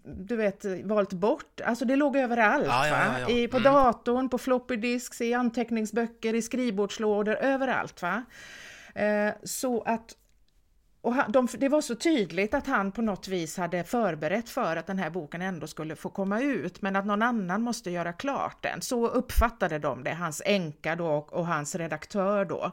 du 0.04 0.36
vet, 0.36 0.66
valt 0.84 1.14
bort. 1.14 1.62
Alltså 1.62 1.86
det 1.86 1.96
låg 1.96 2.16
överallt. 2.16 2.66
Ja, 2.68 2.88
ja, 2.88 3.20
ja, 3.20 3.30
I, 3.30 3.48
på 3.48 3.58
mm. 3.58 3.74
datorn, 3.74 4.30
på 4.30 4.38
floppy 4.38 4.76
disks, 4.76 5.22
i 5.22 5.34
anteckningsböcker, 5.34 6.36
i 6.36 6.42
skrivbordslådor, 6.42 7.36
överallt. 7.36 8.02
Va? 8.02 8.24
Eh, 8.96 9.34
så 9.44 9.82
att 9.82 10.16
och 11.02 11.14
han, 11.14 11.32
de, 11.32 11.48
det 11.58 11.70
var 11.70 11.82
så 11.82 11.96
tydligt 11.96 12.54
att 12.54 12.68
han 12.68 12.92
på 12.92 13.02
något 13.02 13.28
vis 13.28 13.58
hade 13.58 13.84
förberett 13.84 14.50
för 14.50 14.76
att 14.76 14.88
den 14.88 15.00
här 15.00 15.10
boken 15.10 15.42
ändå 15.42 15.68
skulle 15.68 15.96
få 15.96 16.10
komma 16.10 16.42
ut, 16.42 16.82
men 16.82 16.96
att 16.96 17.06
någon 17.06 17.22
annan 17.22 17.62
måste 17.62 17.92
göra 17.92 18.14
klart 18.14 18.64
den. 18.64 18.82
Så 18.82 19.08
uppfattade 19.08 19.80
de 19.80 20.04
det, 20.04 20.14
hans 20.14 20.42
änka 20.46 20.96
då 20.96 21.08
och, 21.08 21.34
och 21.34 21.48
hans 21.48 21.76
redaktör 21.76 22.46
då. 22.46 22.64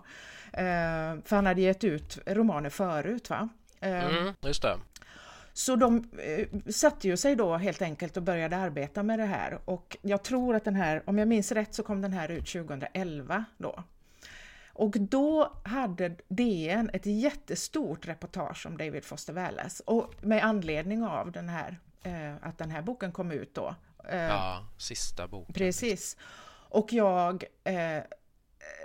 Eh, 0.53 1.23
för 1.25 1.37
han 1.37 1.47
hade 1.47 1.61
gett 1.61 1.85
ut 1.85 2.19
romaner 2.27 2.71
förut. 2.71 3.31
Va? 3.31 3.49
Ehm, 3.81 4.17
mm, 4.17 4.35
just 4.41 4.63
det. 4.63 4.79
Så 5.53 5.77
de 5.77 6.11
eh, 6.19 6.71
satte 6.71 7.09
ju 7.09 7.17
sig 7.17 7.37
då 7.37 7.57
helt 7.57 7.83
enkelt 7.83 8.17
och 8.17 8.23
började 8.23 8.57
arbeta 8.57 9.03
med 9.03 9.19
det 9.19 9.25
här 9.25 9.59
och 9.65 9.97
jag 10.03 10.23
tror 10.23 10.57
att 10.57 10.65
den 10.65 10.77
här, 10.77 11.03
om 11.07 11.19
jag 11.19 11.29
minns 11.29 11.53
rätt 11.53 11.75
så 11.75 11.83
kom 11.83 12.01
den 12.03 12.13
här 12.13 12.29
ut 12.29 12.47
2011 12.47 13.45
då. 13.59 13.85
Och 14.73 14.91
då 14.91 15.53
hade 15.65 16.17
DN 16.29 16.91
ett 16.93 17.07
jättestort 17.07 18.09
reportage 18.09 18.67
om 18.67 18.77
David 18.77 19.05
Foster 19.05 19.33
Wallace 19.33 19.83
och 19.87 20.15
med 20.21 20.45
anledning 20.45 21.05
av 21.05 21.33
den 21.33 21.49
här, 21.49 21.79
eh, 22.03 22.49
att 22.49 22.59
den 22.59 22.71
här 22.71 22.83
boken 22.83 23.13
kom 23.13 23.33
ut 23.33 23.55
då. 23.55 23.75
Eh, 24.09 24.19
ja, 24.19 24.65
sista 24.79 25.29
boken. 25.29 25.55
Precis. 25.55 26.17
Och 26.69 26.93
jag 26.93 27.45
eh, 27.65 28.03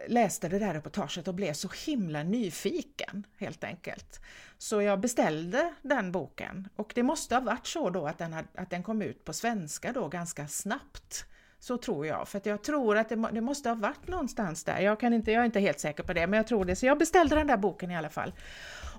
läste 0.08 0.50
det 0.50 0.60
där 0.60 0.74
reportaget 0.74 1.28
och 1.28 1.34
blev 1.34 1.54
så 1.54 1.70
himla 1.86 2.24
nyfiken 2.24 3.24
helt 3.38 3.64
enkelt. 3.64 4.22
Så 4.58 4.82
jag 4.82 5.00
beställde 5.00 5.74
den 5.82 6.12
boken 6.12 6.68
och 6.76 6.92
det 6.96 7.04
måste 7.04 7.36
ha 7.36 7.42
varit 7.42 7.68
så 7.68 7.90
då 7.90 8.08
att 8.08 8.18
den, 8.18 8.34
att 8.34 8.70
den 8.70 8.84
kom 8.84 9.02
ut 9.02 9.26
på 9.26 9.34
svenska 9.34 9.92
då 9.92 10.08
ganska 10.08 10.48
snabbt. 10.48 11.26
Så 11.60 11.78
tror 11.78 12.06
jag, 12.06 12.28
för 12.28 12.41
jag 12.44 12.63
tror 12.63 12.98
att 12.98 13.10
det, 13.10 13.30
det, 13.32 13.41
måste 13.41 13.70
ha 13.70 13.76
varit 13.76 14.08
någonstans 14.08 14.63
där. 14.63 14.80
Jag, 14.80 15.00
kan 15.00 15.13
inte, 15.13 15.32
jag 15.32 15.41
är 15.41 15.46
inte 15.46 15.60
helt 15.60 15.80
säker 15.80 16.04
på 16.04 16.13
det, 16.13 16.28
men 16.28 16.38
jag 16.38 16.48
tror 16.48 16.65
det. 16.65 16.76
Så 16.76 16.86
jag 16.86 16.98
beställde 16.98 17.36
den 17.36 17.48
där 17.48 17.58
boken 17.58 17.91
i 17.91 17.98
alla 17.98 18.10
fall 18.10 18.34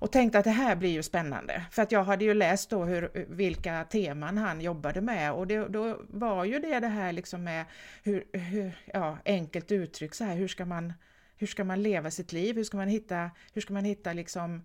och 0.00 0.12
tänkte 0.12 0.38
att 0.38 0.44
det 0.44 0.50
här 0.50 0.76
blir 0.76 0.90
ju 0.90 1.02
spännande. 1.02 1.62
För 1.70 1.82
att 1.82 1.92
jag 1.92 2.04
hade 2.04 2.24
ju 2.24 2.34
läst 2.34 2.70
då 2.70 2.84
hur, 2.84 3.26
vilka 3.28 3.84
teman 3.84 4.38
han 4.38 4.60
jobbade 4.60 5.00
med 5.00 5.32
och 5.32 5.46
det, 5.46 5.68
då 5.68 6.00
var 6.08 6.44
ju 6.44 6.58
det 6.58 6.80
det 6.80 6.88
här 6.88 7.12
liksom 7.12 7.44
med 7.44 7.64
hur, 8.02 8.24
hur 8.32 8.78
ja, 8.94 9.18
enkelt 9.24 9.72
uttryckt 9.72 10.16
så 10.16 10.24
här, 10.24 10.36
hur 10.36 10.48
ska 10.48 10.64
man 10.64 10.92
hur 11.38 11.46
ska 11.46 11.64
man 11.64 11.82
leva 11.82 12.10
sitt 12.10 12.32
liv? 12.32 12.56
Hur 12.56 12.64
ska 12.64 12.76
man 12.76 12.88
hitta, 12.88 13.30
hur 13.52 13.60
ska 13.60 13.72
man 13.72 13.84
hitta 13.84 14.12
liksom 14.12 14.62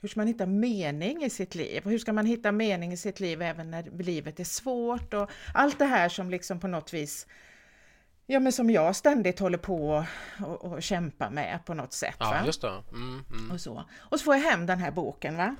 hur 0.00 0.08
ska 0.08 0.20
man 0.20 0.26
hitta 0.26 0.46
mening 0.46 1.24
i 1.24 1.30
sitt 1.30 1.54
liv? 1.54 1.82
Och 1.84 1.90
hur 1.90 1.98
ska 1.98 2.12
man 2.12 2.26
hitta 2.26 2.52
mening 2.52 2.92
i 2.92 2.96
sitt 2.96 3.20
liv 3.20 3.42
även 3.42 3.70
när 3.70 4.02
livet 4.02 4.40
är 4.40 4.44
svårt? 4.44 5.14
Och 5.14 5.30
allt 5.54 5.78
det 5.78 5.84
här 5.84 6.08
som 6.08 6.30
liksom 6.30 6.60
på 6.60 6.68
något 6.68 6.94
vis 6.94 7.26
Ja 8.30 8.40
men 8.40 8.52
som 8.52 8.70
jag 8.70 8.96
ständigt 8.96 9.38
håller 9.38 9.58
på 9.58 10.04
och, 10.40 10.64
och 10.64 10.82
kämpar 10.82 11.30
med 11.30 11.60
på 11.64 11.74
något 11.74 11.92
sätt. 11.92 12.16
Ja, 12.18 12.30
va? 12.30 12.46
just 12.46 12.62
det. 12.62 12.82
Mm, 12.92 13.24
mm. 13.30 13.50
Och, 13.50 13.60
så. 13.60 13.84
och 13.98 14.18
så 14.18 14.24
får 14.24 14.34
jag 14.34 14.42
hem 14.42 14.66
den 14.66 14.78
här 14.78 14.90
boken 14.90 15.36
va. 15.36 15.56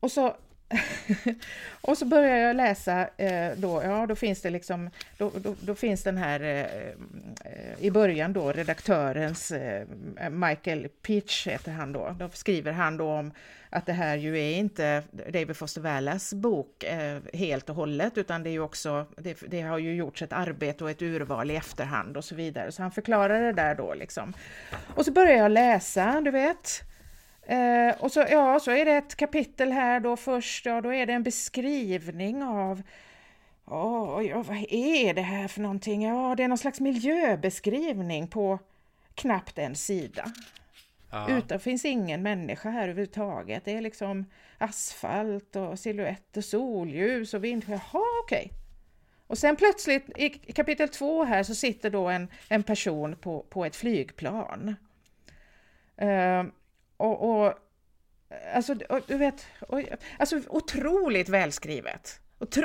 Och 0.00 0.12
så 0.12 0.36
och 1.80 1.98
så 1.98 2.04
börjar 2.04 2.36
jag 2.36 2.56
läsa, 2.56 3.08
eh, 3.16 3.52
då, 3.56 3.82
ja 3.84 4.06
då 4.06 4.14
finns 4.16 4.40
det 4.40 4.50
liksom, 4.50 4.90
då, 5.18 5.30
då, 5.36 5.54
då 5.60 5.74
finns 5.74 6.02
den 6.02 6.16
här 6.16 6.40
eh, 6.40 6.60
eh 6.60 7.78
i 7.78 7.90
början 7.90 8.32
då 8.32 8.52
redaktörens 8.52 9.50
eh, 9.50 9.86
Michael 10.30 10.88
Peach 11.02 11.46
heter 11.46 11.72
han 11.72 11.92
då, 11.92 12.16
då 12.18 12.28
skriver 12.28 12.72
han 12.72 12.96
då 12.96 13.10
om 13.10 13.32
att 13.74 13.86
det 13.86 13.92
här 13.92 14.16
ju 14.16 14.38
är 14.38 14.56
inte 14.56 15.02
David 15.10 15.56
Foster 15.56 15.80
Wallace 15.80 16.36
bok 16.36 16.82
eh, 16.82 17.18
helt 17.32 17.70
och 17.70 17.76
hållet 17.76 18.18
utan 18.18 18.42
det 18.42 18.50
är 18.50 18.52
ju 18.52 18.60
också, 18.60 19.06
det, 19.16 19.38
det, 19.46 19.60
har 19.60 19.78
ju 19.78 19.94
gjorts 19.94 20.22
ett 20.22 20.32
arbete 20.32 20.84
och 20.84 20.90
ett 20.90 21.02
urval 21.02 21.50
i 21.50 21.56
efterhand 21.56 22.16
och 22.16 22.24
så 22.24 22.34
vidare. 22.34 22.72
Så 22.72 22.82
han 22.82 22.90
förklarar 22.90 23.42
det 23.42 23.52
där 23.52 23.74
då 23.74 23.94
liksom. 23.94 24.32
Och 24.94 25.04
så 25.04 25.12
börjar 25.12 25.36
jag 25.36 25.52
läsa, 25.52 26.20
du 26.20 26.30
vet, 26.30 26.82
Eh, 27.46 27.94
och 28.00 28.12
så, 28.12 28.24
ja, 28.30 28.60
så 28.60 28.70
är 28.70 28.84
det 28.84 28.92
ett 28.92 29.16
kapitel 29.16 29.72
här 29.72 30.00
då 30.00 30.16
först, 30.16 30.66
ja, 30.66 30.80
då 30.80 30.94
är 30.94 31.06
det 31.06 31.12
en 31.12 31.22
beskrivning 31.22 32.42
av 32.42 32.82
Oh, 33.66 34.26
ja, 34.26 34.42
vad 34.42 34.66
är 34.70 35.14
det 35.14 35.22
här 35.22 35.48
för 35.48 35.60
någonting? 35.60 36.02
Ja, 36.02 36.34
det 36.36 36.42
är 36.42 36.48
någon 36.48 36.58
slags 36.58 36.80
miljöbeskrivning 36.80 38.28
på 38.28 38.58
knappt 39.14 39.58
en 39.58 39.74
sida. 39.74 40.32
Ja. 41.10 41.38
Utan 41.38 41.60
finns 41.60 41.84
ingen 41.84 42.22
människa 42.22 42.70
här 42.70 42.88
överhuvudtaget. 42.88 43.64
Det 43.64 43.72
är 43.72 43.80
liksom 43.80 44.24
asfalt 44.58 45.56
och 45.56 45.78
siluett 45.78 46.36
och 46.36 46.44
solljus 46.44 47.34
och 47.34 47.44
vind. 47.44 47.64
Jaha, 47.68 48.04
okej. 48.24 48.46
Okay. 48.46 48.58
Och 49.26 49.38
sen 49.38 49.56
plötsligt 49.56 50.18
i 50.18 50.28
kapitel 50.30 50.88
två 50.88 51.24
här 51.24 51.42
så 51.42 51.54
sitter 51.54 51.90
då 51.90 52.08
en, 52.08 52.28
en 52.48 52.62
person 52.62 53.16
på, 53.16 53.42
på 53.42 53.64
ett 53.64 53.76
flygplan. 53.76 54.76
Uh, 56.02 56.44
och, 56.96 57.44
och, 57.44 57.54
alltså, 58.54 58.74
och, 58.88 59.00
du 59.06 59.16
vet, 59.16 59.46
och, 59.68 59.80
alltså 60.18 60.40
otroligt 60.48 61.28
välskrivet. 61.28 62.20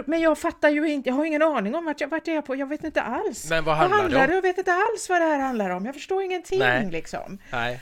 Men 0.06 0.22
jag 0.22 0.38
fattar 0.38 0.70
ju 0.70 0.90
inte, 0.92 1.10
jag 1.10 1.16
har 1.16 1.26
ingen 1.26 1.42
aning 1.42 1.76
om 1.76 1.86
vart 1.86 2.02
jag, 2.02 2.08
vart 2.08 2.28
jag 2.28 2.38
är 2.38 2.42
på, 2.42 2.56
jag 2.56 2.68
vet 2.68 2.84
inte 2.84 3.02
alls. 3.02 3.50
Men 3.50 3.64
vad 3.64 3.76
handlar, 3.76 3.98
vad 3.98 4.04
handlar 4.04 4.20
det 4.20 4.34
om? 4.34 4.36
Jag 4.36 4.42
vet 4.42 4.58
inte 4.58 4.74
alls 4.74 5.10
vad 5.10 5.22
det 5.22 5.26
här 5.26 5.40
handlar 5.40 5.70
om, 5.70 5.86
jag 5.86 5.96
förstår 5.96 6.24
ingenting 6.24 6.60
Nej. 6.60 6.92
liksom. 6.92 7.38
Nej. 7.52 7.80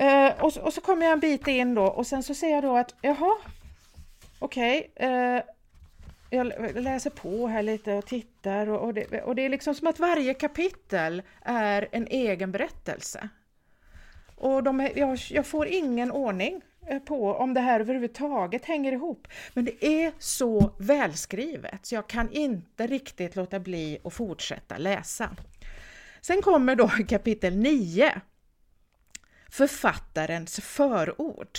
Uh, 0.00 0.44
och, 0.44 0.56
och, 0.56 0.72
så 0.72 0.80
kommer 0.80 1.06
jag 1.06 1.12
en 1.12 1.20
bit 1.20 1.48
in 1.48 1.74
då 1.74 1.84
och 1.84 2.06
sen 2.06 2.22
så 2.22 2.34
ser 2.34 2.50
jag 2.50 2.62
då 2.62 2.76
att, 2.76 2.94
jaha, 3.00 3.36
okej, 4.38 4.92
okay, 4.96 5.08
eh, 5.08 5.42
jag 6.30 6.52
läser 6.74 7.10
på 7.10 7.46
här 7.46 7.62
lite 7.62 7.94
och 7.94 8.06
tittar 8.06 8.68
och, 8.68 8.84
och, 8.84 8.94
det, 8.94 9.22
och 9.22 9.34
det 9.34 9.44
är 9.44 9.48
liksom 9.48 9.74
som 9.74 9.86
att 9.86 9.98
varje 9.98 10.34
kapitel 10.34 11.22
är 11.42 11.88
en 11.92 12.06
egen 12.06 12.52
berättelse. 12.52 13.28
Och 14.40 14.62
de, 14.62 14.90
jag, 14.94 15.18
jag 15.30 15.46
får 15.46 15.66
ingen 15.66 16.10
ordning 16.10 16.62
Eh, 16.90 16.98
på 16.98 17.34
om 17.34 17.54
det 17.54 17.60
här 17.60 17.80
överhuvudtaget 17.80 18.64
hänger 18.64 18.92
ihop. 18.92 19.28
Men 19.54 19.64
det 19.64 19.84
är 19.84 20.12
så 20.18 20.74
välskrivet 20.78 21.86
så 21.86 21.94
jag 21.94 22.08
kan 22.08 22.32
inte 22.32 22.86
riktigt 22.86 23.36
låta 23.36 23.60
bli 23.60 23.98
att 24.04 24.12
fortsätta 24.12 24.78
läsa. 24.78 25.36
Sen 26.20 26.42
kommer 26.42 26.76
då 26.76 26.88
kapitel 27.08 27.56
9. 27.56 28.20
Författarens 29.50 30.60
förord. 30.60 31.58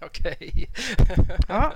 Okej. 0.00 0.36
Okay. 0.40 0.66
ja, 1.48 1.72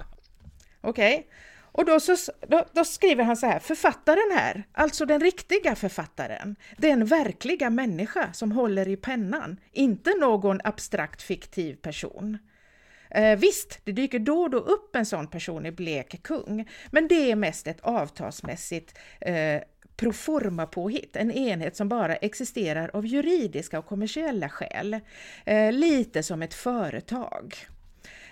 okej. 0.81 1.15
Okay. 1.15 1.31
Och 1.77 1.85
då, 1.85 2.01
så, 2.01 2.17
då, 2.49 2.65
då, 2.73 2.85
skriver 2.85 3.25
han 3.25 3.37
så 3.37 3.47
här, 3.47 3.59
författaren 3.59 4.31
här, 4.35 4.65
alltså 4.73 5.07
den 5.07 5.21
riktiga 5.21 5.75
författaren, 5.75 6.57
den 6.77 7.05
verkliga 7.05 7.71
människa 7.71 8.33
som 8.33 8.53
håller 8.53 8.89
i 8.89 8.97
pennan, 8.97 9.61
inte 9.73 10.15
någon 10.21 10.61
abstrakt 10.65 11.23
fiktiv 11.23 11.75
person. 11.75 12.39
Eh, 13.11 13.39
visst, 13.39 13.81
det 13.85 13.93
dyker 13.93 14.19
då 14.19 14.41
och 14.41 14.51
då 14.51 14.59
upp 14.59 14.97
en 14.97 15.07
sån 15.07 15.27
person 15.27 15.67
i 15.67 15.73
Blek 15.73 16.23
kung, 16.23 16.69
men 16.91 17.09
det 17.09 17.31
är 17.31 17.37
mest 17.37 17.67
ett 17.67 17.81
avtalsmässigt 17.81 18.99
eh, 19.21 19.63
proforma 19.97 20.67
påhitt, 20.67 21.17
en 21.17 21.31
enhet 21.31 21.77
som 21.77 21.89
bara 21.89 22.17
existerar 22.17 22.91
av 22.95 23.07
juridiska 23.07 23.79
och 23.79 23.87
kommersiella 23.87 24.49
skäl, 24.49 25.01
eh, 25.45 25.73
lite 25.73 26.23
som 26.23 26.43
ett 26.43 26.55
företag. 26.55 27.55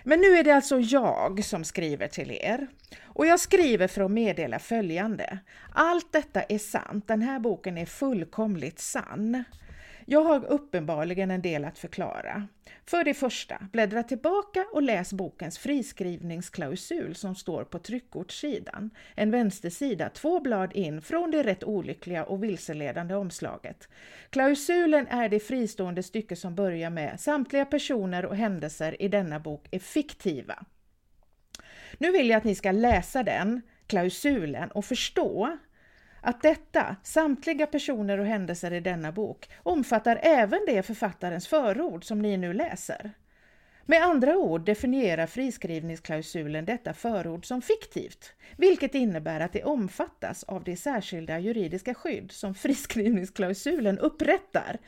Men 0.06 0.20
nu 0.20 0.26
är 0.26 0.44
det 0.44 0.50
alltså 0.50 0.80
jag 0.80 1.44
som 1.44 1.64
skriver 1.64 2.08
till 2.08 2.30
er. 2.30 2.66
Och 3.04 3.26
jag 3.26 3.40
skriver 3.40 3.88
för 3.88 4.02
att 4.02 4.10
meddela 4.10 4.58
följande. 4.58 5.38
Allt 5.72 6.12
detta 6.12 6.42
är 6.42 6.58
sant, 6.58 7.08
den 7.08 7.22
här 7.22 7.38
boken 7.38 7.78
är 7.78 7.86
fullkomligt 7.86 8.78
sann. 8.78 9.44
Jag 10.06 10.24
har 10.24 10.44
uppenbarligen 10.44 11.30
en 11.30 11.42
del 11.42 11.64
att 11.64 11.78
förklara. 11.78 12.48
För 12.86 13.04
det 13.04 13.14
första, 13.14 13.68
bläddra 13.72 14.02
tillbaka 14.02 14.66
och 14.72 14.82
läs 14.82 15.12
bokens 15.12 15.58
friskrivningsklausul 15.58 17.14
som 17.14 17.34
står 17.34 17.64
på 17.64 17.78
tryckortssidan. 17.78 18.90
En 19.14 19.30
vänstersida, 19.30 20.08
två 20.08 20.40
blad 20.40 20.72
in 20.72 21.02
från 21.02 21.30
det 21.30 21.42
rätt 21.42 21.64
olyckliga 21.64 22.24
och 22.24 22.44
vilseledande 22.44 23.14
omslaget. 23.14 23.88
Klausulen 24.30 25.06
är 25.06 25.28
det 25.28 25.40
fristående 25.40 26.02
stycke 26.02 26.36
som 26.36 26.54
börjar 26.54 26.90
med 26.90 27.20
Samtliga 27.20 27.64
personer 27.64 28.24
och 28.24 28.36
händelser 28.36 29.02
i 29.02 29.08
denna 29.08 29.40
bok 29.40 29.68
är 29.70 29.78
fiktiva. 29.78 30.64
Nu 31.98 32.12
vill 32.12 32.28
jag 32.28 32.38
att 32.38 32.44
ni 32.44 32.54
ska 32.54 32.72
läsa 32.72 33.22
den 33.22 33.62
klausulen 33.86 34.70
och 34.70 34.84
förstå 34.84 35.58
att 36.24 36.42
detta, 36.42 36.96
samtliga 37.02 37.66
personer 37.66 38.18
och 38.18 38.26
händelser 38.26 38.72
i 38.72 38.80
denna 38.80 39.12
bok, 39.12 39.50
omfattar 39.62 40.20
även 40.22 40.60
det 40.66 40.82
författarens 40.82 41.48
förord 41.48 42.04
som 42.04 42.22
ni 42.22 42.36
nu 42.36 42.52
läser. 42.52 43.12
Med 43.86 44.02
andra 44.02 44.36
ord 44.36 44.64
definierar 44.64 45.26
friskrivningsklausulen 45.26 46.64
detta 46.64 46.94
förord 46.94 47.46
som 47.46 47.62
fiktivt, 47.62 48.32
vilket 48.56 48.94
innebär 48.94 49.40
att 49.40 49.52
det 49.52 49.64
omfattas 49.64 50.44
av 50.44 50.64
det 50.64 50.76
särskilda 50.76 51.38
juridiska 51.38 51.94
skydd 51.94 52.32
som 52.32 52.54
friskrivningsklausulen 52.54 53.98
upprättar. 53.98 54.78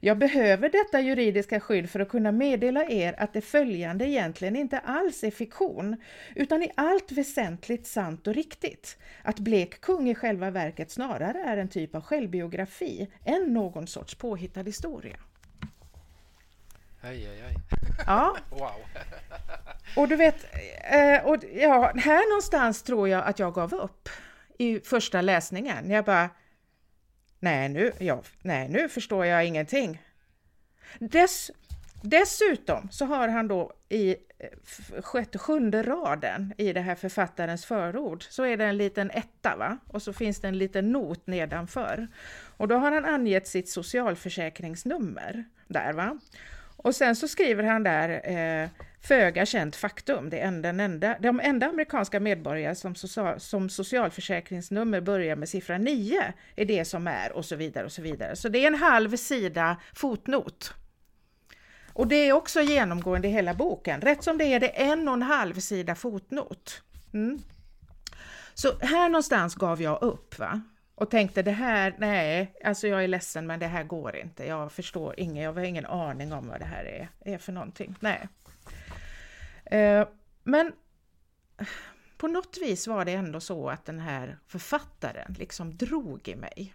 Jag 0.00 0.18
behöver 0.18 0.68
detta 0.68 1.00
juridiska 1.00 1.60
skydd 1.60 1.90
för 1.90 2.00
att 2.00 2.08
kunna 2.08 2.32
meddela 2.32 2.88
er 2.88 3.14
att 3.18 3.32
det 3.32 3.40
följande 3.40 4.08
egentligen 4.08 4.56
inte 4.56 4.78
alls 4.78 5.24
är 5.24 5.30
fiktion, 5.30 5.96
utan 6.34 6.62
i 6.62 6.70
allt 6.74 7.12
väsentligt 7.12 7.86
sant 7.86 8.26
och 8.26 8.34
riktigt. 8.34 8.98
Att 9.22 9.38
Blek 9.38 9.80
kung 9.80 10.10
i 10.10 10.14
själva 10.14 10.50
verket 10.50 10.90
snarare 10.90 11.38
är 11.38 11.56
en 11.56 11.68
typ 11.68 11.94
av 11.94 12.02
självbiografi 12.02 13.08
än 13.24 13.54
någon 13.54 13.86
sorts 13.86 14.14
påhittad 14.14 14.62
historia. 14.62 15.16
Aj, 17.04 17.26
aj, 17.26 17.42
aj. 17.42 17.54
Ja. 18.06 18.36
Wow. 18.50 18.80
Och 19.96 20.08
du 20.08 20.16
vet, 20.16 20.46
eh, 20.84 21.26
och 21.26 21.44
ja, 21.52 21.92
här 21.96 22.30
någonstans 22.30 22.82
tror 22.82 23.08
jag 23.08 23.24
att 23.24 23.38
jag 23.38 23.54
gav 23.54 23.74
upp 23.74 24.08
i 24.58 24.80
första 24.80 25.20
läsningen. 25.20 25.90
Jag 25.90 26.04
bara, 26.04 26.30
nej 27.38 27.68
nu, 27.68 27.92
ja, 27.98 28.22
nej, 28.42 28.68
nu 28.68 28.88
förstår 28.88 29.26
jag 29.26 29.46
ingenting. 29.46 30.02
Dess, 30.98 31.50
dessutom 32.02 32.88
så 32.90 33.04
har 33.04 33.28
han 33.28 33.48
då 33.48 33.72
i 33.88 34.16
eh, 34.38 35.02
sjätte, 35.02 35.38
sjunde 35.38 35.82
raden 35.82 36.54
i 36.58 36.72
det 36.72 36.80
här 36.80 36.94
författarens 36.94 37.64
förord 37.64 38.24
så 38.30 38.44
är 38.44 38.56
det 38.56 38.64
en 38.64 38.76
liten 38.76 39.10
etta 39.10 39.56
va? 39.56 39.78
och 39.86 40.02
så 40.02 40.12
finns 40.12 40.40
det 40.40 40.48
en 40.48 40.58
liten 40.58 40.92
not 40.92 41.26
nedanför. 41.26 42.08
Och 42.56 42.68
då 42.68 42.74
har 42.74 42.92
han 42.92 43.04
angett 43.04 43.48
sitt 43.48 43.68
socialförsäkringsnummer 43.68 45.44
där 45.68 45.92
va. 45.92 46.18
Och 46.82 46.94
sen 46.94 47.16
så 47.16 47.28
skriver 47.28 47.64
han 47.64 47.82
där 47.82 48.30
eh, 48.30 48.68
föga 49.00 49.46
känt 49.46 49.76
faktum, 49.76 50.30
det 50.30 50.40
är 50.40 50.50
den 50.50 50.80
enda, 50.80 51.16
de 51.20 51.40
enda 51.40 51.66
amerikanska 51.66 52.20
medborgare 52.20 52.74
som, 52.74 52.94
social, 52.94 53.40
som 53.40 53.68
socialförsäkringsnummer 53.68 55.00
börjar 55.00 55.36
med 55.36 55.48
siffran 55.48 55.80
9 55.84 56.32
är 56.56 56.64
det 56.64 56.84
som 56.84 57.06
är 57.06 57.32
och 57.32 57.44
så 57.44 57.56
vidare 57.56 57.84
och 57.84 57.92
så 57.92 58.02
vidare. 58.02 58.36
Så 58.36 58.48
det 58.48 58.58
är 58.58 58.66
en 58.66 58.74
halv 58.74 59.16
sida 59.16 59.76
fotnot. 59.94 60.74
Och 61.92 62.06
det 62.06 62.16
är 62.16 62.32
också 62.32 62.60
genomgående 62.60 63.28
i 63.28 63.30
hela 63.30 63.54
boken. 63.54 64.00
Rätt 64.00 64.24
som 64.24 64.38
det 64.38 64.44
är 64.44 64.60
det 64.60 64.68
en 64.68 65.08
och 65.08 65.14
en 65.14 65.22
halv 65.22 65.54
sida 65.54 65.94
fotnot. 65.94 66.82
Mm. 67.12 67.38
Så 68.54 68.78
här 68.80 69.08
någonstans 69.08 69.54
gav 69.54 69.82
jag 69.82 70.02
upp. 70.02 70.38
va? 70.38 70.60
Och 70.94 71.10
tänkte 71.10 71.42
det 71.42 71.50
här, 71.50 71.94
nej, 71.98 72.54
alltså 72.64 72.88
jag 72.88 73.04
är 73.04 73.08
ledsen 73.08 73.46
men 73.46 73.60
det 73.60 73.66
här 73.66 73.84
går 73.84 74.16
inte. 74.16 74.46
Jag 74.46 74.72
förstår 74.72 75.20
inget, 75.20 75.44
jag 75.44 75.52
har 75.52 75.62
ingen 75.62 75.86
aning 75.86 76.32
om 76.32 76.48
vad 76.48 76.60
det 76.60 76.64
här 76.64 76.84
är, 76.84 77.08
är 77.34 77.38
för 77.38 77.52
någonting. 77.52 77.94
Nej. 78.00 78.28
Eh, 79.64 80.08
men 80.42 80.72
på 82.16 82.28
något 82.28 82.58
vis 82.62 82.86
var 82.86 83.04
det 83.04 83.12
ändå 83.12 83.40
så 83.40 83.70
att 83.70 83.84
den 83.84 84.00
här 84.00 84.38
författaren 84.46 85.34
liksom 85.38 85.76
drog 85.76 86.28
i 86.28 86.36
mig. 86.36 86.74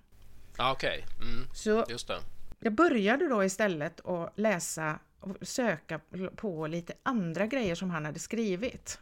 Ah, 0.58 0.72
Okej, 0.72 1.06
okay. 1.06 1.28
mm, 1.30 1.48
så 1.54 1.86
just 1.90 2.08
det. 2.08 2.20
Jag 2.60 2.74
började 2.74 3.28
då 3.28 3.44
istället 3.44 4.06
att 4.06 4.34
läsa 4.36 5.00
och 5.20 5.36
söka 5.42 6.00
på 6.36 6.68
lite 6.68 6.94
andra 7.04 7.48
grejer 7.48 7.76
som 7.76 7.90
han 7.90 8.06
hade 8.06 8.20
skrivit. 8.20 9.00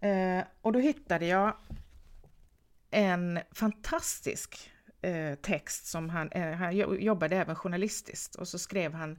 Eh, 0.00 0.44
och 0.60 0.72
då 0.72 0.78
hittade 0.78 1.26
jag 1.26 1.56
en 2.90 3.40
fantastisk 3.52 4.70
eh, 5.02 5.34
text 5.34 5.86
som 5.86 6.10
han, 6.10 6.32
eh, 6.32 6.52
han 6.52 6.76
jobbade 6.76 7.36
även 7.36 7.56
journalistiskt. 7.56 8.34
Och 8.34 8.48
så 8.48 8.58
skrev 8.58 8.94
han 8.94 9.18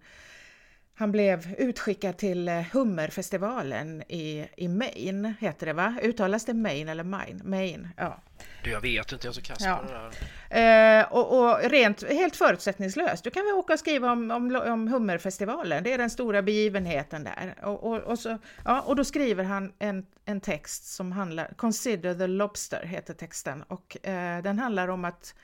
han 0.99 1.11
blev 1.11 1.55
utskickad 1.57 2.17
till 2.17 2.47
eh, 2.47 2.61
Hummerfestivalen 2.73 4.01
i, 4.01 4.47
i 4.57 4.67
Maine, 4.67 5.33
heter 5.39 5.65
det 5.65 5.73
va? 5.73 5.95
Uttalas 6.03 6.45
det 6.45 6.53
Maine 6.53 6.89
eller 6.89 7.03
Maine? 7.03 7.41
Maine, 7.43 7.89
ja. 7.97 8.21
Du, 8.63 8.71
jag 8.71 8.81
vet 8.81 9.11
inte, 9.11 9.27
jag 9.27 9.31
är 9.31 9.35
så 9.35 9.41
kass 9.41 9.57
ja. 9.61 9.77
på 9.77 9.91
det 9.91 10.09
där. 10.49 10.99
Eh, 10.99 11.13
och, 11.13 11.39
och, 11.39 11.69
rent, 11.69 12.03
helt 12.09 12.35
förutsättningslöst. 12.35 13.23
Du 13.23 13.29
kan 13.29 13.45
väl 13.45 13.53
åka 13.53 13.73
och 13.73 13.79
skriva 13.79 14.11
om, 14.11 14.31
om, 14.31 14.55
om 14.55 14.87
Hummerfestivalen, 14.87 15.83
det 15.83 15.93
är 15.93 15.97
den 15.97 16.09
stora 16.09 16.41
begivenheten 16.41 17.23
där. 17.23 17.55
Och, 17.63 17.83
och, 17.83 17.97
och, 17.97 18.19
så, 18.19 18.37
ja, 18.65 18.81
och 18.81 18.95
då 18.95 19.05
skriver 19.05 19.43
han 19.43 19.73
en, 19.79 20.05
en 20.25 20.41
text 20.41 20.95
som 20.95 21.11
handlar, 21.11 21.53
Consider 21.55 22.13
the 22.13 22.27
Lobster 22.27 22.85
heter 22.85 23.13
texten, 23.13 23.63
och 23.63 24.07
eh, 24.07 24.43
den 24.43 24.59
handlar 24.59 24.87
om 24.87 25.05
att 25.05 25.35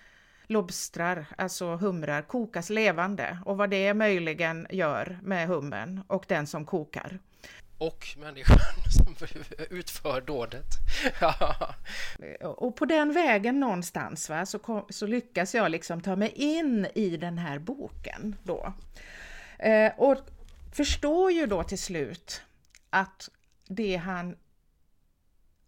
lobstrar, 0.48 1.26
alltså 1.38 1.76
humrar, 1.76 2.22
kokas 2.22 2.70
levande 2.70 3.38
och 3.46 3.58
vad 3.58 3.70
det 3.70 3.94
möjligen 3.94 4.68
gör 4.70 5.20
med 5.24 5.48
hummen 5.48 6.04
och 6.08 6.26
den 6.28 6.48
som 6.48 6.66
kokar. 6.66 7.20
Och 7.78 8.08
människan 8.18 8.58
som 8.90 9.28
utför 9.70 10.22
dådet. 10.22 10.66
och 12.42 12.76
på 12.76 12.86
den 12.86 13.14
vägen 13.14 13.60
någonstans 13.60 14.30
va, 14.30 14.46
så, 14.46 14.60
kom, 14.60 14.86
så 14.90 15.08
lyckas 15.08 15.56
jag 15.56 15.72
liksom 15.72 16.02
ta 16.02 16.16
mig 16.16 16.32
in 16.36 16.88
i 16.96 17.18
den 17.18 17.38
här 17.38 17.60
boken 17.60 18.36
då. 18.44 18.74
Eh, 19.60 19.92
och 19.98 20.18
förstår 20.72 21.32
ju 21.32 21.48
då 21.48 21.64
till 21.64 21.80
slut 21.80 22.42
att 22.90 23.30
det 23.68 23.96
han 23.96 24.36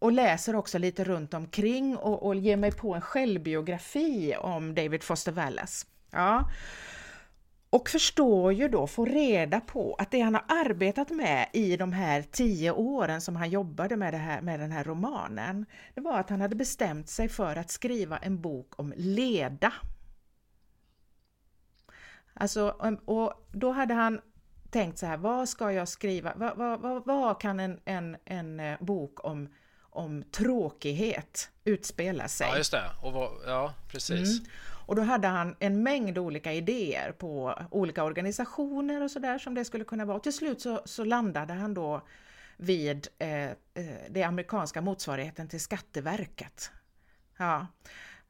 och 0.05 0.11
läser 0.11 0.55
också 0.55 0.77
lite 0.77 1.03
runt 1.03 1.33
omkring 1.33 1.97
och, 1.97 2.25
och 2.25 2.35
ger 2.35 2.57
mig 2.57 2.71
på 2.71 2.95
en 2.95 3.01
självbiografi 3.01 4.35
om 4.39 4.75
David 4.75 5.03
Foster 5.03 5.31
Wallace. 5.31 5.87
Ja. 6.11 6.49
Och 7.69 7.89
förstår 7.89 8.53
ju 8.53 8.69
då, 8.69 8.87
får 8.87 9.05
reda 9.05 9.61
på 9.61 9.95
att 9.99 10.11
det 10.11 10.19
han 10.19 10.33
har 10.33 10.43
arbetat 10.47 11.09
med 11.09 11.49
i 11.53 11.77
de 11.77 11.93
här 11.93 12.21
tio 12.21 12.71
åren 12.71 13.21
som 13.21 13.35
han 13.35 13.49
jobbade 13.49 13.97
med, 13.97 14.13
det 14.13 14.17
här, 14.17 14.41
med 14.41 14.59
den 14.59 14.71
här 14.71 14.83
romanen, 14.83 15.65
det 15.93 16.01
var 16.01 16.19
att 16.19 16.29
han 16.29 16.41
hade 16.41 16.55
bestämt 16.55 17.09
sig 17.09 17.29
för 17.29 17.55
att 17.55 17.71
skriva 17.71 18.17
en 18.17 18.41
bok 18.41 18.79
om 18.79 18.93
leda. 18.97 19.73
Alltså, 22.33 22.69
och 23.05 23.47
då 23.51 23.71
hade 23.71 23.93
han 23.93 24.21
tänkt 24.69 24.97
så 24.97 25.05
här, 25.05 25.17
vad 25.17 25.49
ska 25.49 25.71
jag 25.71 25.87
skriva? 25.87 26.33
Vad, 26.35 26.57
vad, 26.57 26.79
vad, 26.79 27.05
vad 27.05 27.41
kan 27.41 27.59
en, 27.59 27.79
en, 27.85 28.17
en 28.25 28.59
eh, 28.59 28.77
bok 28.79 29.25
om 29.25 29.49
om 29.95 30.23
tråkighet 30.23 31.49
utspela 31.63 32.27
sig. 32.27 32.47
Ja, 32.47 32.57
just 32.57 32.71
det. 32.71 32.91
Och 33.01 33.13
vad, 33.13 33.31
ja, 33.45 33.73
precis. 33.87 34.39
Mm. 34.39 34.51
Och 34.85 34.95
då 34.95 35.01
hade 35.01 35.27
han 35.27 35.55
en 35.59 35.83
mängd 35.83 36.17
olika 36.17 36.53
idéer 36.53 37.11
på 37.11 37.59
olika 37.71 38.03
organisationer 38.03 39.03
och 39.03 39.11
sådär 39.11 39.37
som 39.37 39.53
det 39.53 39.65
skulle 39.65 39.83
kunna 39.83 40.05
vara. 40.05 40.17
Och 40.17 40.23
till 40.23 40.33
slut 40.33 40.61
så, 40.61 40.81
så 40.85 41.03
landade 41.03 41.53
han 41.53 41.73
då 41.73 42.01
vid 42.57 43.07
eh, 43.19 43.45
eh 43.45 43.55
det 44.09 44.23
amerikanska 44.23 44.81
motsvarigheten 44.81 45.47
till 45.47 45.61
Skatteverket. 45.61 46.71
Ja. 47.37 47.67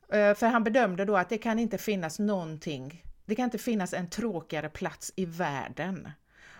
Eh, 0.10 0.34
för 0.34 0.48
han 0.48 0.64
bedömde 0.64 1.06
då 1.06 1.18
att 1.18 1.30
det 1.30 1.38
kan 1.38 1.60
inte 1.60 1.78
finnas 1.78 2.20
någonting, 2.20 3.04
det 3.26 3.36
kan 3.36 3.46
inte 3.46 3.58
finnas 3.58 3.94
en 3.94 4.10
tråkigare 4.10 4.70
plats 4.70 5.14
i 5.16 5.26
världen 5.26 6.10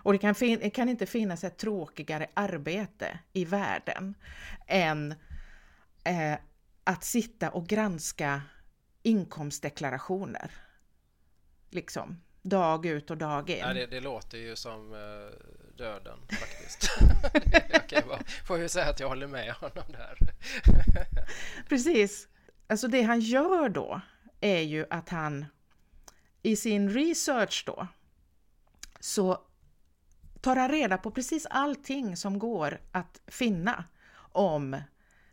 och 0.06 0.12
det 0.12 0.18
kan, 0.18 0.34
det 0.38 0.70
kan 0.70 0.88
inte 0.88 1.06
finnas 1.06 1.44
ett 1.44 1.56
tråkigare 1.56 2.26
arbete 2.34 3.18
i 3.32 3.44
världen 3.44 4.14
än 4.66 5.14
eh, 6.04 6.38
att 6.84 7.04
sitta 7.04 7.50
och 7.50 7.66
granska 7.66 8.42
inkomstdeklarationer. 9.02 10.50
Liksom, 11.70 12.22
dag 12.42 12.86
ut 12.86 13.10
och 13.10 13.16
dag 13.16 13.50
in. 13.50 13.58
Ja, 13.58 13.72
det, 13.72 13.86
det 13.86 14.00
låter 14.00 14.38
ju 14.38 14.56
som 14.56 14.92
uh, 14.92 15.30
döden 15.76 16.18
faktiskt. 16.28 16.90
jag 17.92 18.06
bara, 18.06 18.22
får 18.44 18.58
ju 18.58 18.68
säga 18.68 18.90
att 18.90 19.00
jag 19.00 19.08
håller 19.08 19.26
med 19.26 19.52
honom 19.52 19.84
där. 19.88 20.18
Precis. 21.68 22.28
Alltså 22.66 22.88
det 22.88 23.02
han 23.02 23.20
gör 23.20 23.68
då 23.68 24.00
är 24.40 24.60
ju 24.60 24.86
att 24.90 25.08
han 25.08 25.46
i 26.42 26.56
sin 26.56 26.90
research 26.90 27.62
då 27.66 27.86
så 29.00 29.45
tar 30.46 30.56
han 30.56 30.68
reda 30.68 30.98
på 30.98 31.10
precis 31.10 31.46
allting 31.50 32.16
som 32.16 32.38
går 32.38 32.80
att 32.92 33.20
finna 33.26 33.84
om 34.32 34.74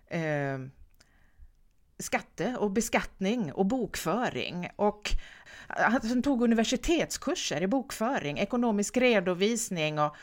eh, 0.07 0.59
skatte 1.99 2.55
och 2.59 2.71
beskattning 2.71 3.51
och 3.51 3.65
bokföring. 3.65 4.69
Och 4.75 5.11
eh, 5.77 5.99
han 6.01 6.21
tog 6.21 6.41
universitetskurser 6.41 7.61
i 7.61 7.67
bokföring, 7.67 8.37
ekonomisk 8.37 8.97
redovisning 8.97 9.99
och, 9.99 10.15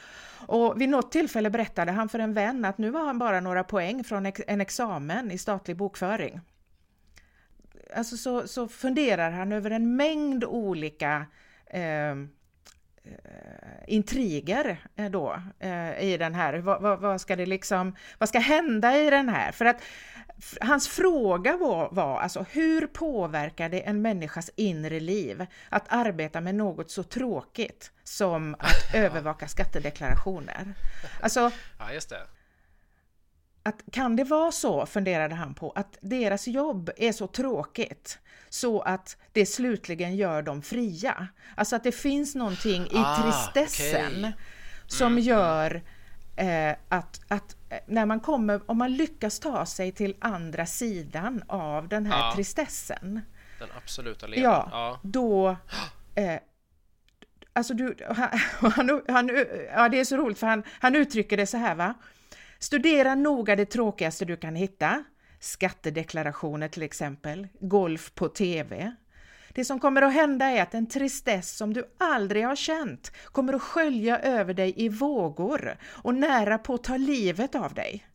och 0.47 0.81
vid 0.81 0.89
något 0.89 1.13
tillfälle 1.13 1.51
berättade 1.51 1.93
han 1.93 2.09
för 2.09 2.19
en 2.19 2.35
vän 2.35 2.65
att 2.65 2.79
nu 2.79 2.91
var 2.91 3.07
han 3.07 3.19
bara 3.19 3.41
några 3.41 3.65
poäng 3.65 4.05
från 4.05 4.33
en 4.47 4.61
examen 4.61 5.31
i 5.31 5.39
statlig 5.39 5.77
bokföring. 5.77 6.41
Alltså 7.97 8.17
så, 8.17 8.49
så 8.49 8.69
funderar 8.69 9.31
han 9.31 9.53
över 9.53 9.71
en 9.71 9.97
mängd 9.97 10.45
olika 10.45 11.27
Eh, 11.73 12.11
eh 13.05 13.70
intriger 13.91 14.77
eh, 14.97 15.11
då 15.11 15.43
eh, 15.59 16.03
i 16.03 16.17
den 16.19 16.35
här. 16.35 16.55
Vad, 16.59 16.83
vad, 16.83 17.01
vad, 17.01 17.21
ska 17.21 17.37
det 17.37 17.47
liksom, 17.47 17.97
vad 18.19 18.29
ska 18.29 18.39
hända 18.39 18.97
i 18.97 19.11
den 19.11 19.29
här? 19.29 19.53
För 19.53 19.65
att 19.65 19.83
hans 20.61 20.89
fråga 20.89 21.57
var, 21.57 21.89
var 21.93 22.21
alltså 22.21 22.45
hur 22.51 22.87
påverkar 22.87 23.69
det 23.69 23.81
en 23.81 24.03
människas 24.03 24.51
inre 24.57 25.01
liv 25.01 25.47
att 25.69 25.85
arbeta 25.89 26.41
med 26.41 26.55
något 26.55 26.91
så 26.91 27.03
tråkigt 27.03 27.93
som 28.05 28.55
att 28.59 28.95
övervaka 28.95 29.49
skattedeklarationer? 29.49 30.75
Alltså, 31.21 31.51
ja, 31.79 31.93
just 31.93 32.11
det. 32.11 32.27
Att, 33.63 33.83
kan 33.93 34.17
det 34.17 34.25
vara 34.25 34.53
så, 34.53 34.87
funderade 34.87 35.35
han 35.35 35.55
på, 35.55 35.71
att 35.71 35.99
deras 36.01 36.49
jobb 36.49 36.91
är 36.97 37.13
så 37.13 37.27
tråkigt 37.27 38.19
så 38.49 38.81
att 38.81 39.17
det 39.33 39.47
slutligen 39.47 40.17
gör 40.17 40.43
dem 40.43 40.63
fria. 40.63 41.29
Alltså 41.55 41.77
att 41.77 41.85
det 41.85 41.93
finns 41.93 42.35
någonting 42.35 42.83
i 42.83 42.97
ah, 42.97 43.23
tristessen 43.23 44.19
okay. 44.19 44.33
som 44.87 45.13
mm. 45.13 45.25
gör 45.25 45.83
eh, 46.37 46.77
att, 46.89 47.21
att 47.29 47.57
eh, 47.69 47.79
när 47.87 48.07
man 48.07 48.21
kommer, 48.21 48.61
om 48.71 48.79
man 48.79 48.97
lyckas 48.97 49.39
ta 49.39 49.67
sig 49.67 49.93
till 49.93 50.17
andra 50.21 50.67
sidan 50.67 51.43
av 51.49 51.89
den 51.89 52.07
här 52.07 52.31
ah. 52.31 52.35
tristessen. 52.35 53.21
Den 53.59 53.69
absoluta 53.77 54.27
leden. 54.27 54.45
Ja, 54.45 54.69
ah. 54.73 54.99
då 55.03 55.57
eh, 56.15 56.41
Alltså 57.53 57.75
du, 57.75 57.97
han, 58.09 58.39
han, 58.73 59.03
han, 59.09 59.31
ja 59.75 59.89
det 59.89 60.01
är 60.01 60.05
så 60.05 60.17
roligt 60.17 60.39
för 60.39 60.47
han, 60.47 60.63
han 60.81 60.97
uttrycker 60.97 61.37
det 61.37 61.47
så 61.47 61.57
här 61.57 61.75
va. 61.75 61.95
Studera 62.63 63.15
noga 63.15 63.57
det 63.57 63.67
tråkigaste 63.67 64.25
du 64.25 64.37
kan 64.37 64.55
hitta 64.55 65.05
skattedeklarationer 65.39 66.69
till 66.69 66.83
exempel, 66.83 67.49
golf 67.61 68.15
på 68.15 68.29
TV. 68.29 68.95
Det 69.55 69.65
som 69.65 69.81
kommer 69.81 70.03
att 70.03 70.13
hända 70.13 70.47
är 70.47 70.63
att 70.63 70.75
en 70.75 70.87
tristess 70.87 71.57
som 71.57 71.75
du 71.75 71.85
aldrig 71.99 72.47
har 72.47 72.57
känt 72.57 73.13
kommer 73.25 73.53
att 73.53 73.63
skölja 73.63 74.19
över 74.19 74.55
dig 74.55 74.75
i 74.77 74.89
vågor 74.89 75.77
och 75.85 76.15
nära 76.15 76.59
på 76.59 76.79
ta 76.79 76.97
livet 76.97 77.55
av 77.55 77.75
dig. 77.75 78.07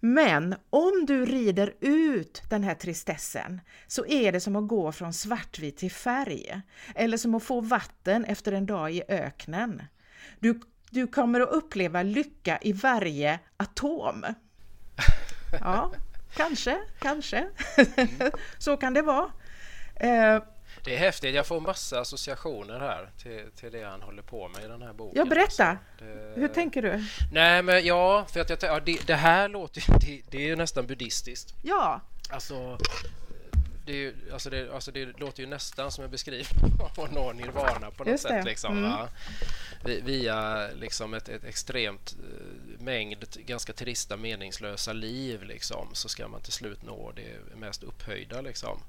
Men 0.00 0.54
om 0.70 1.04
du 1.06 1.24
rider 1.26 1.74
ut 1.80 2.42
den 2.50 2.62
här 2.62 2.74
tristessen 2.74 3.60
så 3.86 4.06
är 4.06 4.32
det 4.32 4.40
som 4.40 4.56
att 4.56 4.68
gå 4.68 4.92
från 4.92 5.12
svartvit 5.12 5.76
till 5.76 5.90
färg 5.90 6.60
eller 6.94 7.16
som 7.16 7.34
att 7.34 7.42
få 7.42 7.60
vatten 7.60 8.24
efter 8.24 8.52
en 8.52 8.66
dag 8.66 8.92
i 8.92 9.02
öknen. 9.08 9.82
Du, 10.38 10.60
du 10.90 11.06
kommer 11.06 11.40
att 11.40 11.48
uppleva 11.48 12.02
lycka 12.02 12.58
i 12.62 12.72
varje 12.72 13.38
atom. 13.56 14.26
Ja, 15.60 15.90
Kanske, 16.36 16.78
kanske. 16.98 17.46
Mm. 17.76 18.32
så 18.58 18.76
kan 18.76 18.94
det 18.94 19.02
vara. 19.02 19.30
Eh, 19.96 20.42
det 20.84 20.94
är 20.94 20.98
häftigt. 20.98 21.34
Jag 21.34 21.46
får 21.46 21.60
massa 21.60 22.00
associationer 22.00 22.80
här 22.80 23.10
till, 23.22 23.50
till 23.56 23.72
det 23.72 23.84
han 23.84 24.02
håller 24.02 24.22
på 24.22 24.48
med 24.48 24.64
i 24.64 24.68
den 24.68 24.82
här 24.82 24.92
boken. 24.92 25.18
Ja, 25.18 25.24
berätta. 25.24 25.78
Det... 25.98 26.40
Hur 26.40 26.48
tänker 26.48 26.82
du? 26.82 27.04
Nej, 27.32 27.62
men 27.62 27.84
ja, 27.84 28.26
för 28.32 28.40
att 28.40 28.50
jag 28.50 28.58
ja, 28.62 28.80
det, 28.80 29.06
det 29.06 29.14
här 29.14 29.48
låter 29.48 29.84
det, 30.00 30.22
det 30.30 30.38
är 30.38 30.46
ju 30.46 30.56
nästan 30.56 30.86
buddhistiskt. 30.86 31.54
Ja. 31.62 32.00
Alltså, 32.30 32.78
det, 33.90 34.06
är, 34.06 34.14
alltså 34.32 34.50
det, 34.50 34.74
alltså 34.74 34.90
det 34.90 35.18
låter 35.18 35.42
ju 35.42 35.46
nästan 35.46 35.92
som 35.92 36.04
en 36.04 36.10
beskrivning 36.10 36.72
av 36.80 37.04
att 37.04 37.12
nå 37.12 37.32
nirvana 37.32 37.90
på 37.90 38.04
något 38.04 38.10
Just 38.10 38.22
sätt. 38.22 38.44
Liksom, 38.44 38.84
mm. 38.84 39.06
Via 40.04 40.68
liksom 40.74 41.14
ett, 41.14 41.28
ett 41.28 41.44
extremt 41.44 42.16
eh, 42.18 42.82
mängd 42.82 43.24
ganska 43.46 43.72
trista 43.72 44.16
meningslösa 44.16 44.92
liv 44.92 45.42
liksom, 45.42 45.88
så 45.92 46.08
ska 46.08 46.28
man 46.28 46.40
till 46.40 46.52
slut 46.52 46.82
nå 46.82 47.12
det 47.16 47.56
mest 47.56 47.82
upphöjda. 47.82 48.40
Liksom. 48.40 48.82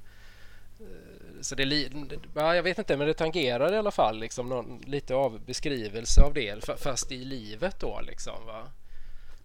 Eh, 0.80 1.40
så 1.40 1.54
det, 1.54 1.90
ja, 2.34 2.56
jag 2.56 2.62
vet 2.62 2.78
inte, 2.78 2.96
men 2.96 3.06
det 3.06 3.14
tangerar 3.14 3.72
i 3.72 3.76
alla 3.76 3.90
fall 3.90 4.18
liksom 4.18 4.48
någon, 4.48 4.78
lite 4.86 5.14
av 5.14 5.40
beskrivelse 5.46 6.22
av 6.22 6.34
det, 6.34 6.80
fast 6.80 7.12
i 7.12 7.24
livet 7.24 7.80
då. 7.80 8.00
Liksom, 8.00 8.46
va? 8.46 8.68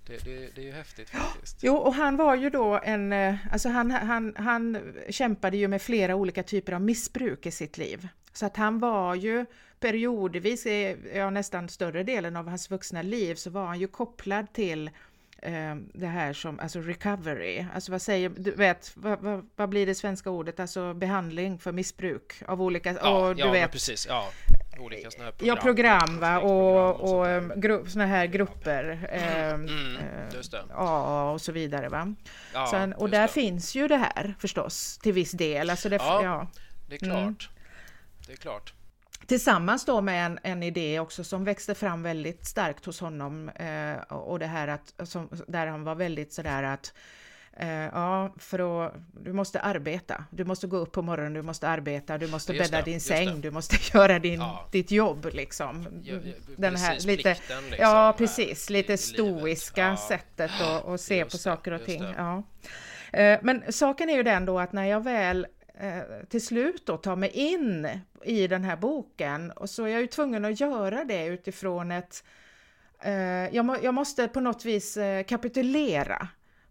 Det, 0.07 0.23
det, 0.25 0.49
det, 0.55 0.61
är 0.61 0.65
ju 0.65 0.71
häftigt 0.71 1.09
faktiskt. 1.09 1.57
Jo, 1.61 1.75
och 1.75 1.93
han 1.93 2.17
var 2.17 2.35
ju 2.35 2.49
då 2.49 2.79
en, 2.83 3.13
eh, 3.13 3.35
alltså 3.51 3.69
han, 3.69 3.91
han, 3.91 4.33
han 4.37 4.77
kämpade 5.09 5.57
ju 5.57 5.67
med 5.67 5.81
flera 5.81 6.15
olika 6.15 6.43
typer 6.43 6.73
av 6.73 6.81
missbruk 6.81 7.45
i 7.45 7.51
sitt 7.51 7.77
liv. 7.77 8.07
Så 8.33 8.45
att 8.45 8.57
han 8.57 8.79
var 8.79 9.15
ju 9.15 9.45
periodvis, 9.79 10.67
ja 11.13 11.29
nästan 11.29 11.69
större 11.69 12.03
delen 12.03 12.35
av 12.35 12.47
hans 12.47 12.71
vuxna 12.71 13.01
liv, 13.01 13.35
så 13.35 13.49
var 13.49 13.65
han 13.65 13.79
ju 13.79 13.87
kopplad 13.87 14.53
till 14.53 14.87
eh, 15.37 15.75
det 15.93 16.07
här 16.07 16.33
som, 16.33 16.59
alltså 16.59 16.79
recovery, 16.79 17.65
alltså 17.73 17.91
vad 17.91 18.01
säger, 18.01 18.29
du 18.29 18.51
vet, 18.51 18.91
vad, 18.95 19.21
vad, 19.21 19.49
vad 19.55 19.69
blir 19.69 19.85
det 19.85 19.95
svenska 19.95 20.29
ordet, 20.29 20.59
alltså 20.59 20.93
behandling 20.93 21.59
för 21.59 21.71
missbruk 21.71 22.43
av 22.47 22.61
olika, 22.61 22.93
ja, 22.93 23.27
och 23.27 23.35
du 23.35 23.41
ja, 23.41 23.51
vet, 23.51 23.71
precis, 23.71 24.07
ja 24.09 24.29
olika 24.79 25.11
såna 25.11 25.23
här 25.23 25.31
program. 25.31 25.55
Ja, 25.55 25.61
program 25.61 26.19
va? 26.19 26.39
och, 26.39 26.99
och, 26.99 27.19
och 27.19 27.61
grupp, 27.61 27.89
såna 27.89 28.05
här 28.05 28.25
grupper. 28.25 29.09
Eh, 29.11 29.49
mm, 29.49 29.97
just 30.33 30.51
det. 30.51 30.63
AA 30.73 31.31
och 31.31 31.41
så 31.41 31.51
vidare. 31.51 31.89
Va? 31.89 32.13
Ja, 32.53 32.67
Sen, 32.71 32.93
och 32.93 33.09
där 33.09 33.21
det. 33.21 33.27
finns 33.27 33.75
ju 33.75 33.87
det 33.87 33.97
här 33.97 34.35
förstås 34.39 34.97
till 34.97 35.13
viss 35.13 35.31
del. 35.31 35.69
Alltså 35.69 35.89
det, 35.89 35.95
ja. 35.95 36.23
ja. 36.23 36.47
det 36.87 36.95
är 36.95 36.99
klart. 36.99 37.19
Mm. 37.19 37.35
Det 38.27 38.33
är 38.33 38.37
klart. 38.37 38.73
Tillsammans 39.27 39.85
då 39.85 40.01
med 40.01 40.25
en, 40.25 40.39
en 40.43 40.63
idé 40.63 40.99
också 40.99 41.23
som 41.23 41.43
växte 41.43 41.75
fram 41.75 42.03
väldigt 42.03 42.45
starkt 42.45 42.85
hos 42.85 42.99
honom 42.99 43.49
eh, 43.49 44.13
och 44.13 44.39
det 44.39 44.45
här 44.45 44.67
att, 44.67 44.93
som, 45.09 45.29
där 45.47 45.67
han 45.67 45.83
var 45.83 45.95
väldigt 45.95 46.33
sådär 46.33 46.63
att 46.63 46.93
ja, 47.91 48.33
för 48.37 48.85
att, 48.85 48.93
du 49.23 49.33
måste 49.33 49.59
arbeta. 49.59 50.23
Du 50.29 50.45
måste 50.45 50.67
gå 50.67 50.77
upp 50.77 50.91
på 50.91 51.01
morgonen, 51.01 51.33
du 51.33 51.41
måste 51.41 51.67
arbeta, 51.67 52.17
du 52.17 52.27
måste 52.27 52.53
bädda 52.53 52.77
det, 52.77 52.83
din 52.83 53.01
säng, 53.01 53.41
du 53.41 53.51
måste 53.51 53.75
göra 53.97 54.19
din, 54.19 54.39
ja. 54.39 54.67
ditt 54.71 54.91
jobb 54.91 55.29
liksom. 55.33 55.87
Ja, 56.03 56.15
Den 56.55 56.75
här 56.75 56.99
lite, 57.07 57.29
liksom, 57.29 57.55
ja 57.79 58.15
precis, 58.17 58.69
lite 58.69 58.97
stoiska 58.97 59.81
ja. 59.81 59.97
sättet 59.97 60.51
att, 60.85 61.01
se 61.01 61.25
på 61.25 61.37
saker 61.37 61.71
och 61.71 61.85
ting. 61.85 62.03
Ja. 62.03 62.43
Eh, 63.13 63.39
men 63.41 63.63
saken 63.69 64.09
är 64.09 64.15
ju 64.15 64.23
den 64.23 64.45
då 64.45 64.59
att 64.59 64.73
när 64.73 64.85
jag 64.85 65.03
väl 65.03 65.47
eh, 65.79 66.01
till 66.29 66.45
slut 66.45 66.85
då 66.85 66.97
tar 66.97 67.15
mig 67.15 67.29
in 67.29 67.89
i 68.23 68.47
den 68.47 68.63
här 68.63 68.77
boken 68.77 69.51
och 69.51 69.69
så 69.69 69.83
är 69.83 69.87
jag 69.87 70.01
ju 70.01 70.07
tvungen 70.07 70.45
att 70.45 70.59
göra 70.59 71.03
det 71.03 71.25
utifrån 71.25 71.91
ett 71.91 72.23
jag 73.51 73.93
måste 73.93 74.27
på 74.27 74.39
något 74.39 74.65
vis 74.65 74.97
kapitulera 75.27 76.27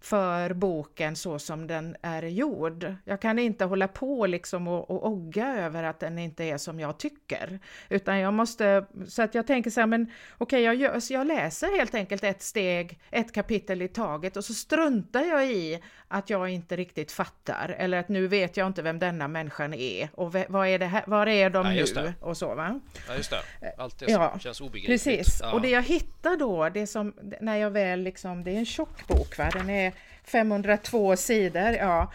för 0.07 0.54
boken 0.54 1.16
så 1.16 1.38
som 1.38 1.66
den 1.66 1.96
är 2.02 2.22
gjord. 2.22 2.94
Jag 3.04 3.20
kan 3.20 3.38
inte 3.38 3.64
hålla 3.64 3.88
på 3.88 4.26
liksom 4.26 4.68
och, 4.68 4.90
och 4.90 5.07
ogga 5.07 5.57
över 5.57 5.82
att 5.82 6.00
den 6.00 6.18
inte 6.18 6.44
är 6.44 6.59
som 6.59 6.80
jag 6.80 6.98
tycker, 6.98 7.59
utan 7.88 8.18
jag 8.18 8.34
måste, 8.34 8.86
så 9.09 9.22
att 9.22 9.34
jag 9.34 9.46
tänker 9.46 9.70
så 9.70 9.80
här, 9.80 9.86
men 9.86 10.11
okej, 10.38 10.70
okay, 10.70 10.82
jag, 10.82 11.02
jag 11.11 11.26
läser 11.26 11.78
helt 11.78 11.94
enkelt 11.94 12.24
ett 12.24 12.42
steg, 12.42 13.00
ett 13.11 13.32
kapitel 13.32 13.82
i 13.82 13.88
taget 13.88 14.36
och 14.36 14.44
så 14.44 14.54
struntar 14.54 15.22
jag 15.22 15.46
i 15.46 15.82
att 16.09 16.30
jag 16.30 16.48
inte 16.48 16.76
riktigt 16.76 17.12
fattar 17.12 17.74
eller 17.78 17.98
att 17.98 18.09
nu 18.09 18.26
vet 18.26 18.57
jag 18.57 18.66
inte 18.66 18.82
vem 18.82 18.98
denna 18.98 19.28
människan 19.28 19.74
är 19.74 20.09
och 20.14 20.34
vad 20.48 20.68
är 20.68 20.78
det 20.78 20.86
här, 20.86 21.04
var 21.07 21.26
är 21.26 21.50
de 21.50 21.76
ja, 21.76 21.86
nu 21.94 22.14
och 22.20 22.36
så 22.36 22.54
va. 22.54 22.80
Ja, 23.09 23.14
just 23.14 23.30
det. 23.30 23.72
Allt 23.78 23.98
det 23.98 24.12
som 24.12 24.22
ja, 24.22 24.38
känns 24.38 24.61
obegripligt. 24.61 25.04
Precis, 25.04 25.38
ja. 25.42 25.52
och 25.52 25.61
det 25.61 25.68
jag 25.68 25.82
hittar 25.82 26.36
då, 26.36 26.68
det 26.68 26.86
som 26.86 27.14
när 27.40 27.57
jag 27.57 27.70
väl 27.70 28.00
liksom, 28.02 28.44
det 28.44 28.50
är 28.50 28.59
en 28.59 28.66
tjock 28.66 29.07
bok 29.07 29.38
va, 29.38 29.50
den 29.52 29.70
är 29.70 29.92
502 30.24 31.16
sidor, 31.16 31.70
ja. 31.70 32.12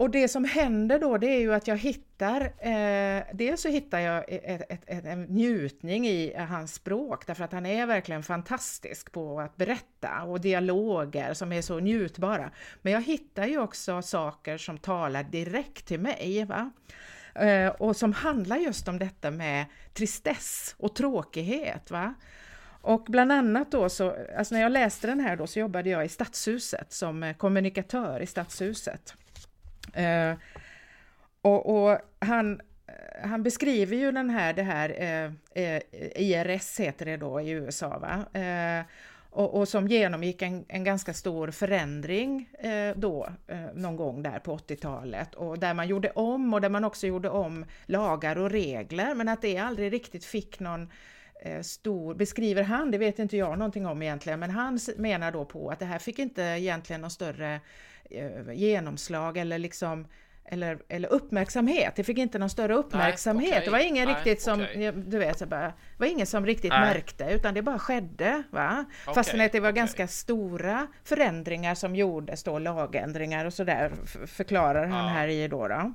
Och 0.00 0.10
det 0.10 0.28
som 0.28 0.44
händer 0.44 0.98
då 0.98 1.18
det 1.18 1.26
är 1.26 1.40
ju 1.40 1.54
att 1.54 1.68
jag 1.68 1.76
hittar, 1.76 2.40
eh, 2.40 3.22
dels 3.32 3.60
så 3.60 3.68
hittar 3.68 3.98
jag 3.98 4.24
ett, 4.28 4.70
ett, 4.70 4.82
ett, 4.86 5.04
en 5.04 5.22
njutning 5.22 6.06
i 6.06 6.32
eh, 6.36 6.44
hans 6.44 6.74
språk 6.74 7.26
därför 7.26 7.44
att 7.44 7.52
han 7.52 7.66
är 7.66 7.86
verkligen 7.86 8.22
fantastisk 8.22 9.12
på 9.12 9.40
att 9.40 9.56
berätta 9.56 10.22
och 10.22 10.40
dialoger 10.40 11.34
som 11.34 11.52
är 11.52 11.62
så 11.62 11.80
njutbara. 11.80 12.50
Men 12.82 12.92
jag 12.92 13.02
hittar 13.02 13.46
ju 13.46 13.58
också 13.58 14.02
saker 14.02 14.58
som 14.58 14.78
talar 14.78 15.22
direkt 15.22 15.86
till 15.86 16.00
mig. 16.00 16.44
Va? 16.44 16.70
Eh, 17.34 17.68
och 17.68 17.96
som 17.96 18.12
handlar 18.12 18.56
just 18.56 18.88
om 18.88 18.98
detta 18.98 19.30
med 19.30 19.66
tristess 19.94 20.74
och 20.78 20.94
tråkighet. 20.94 21.90
Va? 21.90 22.14
Och 22.82 23.04
bland 23.08 23.32
annat 23.32 23.70
då 23.70 23.88
så, 23.88 24.16
alltså 24.38 24.54
när 24.54 24.62
jag 24.62 24.72
läste 24.72 25.06
den 25.06 25.20
här 25.20 25.36
då 25.36 25.46
så 25.46 25.58
jobbade 25.58 25.90
jag 25.90 26.04
i 26.04 26.08
Stadshuset 26.08 26.92
som 26.92 27.22
eh, 27.22 27.36
kommunikatör 27.36 28.20
i 28.20 28.26
Stadshuset. 28.26 29.14
Eh, 29.94 30.34
och, 31.42 31.66
och, 31.66 31.98
han, 32.18 32.60
han 33.22 33.42
beskriver 33.42 33.96
ju 33.96 34.12
den 34.12 34.30
här, 34.30 34.52
det 34.52 34.62
här 34.62 34.94
eh, 34.98 35.32
eh 35.64 35.82
IRS 36.16 36.80
heter 36.80 37.06
det 37.06 37.16
då 37.16 37.40
i 37.40 37.50
USA 37.50 37.98
va. 37.98 38.40
Eh, 38.40 38.84
och, 39.32 39.54
och, 39.54 39.68
som 39.68 39.88
genomgick 39.88 40.42
en, 40.42 40.64
en 40.68 40.84
ganska 40.84 41.14
stor 41.14 41.50
förändring 41.50 42.48
eh, 42.58 42.96
då, 42.96 43.28
eh, 43.46 43.66
någon 43.74 43.96
gång 43.96 44.22
där 44.22 44.38
på 44.38 44.56
80-talet 44.56 45.34
och 45.34 45.58
där 45.58 45.74
man 45.74 45.88
gjorde 45.88 46.10
om 46.10 46.54
och 46.54 46.60
där 46.60 46.68
man 46.68 46.84
också 46.84 47.06
gjorde 47.06 47.30
om 47.30 47.64
lagar 47.86 48.38
och 48.38 48.50
regler 48.50 49.14
men 49.14 49.28
att 49.28 49.42
det 49.42 49.58
aldrig 49.58 49.92
riktigt 49.92 50.24
fick 50.24 50.60
någon 50.60 50.90
Eh, 51.42 51.62
stor, 51.62 52.14
beskriver 52.14 52.62
han, 52.62 52.90
det 52.90 52.98
vet 52.98 53.18
inte 53.18 53.36
jag 53.36 53.58
någonting 53.58 53.86
om 53.86 54.02
egentligen, 54.02 54.40
men 54.40 54.50
han 54.50 54.78
menar 54.96 55.32
då 55.32 55.44
på 55.44 55.70
att 55.70 55.78
det 55.78 55.84
här 55.84 55.98
fick 55.98 56.18
inte 56.18 56.42
egentligen 56.42 57.00
någon 57.00 57.10
större 57.10 57.54
eh, 57.54 57.60
genomslag 58.54 59.36
eller 59.36 59.58
liksom 59.58 60.06
eller, 60.50 60.78
eller 60.88 61.12
uppmärksamhet. 61.12 61.96
Det 61.96 62.04
fick 62.04 62.18
inte 62.18 62.38
någon 62.38 62.50
större 62.50 62.74
uppmärksamhet. 62.74 63.50
Nej, 63.50 63.58
okay. 63.58 63.64
Det 63.64 63.70
var 63.70 63.78
ingen 63.78 64.08
Nej, 64.08 64.14
riktigt 64.14 64.42
som, 64.42 64.60
okay. 64.60 64.90
du 64.90 65.18
vet, 65.18 65.38
så 65.38 65.46
bara, 65.46 65.72
var 65.98 66.06
ingen 66.06 66.26
som 66.26 66.46
riktigt 66.46 66.70
Nej. 66.70 66.80
märkte, 66.80 67.24
utan 67.24 67.54
det 67.54 67.62
bara 67.62 67.78
skedde. 67.78 68.42
Va? 68.50 68.84
Okay. 69.02 69.14
Fastän 69.14 69.40
att 69.40 69.52
det 69.52 69.60
var 69.60 69.72
ganska 69.72 70.08
stora 70.08 70.86
förändringar 71.04 71.74
som 71.74 71.96
gjordes 71.96 72.42
då, 72.42 72.58
lagändringar 72.58 73.44
och 73.44 73.54
sådär, 73.54 73.92
förklarar 74.26 74.86
han 74.86 75.06
ja. 75.06 75.10
här 75.10 75.28
i 75.28 75.48
då. 75.48 75.68
då. 75.68 75.92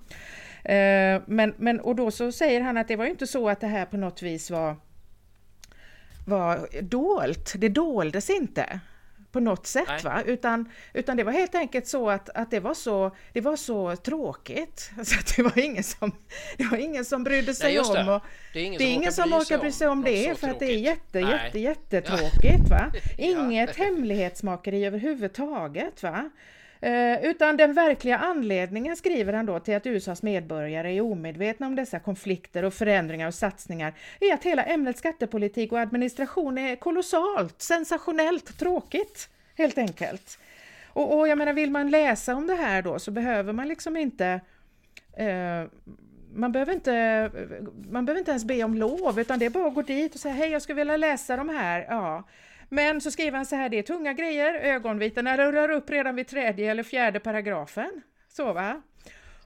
Eh, 0.72 1.22
men, 1.26 1.53
men, 1.57 1.80
och 1.80 1.95
då 1.95 2.11
så 2.11 2.32
säger 2.32 2.61
han 2.61 2.78
att 2.78 2.88
det 2.88 2.95
var 2.95 3.05
ju 3.05 3.11
inte 3.11 3.28
så 3.28 3.49
att 3.49 3.61
det 3.61 3.68
här 3.68 3.86
på 3.86 3.97
något 3.97 4.22
vis 4.22 4.51
var 4.51 4.76
var 6.28 6.82
dolt. 6.82 7.53
Det 7.57 7.70
doldes 7.70 8.30
inte 8.30 8.80
på 9.36 9.39
något 9.39 9.67
sätt, 9.67 10.03
va? 10.03 10.23
Utan, 10.25 10.69
utan 10.93 11.17
det 11.17 11.23
var 11.23 11.31
helt 11.31 11.55
enkelt 11.55 11.88
så 11.88 12.09
att, 12.09 12.29
att 12.29 12.51
det, 12.51 12.59
var 12.59 12.73
så, 12.73 13.11
det 13.33 13.41
var 13.41 13.55
så 13.55 13.95
tråkigt. 13.95 14.91
Att 14.97 15.36
det, 15.36 15.43
var 15.43 15.59
ingen 15.59 15.83
som, 15.83 16.11
det 16.57 16.63
var 16.63 16.77
ingen 16.77 17.05
som 17.05 17.23
brydde 17.23 17.53
sig 17.53 17.73
Nej, 17.73 17.79
om. 17.79 18.09
Och 18.09 18.21
det 18.53 18.59
är 18.59 18.63
ingen, 18.63 18.77
det 18.77 18.83
är 18.83 18.93
ingen 18.93 19.11
som 19.11 19.33
orkar 19.33 19.57
bry 19.57 19.71
sig 19.71 19.88
om, 19.88 20.03
det, 20.03 20.39
för 20.39 20.47
att 20.47 20.59
det 20.59 20.65
är 20.65 20.77
jätte, 20.77 21.19
Nej. 21.19 21.31
jätte, 21.31 21.59
jättetråkigt. 21.69 22.69
Va? 22.69 22.91
Inget 23.17 23.77
ja. 23.77 23.83
hemlighetsmakeri 23.83 24.86
överhuvudtaget. 24.86 26.03
Va? 26.03 26.29
Eh, 26.82 27.26
utan 27.26 27.57
den 27.57 27.73
verkliga 27.73 28.17
anledningen, 28.17 28.95
skriver 28.95 29.34
han 29.34 29.45
då, 29.45 29.59
till 29.59 29.76
att 29.76 29.86
USAs 29.86 30.23
medborgare 30.23 30.97
är 30.97 31.01
omedvetna 31.01 31.67
om 31.67 31.76
dessa 31.76 31.99
konflikter 31.99 32.63
och 32.63 32.73
förändringar 32.73 33.28
och 33.28 33.34
satsningar 33.34 33.93
är 34.19 34.34
att 34.34 34.43
hela 34.43 34.63
ämnet 34.63 34.97
skattepolitik 34.97 35.71
och 35.71 35.80
administration 35.80 36.57
är 36.57 36.76
kolossalt, 36.76 37.61
sensationellt 37.61 38.59
tråkigt, 38.59 39.30
helt 39.55 39.78
enkelt. 39.78 40.39
Och, 40.88 41.19
och 41.19 41.28
jag 41.28 41.38
menar, 41.38 41.53
vill 41.53 41.71
man 41.71 41.89
läsa 41.89 42.36
om 42.36 42.47
det 42.47 42.55
här 42.55 42.82
då 42.82 42.99
så 42.99 43.11
behöver 43.11 43.53
man 43.53 43.67
liksom 43.67 43.97
inte 43.97 44.41
eh, 45.17 45.63
man 46.36 46.51
behöver, 46.51 46.73
inte, 46.73 47.32
man 47.89 48.05
behöver 48.05 48.19
inte 48.19 48.32
ens 48.32 48.45
be 48.45 48.63
om 48.63 48.76
lov, 48.76 49.19
utan 49.19 49.39
det 49.39 49.45
är 49.45 49.49
bara 49.49 49.67
att 49.67 49.73
gå 49.73 49.82
dit 49.82 50.13
och 50.13 50.19
säga 50.19 50.34
hej, 50.34 50.49
jag 50.49 50.61
skulle 50.61 50.78
vilja 50.78 50.97
läsa 50.97 51.38
de 51.38 51.49
här. 51.49 51.86
Ja. 51.89 52.23
Men 52.70 53.01
så 53.01 53.11
skriver 53.11 53.38
han 53.38 53.45
så 53.45 53.55
här, 53.55 53.70
det 53.70 53.78
är 53.78 53.84
tunga 53.84 54.13
grejer, 54.13 54.53
ögonvitorna 54.53 55.38
rullar 55.38 55.70
upp 55.70 55.89
redan 55.89 56.16
vid 56.16 56.28
tredje 56.28 56.72
eller 56.72 56.84
fjärde 56.84 57.20
paragrafen. 57.20 58.01
Så 58.28 58.53
va? 58.53 58.82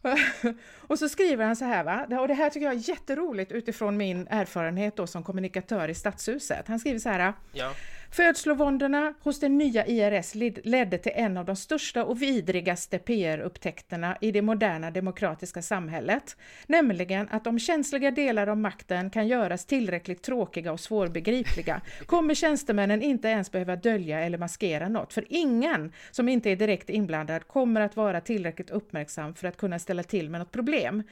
och 0.87 0.99
så 0.99 1.09
skriver 1.09 1.45
han 1.45 1.55
så 1.55 1.65
här, 1.65 1.83
va? 1.83 2.19
och 2.19 2.27
det 2.27 2.33
här 2.33 2.49
tycker 2.49 2.65
jag 2.65 2.75
är 2.75 2.89
jätteroligt 2.89 3.51
utifrån 3.51 3.97
min 3.97 4.27
erfarenhet 4.27 4.95
då 4.95 5.07
som 5.07 5.23
kommunikatör 5.23 5.87
i 5.87 5.93
Stadshuset. 5.93 6.67
Han 6.67 6.79
skriver 6.79 6.99
så 6.99 7.09
här, 7.09 7.33
ja. 7.51 7.71
Födslovåndorna 8.11 9.13
hos 9.23 9.39
den 9.39 9.57
nya 9.57 9.87
IRS 9.87 10.35
ledde 10.65 10.97
till 10.97 11.11
en 11.15 11.37
av 11.37 11.45
de 11.45 11.55
största 11.55 12.03
och 12.03 12.21
vidrigaste 12.21 12.99
PR-upptäckterna 12.99 14.17
i 14.21 14.31
det 14.31 14.41
moderna 14.41 14.91
demokratiska 14.91 15.61
samhället, 15.61 16.37
nämligen 16.67 17.27
att 17.31 17.47
om 17.47 17.59
känsliga 17.59 18.11
delar 18.11 18.47
av 18.47 18.57
makten 18.57 19.09
kan 19.09 19.27
göras 19.27 19.65
tillräckligt 19.65 20.23
tråkiga 20.23 20.71
och 20.71 20.79
svårbegripliga 20.79 21.81
kommer 22.05 22.33
tjänstemännen 22.33 23.01
inte 23.01 23.27
ens 23.27 23.51
behöva 23.51 23.75
dölja 23.75 24.19
eller 24.19 24.37
maskera 24.37 24.89
något, 24.89 25.13
för 25.13 25.25
ingen 25.29 25.91
som 26.11 26.29
inte 26.29 26.49
är 26.49 26.55
direkt 26.55 26.89
inblandad 26.89 27.47
kommer 27.47 27.81
att 27.81 27.95
vara 27.95 28.21
tillräckligt 28.21 28.69
uppmärksam 28.69 29.33
för 29.33 29.47
att 29.47 29.57
kunna 29.57 29.79
ställa 29.79 30.03
till 30.03 30.29
med 30.29 30.39
något 30.39 30.51
problem. 30.51 31.03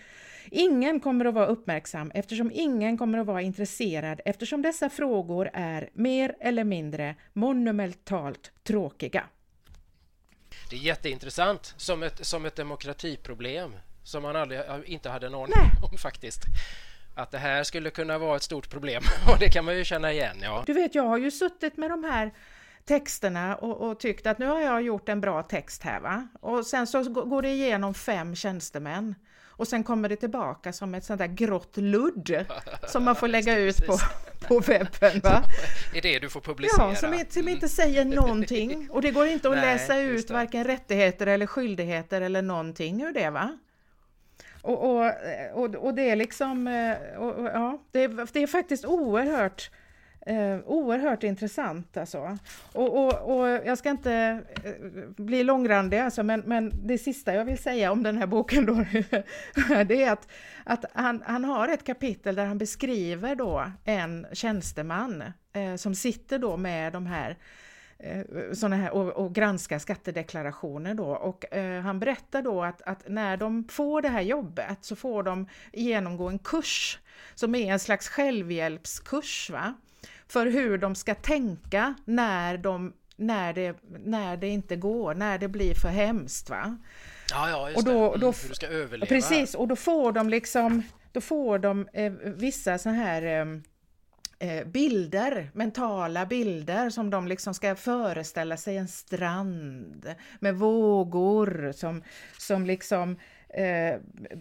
Ingen 0.51 0.99
kommer 0.99 1.25
att 1.25 1.33
vara 1.33 1.45
uppmärksam 1.45 2.11
eftersom 2.13 2.51
ingen 2.53 2.97
kommer 2.97 3.17
att 3.17 3.27
vara 3.27 3.41
intresserad 3.41 4.21
eftersom 4.25 4.61
dessa 4.61 4.89
frågor 4.89 5.49
är 5.53 5.89
mer 5.93 6.35
eller 6.39 6.63
mindre 6.63 7.15
monumentalt 7.33 8.51
tråkiga. 8.63 9.23
Det 10.69 10.75
är 10.75 10.79
jätteintressant 10.79 11.73
som 11.77 12.03
ett, 12.03 12.25
som 12.25 12.45
ett 12.45 12.55
demokratiproblem 12.55 13.71
som 14.03 14.23
man 14.23 14.35
aldrig, 14.35 14.61
inte 14.85 15.09
hade 15.09 15.27
en 15.27 15.35
aning 15.35 15.53
om 15.91 15.97
faktiskt 15.97 16.41
att 17.15 17.31
det 17.31 17.37
här 17.37 17.63
skulle 17.63 17.89
kunna 17.89 18.17
vara 18.17 18.35
ett 18.35 18.43
stort 18.43 18.69
problem 18.69 19.03
och 19.31 19.39
det 19.39 19.49
kan 19.49 19.65
man 19.65 19.77
ju 19.77 19.83
känna 19.83 20.11
igen. 20.11 20.37
Ja. 20.41 20.63
Du 20.67 20.73
vet, 20.73 20.95
jag 20.95 21.03
har 21.03 21.17
ju 21.17 21.31
suttit 21.31 21.77
med 21.77 21.89
de 21.89 22.03
här 22.03 22.31
texterna 22.85 23.55
och, 23.55 23.89
och 23.89 23.99
tyckt 23.99 24.27
att 24.27 24.39
nu 24.39 24.45
har 24.45 24.59
jag 24.59 24.81
gjort 24.81 25.09
en 25.09 25.21
bra 25.21 25.43
text 25.43 25.83
här 25.83 25.99
va 25.99 26.27
och 26.39 26.65
sen 26.65 26.87
så 26.87 27.03
går 27.03 27.41
det 27.41 27.49
igenom 27.49 27.93
fem 27.93 28.35
tjänstemän 28.35 29.15
och 29.57 29.67
sen 29.67 29.83
kommer 29.83 30.09
det 30.09 30.15
tillbaka 30.15 30.73
som 30.73 30.95
ett 30.95 31.05
sånt 31.05 31.19
där 31.19 31.27
grått 31.27 31.77
ludd 31.77 32.45
som 32.87 33.03
man 33.03 33.15
får 33.15 33.27
lägga 33.27 33.57
ut 33.57 33.85
på, 33.87 33.97
på 34.47 34.59
webben. 34.59 35.19
Va? 35.23 35.43
Det 35.93 35.97
är 35.97 36.01
det 36.01 36.19
du 36.19 36.29
får 36.29 36.41
publicera? 36.41 36.89
Ja, 36.89 36.95
som, 36.95 37.23
som 37.29 37.47
inte 37.47 37.69
säger 37.69 38.05
någonting 38.05 38.89
och 38.91 39.01
det 39.01 39.11
går 39.11 39.27
inte 39.27 39.49
att 39.49 39.55
Nej, 39.57 39.65
läsa 39.65 39.99
ut 39.99 40.29
varken 40.29 40.63
rättigheter 40.63 41.27
eller 41.27 41.47
skyldigheter 41.47 42.21
eller 42.21 42.41
någonting 42.41 43.03
ur 43.03 43.11
det. 43.11 43.29
va? 43.29 43.57
Och, 44.61 44.83
och, 44.83 45.11
och, 45.53 45.75
och 45.75 45.93
det 45.93 46.09
är 46.09 46.15
liksom, 46.15 46.67
och, 47.17 47.45
ja, 47.45 47.81
det 47.91 48.03
är, 48.03 48.27
det 48.33 48.43
är 48.43 48.47
faktiskt 48.47 48.85
oerhört 48.85 49.71
Eh, 50.27 50.59
oerhört 50.65 51.23
intressant 51.23 51.97
alltså. 51.97 52.37
Och, 52.73 53.05
och, 53.05 53.39
och 53.39 53.47
jag 53.47 53.77
ska 53.77 53.89
inte 53.89 54.43
eh, 54.63 54.71
bli 55.17 55.43
långrandig 55.43 55.97
alltså, 55.97 56.23
men, 56.23 56.39
men 56.39 56.87
det 56.87 56.97
sista 56.97 57.33
jag 57.33 57.45
vill 57.45 57.57
säga 57.57 57.91
om 57.91 58.03
den 58.03 58.17
här 58.17 58.27
boken 58.27 58.65
då, 58.65 58.73
det 59.83 60.03
är 60.03 60.11
att, 60.11 60.27
att 60.63 60.85
han, 60.93 61.23
han 61.25 61.43
har 61.43 61.67
ett 61.67 61.83
kapitel 61.83 62.35
där 62.35 62.45
han 62.45 62.57
beskriver 62.57 63.35
då 63.35 63.71
en 63.83 64.27
tjänsteman 64.33 65.23
eh, 65.53 65.75
som 65.75 65.95
sitter 65.95 66.39
då 66.39 66.57
med 66.57 66.93
de 66.93 67.05
här 67.05 67.37
eh, 67.99 68.21
såna 68.53 68.75
här 68.75 68.91
och, 68.91 69.25
och 69.25 69.35
granskar 69.35 69.79
skattedeklarationer 69.79 70.93
då 70.93 71.07
och 71.07 71.53
eh, 71.53 71.81
han 71.81 71.99
berättar 71.99 72.41
då 72.41 72.63
att, 72.63 72.81
att 72.81 73.03
när 73.07 73.37
de 73.37 73.67
får 73.67 74.01
det 74.01 74.09
här 74.09 74.21
jobbet 74.21 74.77
så 74.81 74.95
får 74.95 75.23
de 75.23 75.47
genomgå 75.73 76.29
en 76.29 76.39
kurs 76.39 76.99
som 77.35 77.55
är 77.55 77.73
en 77.73 77.79
slags 77.79 78.09
självhjälpskurs 78.09 79.49
va? 79.49 79.73
För 80.27 80.45
hur 80.45 80.77
de 80.77 80.95
ska 80.95 81.15
tänka 81.15 81.95
när, 82.05 82.57
de, 82.57 82.93
när, 83.15 83.53
det, 83.53 83.75
när 84.05 84.37
det 84.37 84.47
inte 84.47 84.75
går, 84.75 85.13
när 85.13 85.37
det 85.37 85.47
blir 85.47 85.73
för 85.73 85.89
hemskt. 85.89 86.49
Va? 86.49 86.77
Ja, 87.31 87.49
ja, 87.49 87.69
just 87.69 87.77
och 87.77 87.83
då, 87.83 88.15
det. 88.15 88.25
Mm, 88.25 88.33
hur 88.41 88.49
du 88.49 88.55
ska 88.55 88.67
överleva. 88.67 89.05
Precis, 89.05 89.55
och 89.55 89.67
då 89.67 89.75
får 89.75 90.11
de 90.11 90.29
liksom 90.29 90.83
då 91.17 91.21
får 91.21 91.59
de 91.59 91.87
eh, 91.93 92.11
vissa 92.23 92.77
så 92.77 92.89
här 92.89 93.21
eh, 93.21 94.49
eh, 94.49 94.67
bilder, 94.67 95.49
mentala 95.53 96.25
bilder 96.25 96.89
som 96.89 97.09
de 97.09 97.27
liksom 97.27 97.53
ska 97.53 97.75
föreställa 97.75 98.57
sig 98.57 98.77
en 98.77 98.87
strand 98.87 100.15
med 100.39 100.55
vågor 100.55 101.71
som, 101.75 102.03
som 102.37 102.65
liksom 102.65 103.17
eh, 103.49 103.99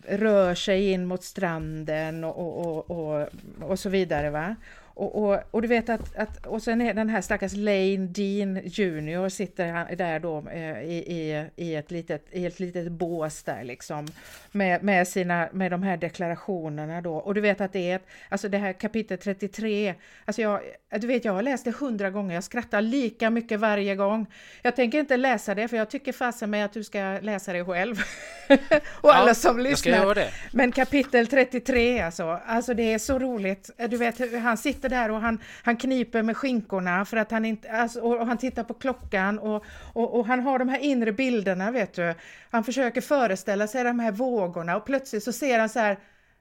rör 0.08 0.54
sig 0.54 0.90
in 0.90 1.06
mot 1.06 1.24
stranden 1.24 2.24
och, 2.24 2.38
och, 2.38 2.90
och, 2.90 2.90
och, 2.90 3.28
och 3.62 3.78
så 3.78 3.88
vidare. 3.88 4.30
Va? 4.30 4.56
Och, 4.98 5.22
och, 5.22 5.38
och, 5.50 5.62
du 5.62 5.68
vet 5.68 5.88
att, 5.88 6.16
att, 6.16 6.46
och 6.46 6.62
sen 6.62 6.80
är 6.80 6.94
den 6.94 7.08
här 7.08 7.20
stackars 7.20 7.52
Lane 7.52 7.96
Dean 7.96 8.60
Jr 8.64 9.28
sitter 9.28 9.72
han 9.72 9.96
där 9.96 10.20
då 10.20 10.44
eh, 10.50 10.82
i, 10.82 10.96
i, 10.96 11.46
i, 11.56 11.74
ett 11.74 11.90
litet, 11.90 12.26
i 12.30 12.46
ett 12.46 12.60
litet 12.60 12.92
bås 12.92 13.42
där 13.42 13.64
liksom 13.64 14.06
med, 14.52 14.82
med, 14.82 15.08
sina, 15.08 15.48
med 15.52 15.70
de 15.70 15.82
här 15.82 15.96
deklarationerna 15.96 17.00
då. 17.00 17.16
Och 17.16 17.34
du 17.34 17.40
vet 17.40 17.60
att 17.60 17.72
det 17.72 17.90
är 17.90 17.96
ett, 17.96 18.06
alltså 18.28 18.48
det 18.48 18.58
här 18.58 18.72
kapitel 18.72 19.18
33, 19.18 19.94
alltså 20.24 20.42
jag, 20.42 20.60
du 21.00 21.06
vet 21.06 21.24
jag 21.24 21.32
har 21.32 21.42
läst 21.42 21.64
det 21.64 21.76
hundra 21.76 22.10
gånger, 22.10 22.34
jag 22.34 22.44
skrattar 22.44 22.82
lika 22.82 23.30
mycket 23.30 23.60
varje 23.60 23.94
gång. 23.94 24.26
Jag 24.62 24.76
tänker 24.76 24.98
inte 24.98 25.16
läsa 25.16 25.54
det 25.54 25.68
för 25.68 25.76
jag 25.76 25.90
tycker 25.90 26.12
fasen 26.12 26.50
med 26.50 26.64
att 26.64 26.72
du 26.72 26.84
ska 26.84 27.18
läsa 27.22 27.52
det 27.52 27.64
själv. 27.64 27.96
och 29.00 29.14
alla 29.14 29.34
som 29.34 29.58
lyssnar. 29.58 30.30
Men 30.56 30.72
kapitel 30.72 31.26
33 31.26 32.00
alltså, 32.00 32.40
alltså 32.46 32.74
det 32.74 32.92
är 32.92 32.98
så 32.98 33.18
roligt. 33.18 33.70
Du 33.88 33.96
vet, 33.96 34.42
han 34.42 34.56
sitter 34.56 34.85
där 34.88 35.10
och 35.10 35.20
han, 35.20 35.38
han 35.62 35.76
kniper 35.76 36.22
med 36.22 36.36
skinkorna 36.36 37.04
för 37.04 37.16
att 37.16 37.30
han 37.30 37.44
inte, 37.44 37.70
alltså, 37.70 38.00
och, 38.00 38.26
han 38.26 38.38
tittar 38.38 38.64
på 38.64 38.74
klockan 38.74 39.38
och, 39.38 39.64
och, 39.92 40.18
och 40.18 40.26
han 40.26 40.40
har 40.40 40.58
de 40.58 40.68
här 40.68 40.78
inre 40.78 41.12
bilderna 41.12 41.70
vet 41.70 41.94
du. 41.94 42.14
Han 42.50 42.64
försöker 42.64 43.00
föreställa 43.00 43.66
sig 43.66 43.84
de 43.84 44.00
här 44.00 44.12
vågorna 44.12 44.76
och 44.76 44.84
plötsligt 44.84 45.24
så 45.24 45.32
ser 45.32 45.58
han 45.58 45.68
så 45.68 45.78
här, 45.78 45.98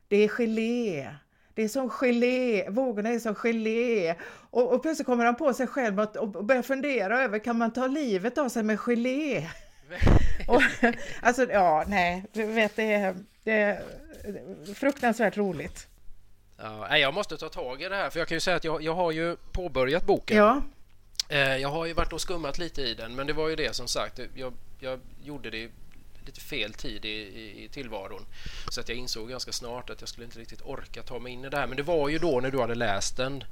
det 0.08 0.18
är 0.18 0.28
gelé. 0.28 1.08
Det 1.54 1.64
är 1.64 1.68
som 1.68 1.90
gelé, 1.90 2.70
vågorna 2.70 3.10
är 3.10 3.20
som 3.20 3.36
gelé. 3.36 4.16
Och, 4.52 4.74
och 4.74 4.82
plötsligt 4.82 5.06
kommer 5.06 5.26
han 5.26 5.36
på 5.36 5.54
sig 5.54 5.68
själv 5.68 6.00
och, 6.00 6.18
och 6.18 6.46
börjar 6.46 6.62
fundera 6.62 7.24
över, 7.24 7.40
kan 7.40 7.58
man 7.58 7.74
ta 7.74 7.88
livet 7.88 8.38
av 8.38 8.50
sig 8.50 8.64
med 8.64 8.80
gelé? 8.80 9.48
och, 10.48 10.62
alltså, 11.22 11.52
ja, 11.52 11.84
nej, 11.88 12.26
du 12.34 12.46
vet, 12.46 12.76
det 12.76 12.94
är, 12.94 13.16
det 13.44 13.52
är 13.52 13.84
fruktansvärt 14.74 15.38
roligt. 15.38 15.88
Ja, 16.58 16.98
jag 16.98 17.14
måste 17.14 17.38
ta 17.38 17.50
tag 17.50 17.82
i 17.82 17.90
det 17.90 17.96
här, 17.96 18.10
för 18.10 18.20
jag 18.20 18.28
kan 18.28 18.36
ju 18.36 18.40
säga 18.40 18.58
att 18.58 18.64
jag, 18.64 18.82
jag 18.82 18.96
har 18.96 19.12
ju 19.12 19.36
påbörjat 19.52 20.06
boken. 20.06 20.38
Ja. 20.38 20.62
Eh, 21.30 21.58
jag 21.58 21.70
har 21.70 21.86
ju 21.86 21.94
varit 21.94 22.14
och 22.14 22.22
skummat 22.22 22.58
lite 22.58 22.82
i 22.82 22.94
den, 22.94 23.16
men 23.16 23.28
det 23.28 23.34
var 23.34 23.50
ju 23.50 23.56
det 23.56 23.76
som 23.76 23.88
sagt, 23.88 24.20
jag, 24.34 24.54
jag 24.80 25.00
gjorde 25.24 25.50
det 25.50 25.70
lite 26.26 26.40
fel 26.40 26.74
tid 26.74 27.06
i, 27.06 27.10
i, 27.10 27.64
i, 27.64 27.70
tillvaron. 27.70 28.26
Så 28.70 28.82
att 28.82 28.90
jag 28.90 28.98
insåg 28.98 29.30
ganska 29.30 29.52
snart 29.52 29.90
att 29.90 30.02
jag 30.02 30.10
skulle 30.10 30.26
inte 30.26 30.40
riktigt 30.40 30.62
orka 30.62 31.04
ta 31.04 31.20
mig 31.20 31.34
in 31.34 31.46
i 31.46 31.50
det 31.50 31.58
här. 31.58 31.68
Men 31.68 31.78
det 31.78 31.84
var 31.84 32.10
ju 32.10 32.20
då 32.20 32.40
när 32.40 32.52
du 32.52 32.60
hade 32.60 32.76
läst 32.76 33.18
den 33.18 33.44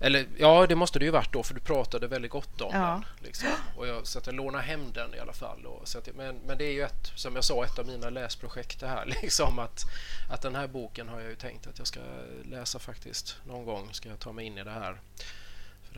eller 0.00 0.26
ja, 0.36 0.66
det 0.66 0.74
måste 0.74 0.98
det 0.98 1.04
ju 1.04 1.10
varit 1.10 1.32
då 1.32 1.42
för 1.42 1.54
du 1.54 1.60
pratade 1.60 2.06
väldigt 2.06 2.30
gott 2.30 2.60
om 2.60 2.70
ja. 2.72 2.80
den. 2.80 3.04
Liksom. 3.26 3.48
Och 3.76 3.86
jag, 3.86 4.06
så 4.06 4.18
att 4.18 4.26
jag 4.26 4.34
lånade 4.34 4.64
hem 4.64 4.92
den 4.94 5.14
i 5.14 5.18
alla 5.18 5.32
fall. 5.32 5.66
Och, 5.66 5.88
så 5.88 5.98
att, 5.98 6.08
men, 6.16 6.36
men 6.46 6.58
det 6.58 6.64
är 6.64 6.72
ju 6.72 6.82
ett, 6.82 7.12
som 7.14 7.34
jag 7.34 7.44
sa, 7.44 7.64
ett 7.64 7.78
av 7.78 7.86
mina 7.86 8.10
läsprojekt 8.10 8.80
det 8.80 8.86
här. 8.86 9.06
Liksom 9.22 9.58
att, 9.58 9.84
att 10.30 10.42
den 10.42 10.54
här 10.54 10.66
boken 10.66 11.08
har 11.08 11.20
jag 11.20 11.30
ju 11.30 11.36
tänkt 11.36 11.66
att 11.66 11.78
jag 11.78 11.86
ska 11.86 12.00
läsa 12.44 12.78
faktiskt. 12.78 13.36
Någon 13.46 13.64
gång 13.64 13.88
ska 13.92 14.08
jag 14.08 14.18
ta 14.18 14.32
mig 14.32 14.46
in 14.46 14.58
i 14.58 14.64
det 14.64 14.70
här. 14.70 15.00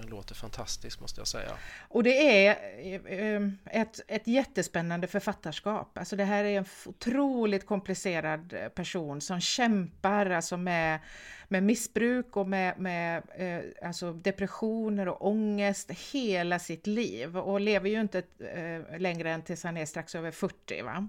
Den 0.01 0.07
låter 0.07 0.35
fantastisk 0.35 1.01
måste 1.01 1.21
jag 1.21 1.29
säga. 1.29 1.51
Och 1.89 2.03
det 2.03 2.47
är 2.47 2.57
eh, 2.79 3.19
eh, 3.19 3.43
ett, 3.65 4.01
ett 4.09 4.27
jättespännande 4.27 5.07
författarskap. 5.07 5.99
Alltså 5.99 6.17
det 6.17 6.25
här 6.25 6.45
är 6.45 6.59
en 6.59 6.65
otroligt 6.87 7.67
komplicerad 7.67 8.53
eh, 8.53 8.69
person 8.69 9.21
som 9.21 9.41
kämpar 9.41 10.31
alltså 10.31 10.57
med, 10.57 11.01
med 11.49 11.63
missbruk 11.63 12.37
och 12.37 12.49
med, 12.49 12.79
med 12.79 13.23
alltså 13.83 14.13
depressioner 14.13 15.09
och 15.09 15.27
ångest 15.27 15.91
hela 16.13 16.59
sitt 16.59 16.87
liv 16.87 17.39
och 17.39 17.61
lever 17.61 17.91
ju 17.91 18.01
inte 18.01 18.23
längre 18.99 19.31
än 19.31 19.43
tills 19.43 19.65
han 19.65 19.77
är 19.77 19.87
strax 19.87 20.15
över 20.15 20.31
40. 20.31 20.83
Va? 20.83 21.09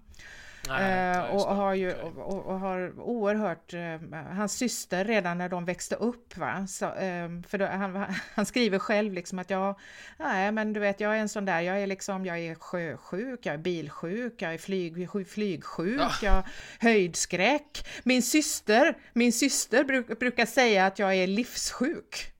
Nej, 0.67 1.17
eh, 1.17 1.35
och, 1.35 1.55
har 1.55 1.73
ju, 1.73 1.93
och, 1.93 2.45
och, 2.45 2.59
har 2.59 2.99
oerhört, 2.99 3.73
eh, 3.73 4.19
hans 4.35 4.53
syster 4.53 5.05
redan 5.05 5.37
när 5.37 5.49
de 5.49 5.65
växte 5.65 5.95
upp, 5.95 6.37
va? 6.37 6.67
Så, 6.67 6.85
eh, 6.85 7.29
för 7.47 7.57
då, 7.57 7.65
han, 7.65 8.05
han 8.35 8.45
skriver 8.45 8.79
själv 8.79 9.13
liksom 9.13 9.39
att 9.39 9.49
jag, 9.49 9.79
nej 10.17 10.51
men 10.51 10.73
du 10.73 10.79
vet 10.79 10.99
jag 10.99 11.15
är 11.15 11.19
en 11.19 11.29
sån 11.29 11.45
där, 11.45 11.61
jag 11.61 11.81
är 11.81 11.87
liksom, 11.87 12.25
jag 12.25 12.39
är 12.39 12.55
sjösjuk, 12.55 13.39
jag 13.45 13.53
är 13.53 13.57
bilsjuk, 13.57 14.41
jag 14.41 14.53
är 14.53 14.57
flyg, 14.57 15.09
flygsjuk, 15.27 16.01
ja. 16.01 16.11
jag 16.21 16.43
höjdskräck. 16.79 17.87
Min 18.03 18.23
syster, 18.23 18.97
min 19.13 19.33
syster 19.33 19.83
bruk, 19.83 20.19
brukar 20.19 20.45
säga 20.45 20.85
att 20.85 20.99
jag 20.99 21.15
är 21.15 21.27
livssjuk. 21.27 22.33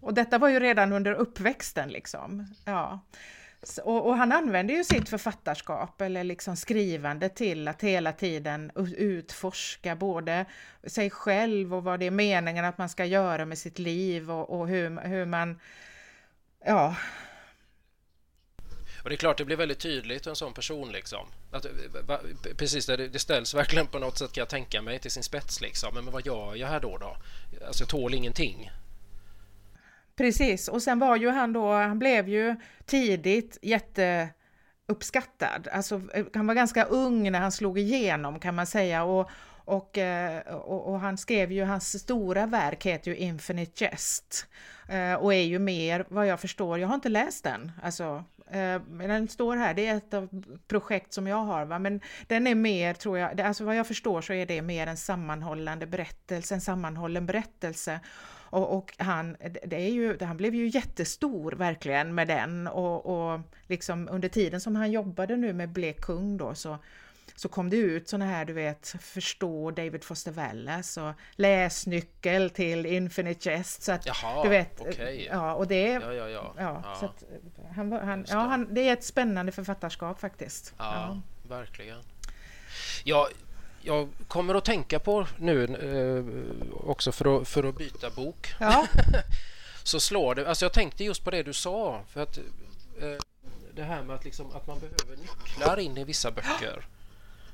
Och 0.00 0.14
detta 0.14 0.38
var 0.38 0.48
ju 0.48 0.60
redan 0.60 0.92
under 0.92 1.12
uppväxten 1.12 1.88
liksom. 1.88 2.54
Ja. 2.64 3.00
Och, 3.84 4.06
och, 4.06 4.16
han 4.16 4.32
använder 4.32 4.74
ju 4.74 4.84
sitt 4.84 5.08
författarskap 5.08 6.00
eller 6.00 6.24
liksom 6.24 6.56
skrivande 6.56 7.28
till 7.28 7.68
att 7.68 7.82
hela 7.82 8.12
tiden 8.12 8.72
utforska 8.96 9.96
både 9.96 10.44
sig 10.84 11.10
själv 11.10 11.74
och 11.74 11.84
vad 11.84 12.00
det 12.00 12.06
är 12.06 12.10
meningen 12.10 12.64
att 12.64 12.78
man 12.78 12.88
ska 12.88 13.04
göra 13.04 13.44
med 13.44 13.58
sitt 13.58 13.78
liv 13.78 14.30
och, 14.30 14.60
och 14.60 14.68
hur, 14.68 15.00
hur 15.00 15.24
man, 15.24 15.60
ja, 16.64 16.96
och 19.02 19.08
det 19.08 19.14
är 19.14 19.16
klart, 19.16 19.38
det 19.38 19.44
blir 19.44 19.56
väldigt 19.56 19.78
tydligt 19.78 20.26
en 20.26 20.36
sån 20.36 20.52
person 20.52 20.92
liksom. 20.92 21.26
Att, 21.50 21.66
precis, 22.56 22.86
det, 22.86 23.08
det 23.08 23.18
ställs 23.18 23.54
verkligen 23.54 23.86
på 23.86 23.98
något 23.98 24.18
sätt 24.18 24.32
kan 24.32 24.42
jag 24.42 24.48
tänka 24.48 24.82
mig 24.82 24.98
till 24.98 25.10
sin 25.10 25.22
spets 25.22 25.60
liksom. 25.60 25.94
Men, 25.94 26.04
men 26.04 26.12
vad 26.12 26.26
gör 26.26 26.54
jag 26.54 26.68
här 26.68 26.80
då? 26.80 26.98
då? 26.98 27.16
Alltså 27.66 27.82
jag 27.82 27.88
tål 27.88 28.14
ingenting. 28.14 28.70
Precis, 30.18 30.68
och 30.68 30.82
sen 30.82 30.98
var 30.98 31.16
ju 31.16 31.30
han 31.30 31.52
då, 31.52 31.72
han 31.72 31.98
blev 31.98 32.28
ju 32.28 32.56
tidigt 32.86 33.58
jätteuppskattad. 33.62 35.68
Alltså 35.72 36.00
eh, 36.14 36.26
han 36.34 36.46
var 36.46 36.54
ganska 36.54 36.84
ung 36.84 37.32
när 37.32 37.40
han 37.40 37.52
slog 37.52 37.78
igenom 37.78 38.38
kan 38.38 38.54
man 38.54 38.66
säga 38.66 39.04
och, 39.04 39.30
och, 39.64 39.98
eh, 39.98 40.54
och, 40.54 40.92
och, 40.92 41.00
han 41.00 41.18
skrev 41.18 41.52
ju, 41.52 41.64
hans 41.64 42.02
stora 42.02 42.46
verk 42.46 42.86
heter 42.86 43.10
ju 43.10 43.16
Infinite 43.16 43.84
Jest 43.84 44.46
eh, 44.88 45.14
och 45.14 45.34
är 45.34 45.42
ju 45.42 45.58
mer, 45.58 46.04
vad 46.08 46.26
jag 46.26 46.40
förstår, 46.40 46.78
jag 46.78 46.88
har 46.88 46.94
inte 46.94 47.08
läst 47.08 47.44
den, 47.44 47.72
alltså 47.82 48.24
men 48.88 49.08
den 49.08 49.28
står 49.28 49.56
här, 49.56 49.74
det 49.74 49.86
är 49.86 49.96
ett 49.96 50.14
av 50.14 50.44
projekt 50.68 51.12
som 51.12 51.26
jag 51.26 51.36
har, 51.36 51.64
va? 51.64 51.78
men 51.78 52.00
den 52.26 52.46
är 52.46 52.54
mer, 52.54 52.94
tror 52.94 53.18
jag, 53.18 53.40
alltså 53.40 53.64
vad 53.64 53.76
jag 53.76 53.86
förstår 53.86 54.20
så 54.20 54.32
är 54.32 54.46
det 54.46 54.62
mer 54.62 54.86
en 54.86 54.96
sammanhållande 54.96 55.86
berättelse, 55.86 56.54
en 56.54 56.60
sammanhållen 56.60 57.26
berättelse 57.26 58.00
och, 58.50 58.76
och, 58.76 58.94
han, 58.98 59.36
det 59.64 59.76
är 59.76 59.90
ju, 59.90 60.18
han 60.20 60.36
blev 60.36 60.54
ju 60.54 60.66
jättestor 60.66 61.52
verkligen 61.52 62.14
med 62.14 62.28
den 62.28 62.66
och, 62.66 63.06
och 63.06 63.40
liksom 63.66 64.08
under 64.10 64.28
tiden 64.28 64.60
som 64.60 64.76
han 64.76 64.90
jobbade 64.90 65.36
nu 65.36 65.52
med 65.52 65.68
Blek 65.68 66.00
kung 66.00 66.36
då 66.36 66.54
så 66.54 66.78
så 67.40 67.48
kom 67.48 67.70
det 67.70 67.76
ut 67.76 68.08
såna 68.08 68.24
här, 68.24 68.44
du 68.44 68.52
vet, 68.52 68.94
förstå 69.00 69.70
David 69.70 70.04
Foster 70.04 70.32
Wallace 70.32 71.02
och 71.02 71.14
läsnyckel 71.32 72.50
till 72.50 72.86
Infinite 72.86 73.50
Jest. 73.50 73.82
Så 73.82 73.92
att, 73.92 74.06
Jaha, 74.06 74.42
du 74.42 74.48
vet, 74.48 74.80
okay. 74.80 75.24
ja, 75.24 75.54
och 75.54 75.66
det, 75.66 75.90
ja, 75.90 76.12
ja, 76.12 76.28
ja. 76.28 76.54
ja, 76.58 76.96
Så 77.00 77.06
att, 77.06 77.24
han, 77.76 77.92
han, 77.92 78.24
ja, 78.28 78.38
han, 78.38 78.74
det 78.74 78.88
är 78.88 78.92
ett 78.92 79.04
spännande 79.04 79.52
författarskap 79.52 80.20
faktiskt. 80.20 80.74
Ja, 80.78 80.94
ja. 80.94 81.20
verkligen. 81.56 81.98
Ja, 83.04 83.28
jag 83.82 84.08
kommer 84.28 84.54
att 84.54 84.64
tänka 84.64 84.98
på 84.98 85.26
nu 85.36 85.64
eh, 85.64 86.88
också 86.90 87.12
för 87.12 87.40
att, 87.40 87.48
för 87.48 87.64
att 87.64 87.76
byta 87.76 88.10
bok. 88.10 88.54
Ja. 88.60 88.86
så 89.82 90.00
slår 90.00 90.34
det. 90.34 90.48
Alltså 90.48 90.64
jag 90.64 90.72
tänkte 90.72 91.04
just 91.04 91.24
på 91.24 91.30
det 91.30 91.42
du 91.42 91.52
sa. 91.52 92.02
För 92.08 92.22
att 92.22 92.38
eh, 93.00 93.16
Det 93.74 93.82
här 93.82 94.02
med 94.02 94.16
att, 94.16 94.24
liksom, 94.24 94.46
att 94.56 94.66
man 94.66 94.78
behöver 94.78 95.16
nycklar 95.16 95.78
in 95.78 95.98
i 95.98 96.04
vissa 96.04 96.30
böcker. 96.30 96.86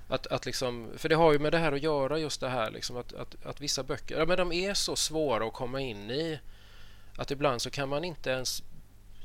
Att, 0.09 0.27
att 0.27 0.47
liksom, 0.47 0.91
för 0.97 1.09
det 1.09 1.15
har 1.15 1.33
ju 1.33 1.39
med 1.39 1.53
det 1.53 1.59
här 1.59 1.73
att 1.73 1.83
göra 1.83 2.19
just 2.19 2.41
det 2.41 2.49
här 2.49 2.71
liksom 2.71 2.97
att, 2.97 3.13
att, 3.13 3.47
att 3.47 3.61
vissa 3.61 3.83
böcker, 3.83 4.19
ja 4.19 4.27
men 4.27 4.37
de 4.37 4.53
är 4.53 4.75
så 4.75 4.97
svåra 4.97 5.47
att 5.47 5.53
komma 5.53 5.81
in 5.81 6.11
i 6.11 6.39
Att 7.17 7.31
ibland 7.31 7.63
så 7.63 7.71
kan 7.71 7.89
man 7.89 8.05
inte 8.05 8.31
ens 8.31 8.63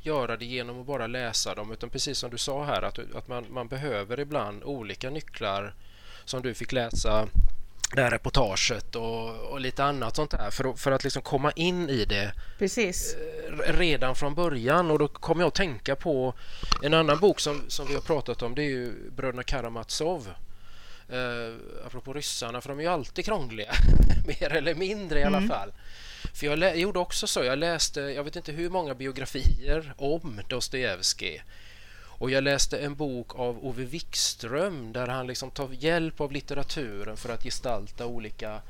göra 0.02 0.38
det 0.38 0.46
genom 0.46 0.80
att 0.80 0.86
bara 0.86 1.08
läsa 1.08 1.56
dem 1.56 1.72
utan 1.72 1.90
precis 1.90 2.18
som 2.18 2.30
du 2.30 2.38
sa 2.38 2.64
här 2.64 2.82
att, 2.82 3.00
att 3.16 3.28
man, 3.28 3.46
man 3.50 3.68
behöver 3.68 4.20
ibland 4.20 4.64
olika 4.64 5.10
nycklar 5.10 5.74
som 6.30 6.42
du 6.42 6.54
fick 6.54 6.72
läsa 6.72 7.28
det 7.96 8.02
här 8.02 8.12
reportaget 8.12 8.96
och, 8.96 9.36
och 9.52 9.60
lite 9.60 9.84
annat 9.84 10.16
sånt 10.16 10.32
där 10.32 10.52
för, 10.52 10.74
för 10.74 10.92
att 10.92 11.04
liksom 11.04 11.22
komma 11.22 11.52
in 11.52 11.90
i 11.90 12.06
det 12.06 12.34
Precis. 12.58 13.16
Eh, 13.16 13.74
redan 13.74 14.16
från 14.16 14.36
början 14.36 14.92
och 14.92 15.00
då 15.00 15.08
kommer 15.08 15.42
jag 15.42 15.48
att 15.48 15.56
tänka 15.56 15.96
på 15.96 16.34
en 16.84 16.94
annan 16.94 17.20
bok 17.20 17.40
som, 17.40 17.64
som 17.68 17.88
vi 17.88 17.94
har 17.94 18.02
pratat 18.02 18.42
om 18.42 18.56
det 18.56 18.62
är 18.62 18.70
ju 18.70 19.12
Bröderna 19.12 19.44
Karamazov 19.44 20.30
eh, 21.10 21.86
apropå 21.86 22.14
ryssarna 22.14 22.62
för 22.62 22.70
de 22.70 22.80
är 22.80 22.84
ju 22.84 22.90
alltid 22.90 23.26
krångliga 23.26 23.74
mer 24.28 24.54
eller 24.54 24.76
mindre 24.76 25.20
i 25.20 25.24
alla 25.24 25.38
mm. 25.38 25.50
fall 25.50 25.72
för 26.34 26.46
jag 26.46 26.78
gjorde 26.78 27.00
också 27.00 27.28
så, 27.28 27.44
jag 27.44 27.60
läste 27.60 28.02
jag 28.02 28.24
vet 28.24 28.36
inte 28.36 28.52
hur 28.52 28.70
många 28.70 28.96
biografier 28.96 29.94
om 29.98 30.42
Dostojevskij 30.50 31.44
och 32.20 32.32
jag 32.32 32.44
läste 32.44 32.78
en 32.78 32.96
bok 32.96 33.36
av 33.36 33.66
Ove 33.66 33.86
Wikström 33.86 34.94
där 34.94 35.08
han 35.08 35.28
liksom 35.28 35.52
tar 35.52 35.70
hjälp 35.72 36.22
av 36.22 36.32
litteraturen 36.32 37.18
för 37.18 37.30
att 37.30 37.44
gestalta 37.44 38.06
olika 38.06 38.54
eh, 38.54 38.62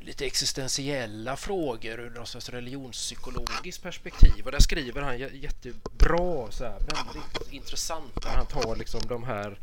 lite 0.00 0.26
existentiella 0.26 1.36
frågor 1.36 2.00
ur 2.00 2.10
något 2.10 2.28
slags 2.28 2.48
religionspsykologiskt 2.48 3.82
perspektiv. 3.82 4.44
Och 4.44 4.52
där 4.52 4.58
skriver 4.58 5.02
han 5.02 5.18
jättebra, 5.18 6.50
så 6.50 6.64
här, 6.64 6.78
väldigt 6.78 7.52
intressant. 7.52 8.24
Han 8.24 8.46
tar 8.46 8.76
liksom 8.76 9.00
de 9.08 9.24
här 9.24 9.58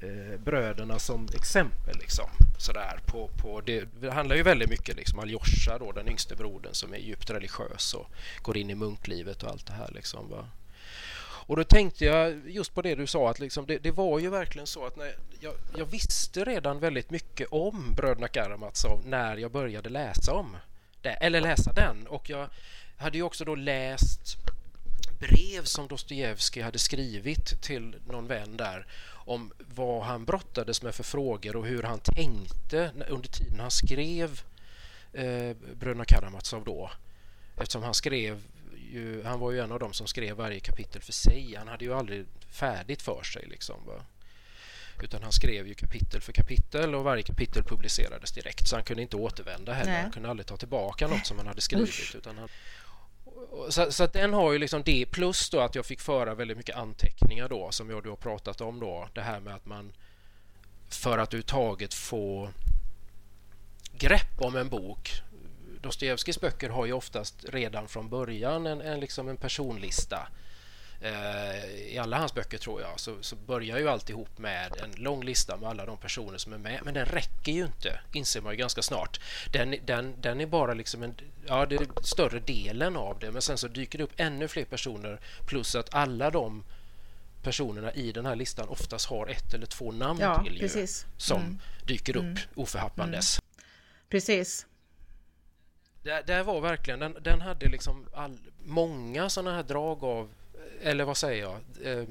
eh, 0.00 0.40
bröderna 0.40 0.98
som 0.98 1.28
exempel. 1.34 1.98
Liksom, 1.98 2.30
sådär, 2.58 3.00
på, 3.06 3.28
på 3.28 3.60
det, 3.60 3.84
det 4.00 4.10
handlar 4.10 4.36
ju 4.36 4.42
väldigt 4.42 4.70
mycket 4.70 4.96
liksom 4.96 5.18
Aljosha, 5.18 5.78
då, 5.78 5.92
den 5.92 6.08
yngste 6.08 6.36
brodern 6.36 6.74
som 6.74 6.94
är 6.94 6.98
djupt 6.98 7.30
religiös 7.30 7.94
och 7.94 8.06
går 8.42 8.56
in 8.56 8.70
i 8.70 8.74
munklivet 8.74 9.42
och 9.42 9.50
allt 9.50 9.66
det 9.66 9.72
här. 9.72 9.90
Liksom, 9.94 10.30
va? 10.30 10.48
Och 11.46 11.56
då 11.56 11.64
tänkte 11.64 12.04
jag 12.04 12.50
just 12.50 12.74
på 12.74 12.82
det 12.82 12.94
du 12.94 13.06
sa 13.06 13.30
att 13.30 13.38
liksom 13.38 13.66
det, 13.66 13.78
det, 13.78 13.90
var 13.90 14.18
ju 14.18 14.30
verkligen 14.30 14.66
så 14.66 14.86
att 14.86 14.96
när 14.96 15.14
jag, 15.40 15.54
jag, 15.76 15.86
visste 15.86 16.44
redan 16.44 16.78
väldigt 16.80 17.10
mycket 17.10 17.48
om 17.50 17.94
Bröderna 17.96 18.28
Karamazov 18.28 19.02
när 19.06 19.36
jag 19.36 19.50
började 19.50 19.88
läsa 19.88 20.32
om 20.32 20.56
det, 21.02 21.10
eller 21.10 21.40
läsa 21.40 21.72
den. 21.72 22.06
Och 22.06 22.30
jag 22.30 22.48
hade 22.96 23.18
ju 23.18 23.22
också 23.22 23.44
då 23.44 23.54
läst 23.54 24.36
brev 25.20 25.64
som 25.64 25.88
Dostojevskij 25.88 26.62
hade 26.62 26.78
skrivit 26.78 27.62
till 27.62 27.96
någon 28.06 28.26
vän 28.26 28.56
där 28.56 28.86
om 29.08 29.52
vad 29.74 30.02
han 30.02 30.24
brottades 30.24 30.82
med 30.82 30.94
för 30.94 31.04
frågor 31.04 31.56
och 31.56 31.66
hur 31.66 31.82
han 31.82 31.98
tänkte 31.98 32.90
under 33.08 33.28
tiden 33.28 33.60
han 33.60 33.70
skrev 33.70 34.40
eh, 35.12 35.56
Bröderna 35.74 36.04
Karamazov 36.04 36.64
då. 36.64 36.90
Eftersom 37.56 37.82
han 37.82 37.94
skrev 37.94 38.42
ju, 38.92 39.22
han 39.24 39.40
var 39.40 39.50
ju 39.50 39.60
en 39.60 39.72
av 39.72 39.78
dem 39.78 39.92
som 39.92 40.06
skrev 40.06 40.36
varje 40.36 40.60
kapitel 40.60 41.02
för 41.02 41.12
sig. 41.12 41.54
Han 41.58 41.68
hade 41.68 41.84
ju 41.84 41.94
aldrig 41.94 42.26
färdigt 42.50 43.02
för 43.02 43.22
sig. 43.22 43.46
Liksom, 43.46 43.86
va? 43.86 44.04
Utan 45.02 45.22
han 45.22 45.32
skrev 45.32 45.66
ju 45.66 45.74
kapitel 45.74 46.20
för 46.20 46.32
kapitel 46.32 46.94
och 46.94 47.04
varje 47.04 47.22
kapitel 47.22 47.64
publicerades 47.64 48.32
direkt. 48.32 48.68
Så 48.68 48.76
han 48.76 48.84
kunde 48.84 49.02
inte 49.02 49.16
återvända 49.16 49.72
heller. 49.72 49.92
Nej. 49.92 50.02
Han 50.02 50.12
kunde 50.12 50.30
aldrig 50.30 50.46
ta 50.46 50.56
tillbaka 50.56 51.08
något 51.08 51.26
som 51.26 51.38
han 51.38 51.46
hade 51.46 51.60
skrivit. 51.60 52.14
Utan 52.14 52.38
han, 52.38 52.48
så, 53.68 53.92
så 53.92 54.06
den 54.06 54.32
har 54.32 54.52
ju 54.52 54.58
liksom 54.58 54.82
det 54.82 55.06
plus 55.06 55.50
då 55.50 55.60
att 55.60 55.74
jag 55.74 55.86
fick 55.86 56.00
föra 56.00 56.34
väldigt 56.34 56.56
mycket 56.56 56.76
anteckningar 56.76 57.48
då 57.48 57.70
som 57.70 57.90
jag 57.90 58.06
har 58.06 58.16
pratat 58.16 58.60
om 58.60 58.80
då. 58.80 59.08
Det 59.14 59.20
här 59.20 59.40
med 59.40 59.54
att 59.54 59.66
man 59.66 59.92
för 60.88 61.18
att 61.18 61.28
överhuvudtaget 61.28 61.94
få 61.94 62.50
grepp 63.92 64.40
om 64.40 64.56
en 64.56 64.68
bok 64.68 65.22
Dostojevskijs 65.82 66.40
böcker 66.40 66.68
har 66.68 66.86
ju 66.86 66.92
oftast 66.92 67.44
redan 67.48 67.88
från 67.88 68.08
början 68.08 68.66
en, 68.66 68.80
en, 68.80 69.00
liksom 69.00 69.28
en 69.28 69.36
personlista. 69.36 70.28
Eh, 71.00 71.66
I 71.66 71.98
alla 71.98 72.18
hans 72.18 72.34
böcker 72.34 72.58
tror 72.58 72.80
jag 72.80 73.00
så, 73.00 73.16
så 73.20 73.36
börjar 73.36 73.78
ju 73.78 73.88
alltihop 73.88 74.38
med 74.38 74.72
en 74.82 75.02
lång 75.02 75.24
lista 75.24 75.56
med 75.56 75.68
alla 75.68 75.86
de 75.86 75.96
personer 75.98 76.38
som 76.38 76.52
är 76.52 76.58
med. 76.58 76.80
Men 76.84 76.94
den 76.94 77.06
räcker 77.06 77.52
ju 77.52 77.64
inte, 77.64 78.00
inser 78.12 78.40
man 78.40 78.52
ju 78.52 78.58
ganska 78.58 78.82
snart. 78.82 79.20
Den, 79.52 79.74
den, 79.84 80.14
den 80.20 80.40
är 80.40 80.46
bara 80.46 80.74
liksom 80.74 81.02
en, 81.02 81.14
ja, 81.46 81.66
det 81.66 81.74
är 81.74 81.86
större 82.02 82.40
delen 82.40 82.96
av 82.96 83.18
det 83.18 83.32
men 83.32 83.42
sen 83.42 83.58
så 83.58 83.68
dyker 83.68 83.98
det 83.98 84.04
upp 84.04 84.14
ännu 84.16 84.48
fler 84.48 84.64
personer 84.64 85.20
plus 85.46 85.74
att 85.74 85.94
alla 85.94 86.30
de 86.30 86.64
personerna 87.42 87.92
i 87.92 88.12
den 88.12 88.26
här 88.26 88.36
listan 88.36 88.68
oftast 88.68 89.06
har 89.06 89.26
ett 89.26 89.54
eller 89.54 89.66
två 89.66 89.92
namn 89.92 90.20
ja, 90.20 90.44
till 90.44 90.62
ju, 90.62 90.86
som 91.16 91.40
mm. 91.40 91.58
dyker 91.86 92.16
upp 92.16 92.22
mm. 92.22 92.38
oförhappandes. 92.54 93.38
Mm. 93.38 93.66
Precis. 94.08 94.66
Det, 96.02 96.22
det 96.26 96.42
var 96.42 96.60
verkligen, 96.60 97.00
den, 97.00 97.16
den 97.20 97.40
hade 97.40 97.68
liksom 97.68 98.06
all, 98.12 98.38
många 98.58 99.28
sådana 99.28 99.56
här 99.56 99.62
drag 99.62 100.04
av, 100.04 100.30
eller 100.82 101.04
vad 101.04 101.16
säger 101.16 101.42
jag? 101.42 101.58
Eh, 101.84 102.04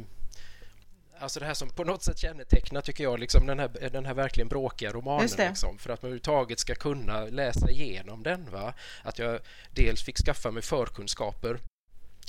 alltså 1.19 1.39
det 1.39 1.45
här 1.45 1.53
som 1.53 1.69
på 1.69 1.83
något 1.83 2.03
sätt 2.03 2.17
kännetecknar, 2.17 2.81
tycker 2.81 3.03
jag, 3.03 3.19
liksom 3.19 3.45
den, 3.45 3.59
här, 3.59 3.89
den 3.91 4.05
här 4.05 4.13
verkligen 4.13 4.47
bråkiga 4.47 4.91
romanen. 4.91 5.29
Liksom, 5.37 5.77
för 5.77 5.93
att 5.93 6.01
man 6.01 6.07
överhuvudtaget 6.07 6.59
ska 6.59 6.75
kunna 6.75 7.25
läsa 7.25 7.69
igenom 7.71 8.23
den. 8.23 8.51
Va? 8.51 8.73
Att 9.03 9.19
jag 9.19 9.39
dels 9.71 10.03
fick 10.03 10.17
skaffa 10.17 10.51
mig 10.51 10.63
förkunskaper 10.63 11.59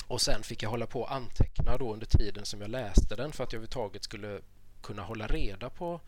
och 0.06 0.20
sen 0.20 0.42
fick 0.42 0.62
jag 0.62 0.70
hålla 0.70 0.86
på 0.86 1.00
och 1.00 1.12
anteckna 1.12 1.76
då 1.76 1.92
under 1.92 2.06
tiden 2.06 2.44
som 2.44 2.60
jag 2.60 2.70
läste 2.70 3.16
den 3.16 3.32
för 3.32 3.44
att 3.44 3.52
jag 3.52 3.58
överhuvudtaget 3.58 4.04
skulle 4.04 4.40
kunna 4.82 5.02
hålla 5.02 5.26
reda 5.26 5.70
på 5.70 6.00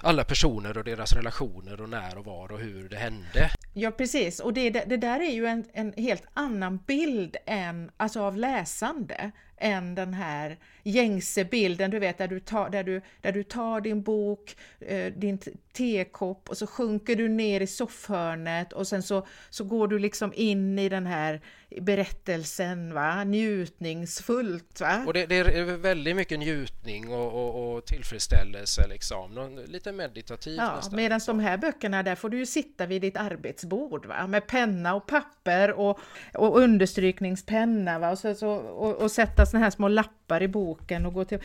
alla 0.00 0.24
personer 0.24 0.78
och 0.78 0.84
deras 0.84 1.12
relationer 1.12 1.80
och 1.80 1.88
när 1.88 2.18
och 2.18 2.24
var 2.24 2.52
och 2.52 2.58
hur 2.58 2.88
det 2.88 2.96
hände. 2.96 3.50
Ja 3.74 3.90
precis, 3.90 4.40
och 4.40 4.52
det, 4.52 4.70
det 4.70 4.96
där 4.96 5.20
är 5.20 5.32
ju 5.32 5.46
en, 5.46 5.64
en 5.72 5.92
helt 5.96 6.24
annan 6.34 6.78
bild 6.86 7.36
än, 7.46 7.90
alltså 7.96 8.20
av 8.22 8.36
läsande 8.36 9.32
än 9.62 9.94
den 9.94 10.14
här 10.14 10.56
gängse 10.82 11.44
bilden, 11.44 11.90
du 11.90 11.98
vet 11.98 12.18
där 12.18 12.28
du 12.28 12.40
tar, 12.40 12.70
där 12.70 12.84
du, 12.84 13.00
där 13.20 13.32
du 13.32 13.42
tar 13.42 13.80
din 13.80 14.02
bok, 14.02 14.56
eh, 14.80 15.12
din 15.12 15.38
tekopp 15.72 16.48
och 16.48 16.58
så 16.58 16.66
sjunker 16.66 17.16
du 17.16 17.28
ner 17.28 17.60
i 17.60 17.66
soffhörnet 17.66 18.72
och 18.72 18.86
sen 18.86 19.02
så, 19.02 19.26
så 19.50 19.64
går 19.64 19.88
du 19.88 19.98
liksom 19.98 20.32
in 20.34 20.78
i 20.78 20.88
den 20.88 21.06
här 21.06 21.40
berättelsen, 21.80 22.94
va? 22.94 23.24
njutningsfullt. 23.24 24.80
Va? 24.80 25.04
Och 25.06 25.12
det, 25.12 25.26
det 25.26 25.36
är 25.36 25.64
väldigt 25.64 26.16
mycket 26.16 26.38
njutning 26.38 27.08
och, 27.08 27.32
och, 27.32 27.74
och 27.74 27.84
tillfredsställelse, 27.84 28.88
liksom. 28.88 29.34
Någon, 29.34 29.56
lite 29.56 29.92
meditativt 29.92 30.58
ja, 30.58 30.76
nästan. 30.76 30.96
Medan 30.96 31.20
de 31.26 31.40
här 31.40 31.56
böckerna, 31.56 32.02
där 32.02 32.14
får 32.14 32.28
du 32.28 32.38
ju 32.38 32.46
sitta 32.46 32.86
vid 32.86 33.02
ditt 33.02 33.16
arbetsbord 33.16 34.06
va? 34.06 34.26
med 34.26 34.46
penna 34.46 34.94
och 34.94 35.06
papper 35.06 35.72
och, 35.72 35.98
och 36.34 36.58
understrykningspenna 36.58 37.98
va? 37.98 38.10
Och, 38.10 38.18
så, 38.18 38.34
så, 38.34 38.50
och, 38.50 38.96
och 38.96 39.10
sätta 39.10 39.46
såna 39.52 39.64
här 39.64 39.70
små 39.70 39.88
lappar 39.88 40.42
i 40.42 40.48
boken 40.48 41.06
och 41.06 41.14
gå 41.14 41.24
till 41.24 41.38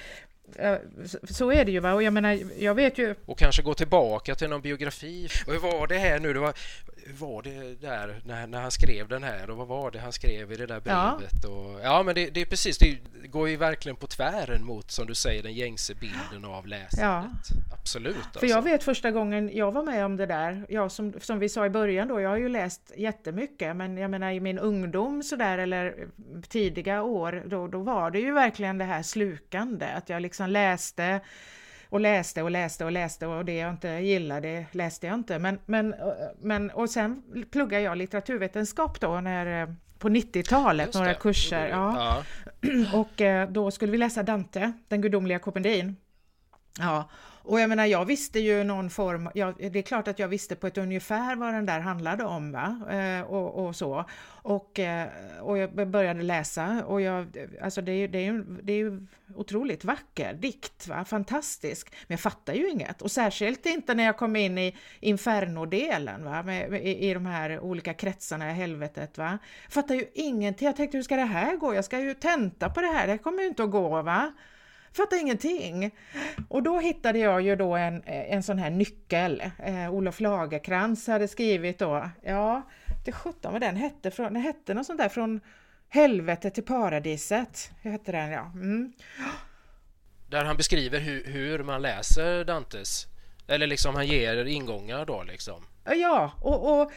så 1.30 1.52
är 1.52 1.66
det 1.66 1.72
ju 1.72 1.80
va, 1.80 1.94
och 1.94 2.04
jag 2.04 2.14
menar, 2.14 2.40
jag 2.60 2.76
vet 2.76 2.98
ju... 2.98 3.16
Och 3.26 3.40
kanske 3.40 3.62
gå 3.62 3.74
tillbaka 3.74 4.36
till 4.36 4.50
någon 4.50 4.62
biografi. 4.62 5.28
Och 5.48 5.54
hur 5.54 5.60
var 5.60 5.88
det 5.88 5.98
här 5.98 6.20
nu? 6.20 6.34
Det 6.34 6.40
var, 6.40 6.54
var 7.20 7.42
det 7.42 7.82
där 7.82 8.22
när, 8.26 8.48
när 8.48 8.62
han 8.62 8.72
skrev 8.72 9.08
den 9.08 9.24
här 9.24 9.50
och 9.50 9.58
vad 9.58 9.68
var 9.68 9.92
det 9.92 10.00
han 10.00 10.12
skrev 10.12 10.52
i 10.52 10.56
det 10.56 10.66
där 10.66 10.80
brevet? 10.80 11.34
Ja, 11.44 11.50
och, 11.50 11.82
ja 11.84 12.04
men 12.04 12.16
det, 12.16 12.30
det 12.30 12.42
är 12.42 12.46
precis, 12.46 12.78
det 12.78 12.98
går 13.28 13.50
ju 13.50 13.58
verkligen 13.58 13.96
på 13.96 14.08
tvären 14.08 14.66
mot 14.66 14.92
som 14.92 15.08
du 15.08 15.16
säger 15.16 15.44
den 15.44 15.54
gängse 15.54 15.96
bilden 15.96 16.46
av 16.46 16.68
läsandet. 16.68 17.00
Ja. 17.00 17.74
Absolut. 17.74 18.16
Alltså. 18.16 18.40
För 18.40 18.48
jag 18.48 18.62
vet 18.62 18.84
första 18.84 19.12
gången 19.12 19.50
jag 19.54 19.72
var 19.72 19.84
med 19.84 20.06
om 20.06 20.18
det 20.18 20.26
där, 20.26 20.66
jag 20.70 20.92
som, 20.92 21.14
som 21.22 21.40
vi 21.40 21.50
sa 21.50 21.66
i 21.66 21.70
början 21.70 22.08
då, 22.08 22.22
jag 22.22 22.30
har 22.30 22.38
ju 22.38 22.50
läst 22.50 22.92
jättemycket 22.98 23.76
men 23.76 23.98
jag 23.98 24.12
menar 24.12 24.32
i 24.32 24.40
min 24.40 24.60
ungdom 24.60 25.24
sådär 25.24 25.58
eller 25.58 26.08
tidiga 26.50 27.04
år 27.04 27.44
då, 27.46 27.68
då 27.68 27.80
var 27.80 28.12
det 28.12 28.20
ju 28.20 28.32
verkligen 28.32 28.78
det 28.78 28.86
här 28.86 29.04
slukande, 29.04 29.86
att 29.86 30.10
jag 30.10 30.22
liksom 30.22 30.50
läste 30.50 31.22
och 31.90 32.00
läste 32.00 32.44
och 32.44 32.52
läste 32.52 32.86
och 32.86 32.92
läste 32.92 33.28
och 33.28 33.46
det 33.46 33.56
jag 33.56 33.70
inte 33.70 33.88
gillade 33.88 34.66
läste 34.72 35.08
jag 35.08 35.14
inte. 35.14 35.40
Men, 35.40 35.60
men, 35.66 35.96
men, 36.42 36.72
och 36.72 36.90
sen 36.90 37.24
pluggade 37.52 37.84
jag 37.84 37.98
litteraturvetenskap 37.98 39.00
då 39.00 39.22
när, 39.22 39.62
eh, 39.62 39.70
på 40.00 40.10
90-talet, 40.10 40.94
några 40.94 41.14
kurser. 41.14 41.68
Ja. 41.68 42.24
ja. 42.62 42.88
Och 43.00 43.22
eh, 43.22 43.50
då 43.50 43.72
skulle 43.72 43.92
vi 43.92 43.98
läsa 43.98 44.24
Dante, 44.24 44.74
den 44.88 45.02
gudomliga 45.02 45.40
kopendin. 45.40 45.96
Ja, 46.80 47.10
och 47.48 47.60
jag 47.60 47.70
menar, 47.70 47.86
jag 47.86 48.06
visste 48.06 48.40
ju 48.40 48.64
någon 48.64 48.90
form, 48.90 49.30
ja, 49.34 49.54
det 49.58 49.80
är 49.80 49.84
klart 49.84 50.08
att 50.08 50.20
jag 50.20 50.28
visste 50.28 50.56
på 50.56 50.68
ett 50.68 50.78
ungefär 50.78 51.36
vad 51.36 51.54
den 51.54 51.66
där 51.66 51.80
handlade 51.80 52.24
om 52.24 52.52
va? 52.52 52.82
Eh, 52.92 53.22
och, 53.22 53.66
och, 53.66 53.76
så. 53.76 54.06
Och, 54.28 54.80
eh, 54.80 55.08
och 55.42 55.58
jag 55.58 55.88
började 55.88 56.24
läsa 56.24 56.84
och 56.86 57.02
jag, 57.02 57.38
alltså 57.62 57.82
det, 57.82 57.92
är, 57.92 58.08
det, 58.08 58.18
är 58.18 58.24
ju, 58.24 58.44
det 58.64 58.74
är 58.74 58.78
ju 58.78 59.06
otroligt 59.36 59.84
vacker 59.84 60.34
dikt, 60.34 60.88
va? 60.88 61.06
fantastisk. 61.06 61.92
Men 62.08 62.14
jag 62.14 62.20
fattar 62.20 62.54
ju 62.54 62.70
inget 62.70 63.02
och 63.02 63.12
särskilt 63.12 63.66
inte 63.66 63.94
när 63.94 64.04
jag 64.04 64.18
kom 64.18 64.36
in 64.36 64.58
i 64.58 64.78
Inferno-delen 65.00 66.24
va? 66.24 66.44
Med, 66.44 66.72
med, 66.72 66.86
i, 66.86 67.10
i 67.10 67.14
de 67.14 67.26
här 67.26 67.60
olika 67.60 67.94
kretsarna 67.94 68.52
i 68.52 68.54
helvetet. 68.54 69.18
Va? 69.18 69.38
Jag 69.64 69.74
fattar 69.74 69.96
ju 69.96 70.06
ingenting. 70.14 70.66
Jag 70.66 70.76
tänkte 70.76 70.98
hur 70.98 71.04
ska 71.04 71.16
det 71.16 71.22
här 71.22 71.56
gå? 71.56 71.76
Jag 71.76 71.86
ska 71.86 72.00
ju 72.00 72.14
tenta 72.14 72.70
på 72.70 72.82
det 72.82 72.88
här, 72.88 73.08
det 73.08 73.18
kommer 73.18 73.42
ju 73.42 73.48
inte 73.48 73.64
att 73.64 73.72
gå. 73.72 74.02
va? 74.02 74.34
Fattar 74.94 75.22
ingenting. 75.22 75.92
Och 76.50 76.64
då 76.64 76.80
hittade 76.80 77.20
jag 77.20 77.42
ju 77.42 77.56
då 77.56 77.76
en, 77.76 78.04
en 78.06 78.44
sån 78.44 78.60
här 78.60 78.70
nyckel. 78.70 79.44
Eh, 79.64 79.94
Olof 79.94 80.20
Lagerkrans 80.20 81.08
hade 81.08 81.28
skrivit 81.28 81.80
då, 81.80 82.10
ja, 82.24 82.62
det 83.06 83.12
sjutton 83.12 83.52
vad 83.52 83.62
den 83.62 83.76
hette, 83.76 84.12
från, 84.12 84.34
den 84.34 84.42
hette 84.42 84.74
något 84.74 84.86
sånt 84.86 85.00
där 85.00 85.10
från 85.10 85.42
helvetet 85.90 86.54
till 86.54 86.66
paradiset. 86.66 87.72
Hur 87.82 87.92
hette 87.92 88.12
den 88.12 88.32
ja. 88.32 88.52
Mm. 88.56 88.94
Där 90.30 90.46
han 90.46 90.58
beskriver 90.58 91.00
hur, 91.00 91.24
hur 91.24 91.64
man 91.64 91.82
läser 91.82 92.44
Dantes, 92.44 93.08
eller 93.48 93.68
liksom 93.68 93.96
han 93.96 94.08
ger 94.08 94.46
ingångar 94.46 95.06
då 95.06 95.24
liksom. 95.24 95.64
Ja, 95.86 96.32
och, 96.42 96.82
och 96.82 96.92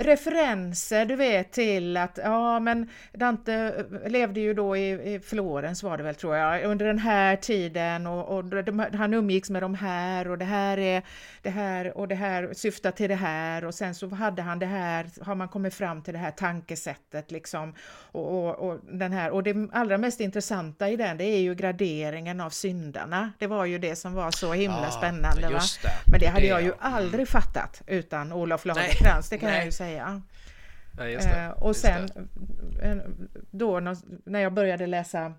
referenser 0.00 1.06
du 1.06 1.16
vet 1.16 1.52
till 1.52 1.96
att 1.96 2.18
ja 2.22 2.60
men 2.60 2.90
Dante 3.12 3.84
levde 4.06 4.40
ju 4.40 4.54
då 4.54 4.76
i, 4.76 5.14
i 5.14 5.20
Florens 5.20 5.82
var 5.82 5.96
det 5.96 6.02
väl 6.02 6.14
tror 6.14 6.36
jag 6.36 6.64
under 6.64 6.86
den 6.86 6.98
här 6.98 7.36
tiden 7.36 8.06
och, 8.06 8.36
och 8.36 8.44
de, 8.44 8.86
han 8.92 9.14
umgicks 9.14 9.50
med 9.50 9.62
de 9.62 9.74
här 9.74 10.28
och 10.28 10.38
det 10.38 10.44
här 10.44 10.78
är 10.78 11.02
det 11.42 11.50
här 11.50 11.98
och 11.98 12.08
det 12.08 12.14
här 12.14 12.50
syftar 12.52 12.90
till 12.90 13.08
det 13.08 13.14
här 13.14 13.64
och 13.64 13.74
sen 13.74 13.94
så 13.94 14.08
hade 14.08 14.42
han 14.42 14.58
det 14.58 14.66
här 14.66 15.06
har 15.20 15.34
man 15.34 15.48
kommit 15.48 15.74
fram 15.74 16.02
till 16.02 16.12
det 16.12 16.18
här 16.18 16.30
tankesättet 16.30 17.30
liksom 17.30 17.74
och, 18.12 18.48
och, 18.48 18.68
och 18.68 18.80
den 18.92 19.12
här 19.12 19.30
och 19.30 19.42
det 19.42 19.68
allra 19.72 19.98
mest 19.98 20.20
intressanta 20.20 20.88
i 20.88 20.96
den 20.96 21.16
det 21.16 21.24
är 21.24 21.40
ju 21.40 21.54
graderingen 21.54 22.40
av 22.40 22.50
syndarna. 22.50 23.32
Det 23.38 23.46
var 23.46 23.64
ju 23.64 23.78
det 23.78 23.96
som 23.96 24.14
var 24.14 24.30
så 24.30 24.52
himla 24.52 24.88
ah, 24.88 24.90
spännande. 24.90 25.48
Va? 25.48 25.60
Det. 25.82 26.10
Men 26.10 26.20
det 26.20 26.26
hade 26.26 26.46
jag 26.46 26.62
ju 26.62 26.72
aldrig 26.78 27.28
fattat 27.28 27.82
utan 27.86 28.32
Olof 28.32 28.64
Lagercrantz, 28.64 29.28
det 29.28 29.38
kan 29.38 29.48
Nej. 29.48 29.58
jag 29.58 29.66
ju 29.66 29.72
säga 29.72 29.89
säga. 29.90 30.22
Ja, 30.96 31.46
eh, 31.46 31.50
och 31.50 31.76
sen 31.76 32.08
då 33.50 33.80
när 34.24 34.40
jag 34.40 34.52
började 34.52 34.86
läsa 34.86 35.34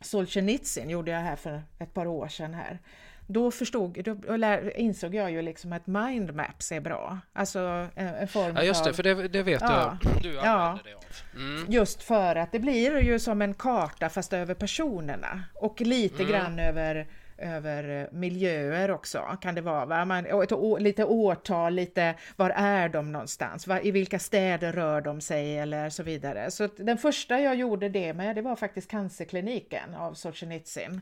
Solzhenitsyn 0.00 0.90
gjorde 0.90 1.10
jag 1.10 1.20
här 1.20 1.36
för 1.36 1.62
ett 1.78 1.94
par 1.94 2.06
år 2.06 2.28
sedan 2.28 2.54
här. 2.54 2.78
Då 3.26 3.50
förstod, 3.50 4.04
då 4.04 4.36
insåg 4.76 5.14
jag 5.14 5.30
ju 5.30 5.42
liksom 5.42 5.72
att 5.72 5.86
mindmaps 5.86 6.72
är 6.72 6.80
bra. 6.80 7.18
Alltså 7.32 7.88
en, 7.94 8.28
form 8.28 8.56
Ja 8.56 8.62
just 8.62 8.84
det, 8.84 8.90
av, 8.90 8.94
för 8.94 9.02
det, 9.02 9.28
det 9.28 9.42
vet 9.42 9.60
ja, 9.60 9.98
jag 10.02 10.22
du 10.22 10.38
använder 10.38 10.50
ja, 10.50 10.78
dig 10.84 10.94
av. 10.94 11.04
Mm. 11.36 11.72
Just 11.72 12.02
för 12.02 12.36
att 12.36 12.52
det 12.52 12.58
blir 12.58 13.00
ju 13.00 13.18
som 13.18 13.42
en 13.42 13.54
karta 13.54 14.08
fast 14.08 14.32
över 14.32 14.54
personerna 14.54 15.42
och 15.54 15.80
lite 15.80 16.22
mm. 16.22 16.32
grann 16.32 16.58
över 16.58 17.06
över 17.40 18.00
eh, 18.00 18.18
miljöer 18.18 18.90
också 18.90 19.38
kan 19.40 19.54
det 19.54 19.60
vara. 19.60 19.86
Va? 19.86 20.04
Man, 20.04 20.26
ett, 20.26 20.82
lite 20.82 21.04
årtal, 21.04 21.74
lite 21.74 22.14
var 22.36 22.50
är 22.50 22.88
de 22.88 23.12
någonstans? 23.12 23.66
Va? 23.66 23.80
I 23.80 23.90
vilka 23.90 24.18
städer 24.18 24.72
rör 24.72 25.00
de 25.00 25.20
sig 25.20 25.58
eller 25.58 25.90
så 25.90 26.02
vidare. 26.02 26.50
Så 26.50 26.66
den 26.76 26.98
första 26.98 27.40
jag 27.40 27.54
gjorde 27.54 27.88
det 27.88 28.14
med 28.14 28.36
det 28.36 28.42
var 28.42 28.56
faktiskt 28.56 28.90
cancerkliniken 28.90 29.94
av 29.94 30.14
Solzhenitsyn. 30.14 31.00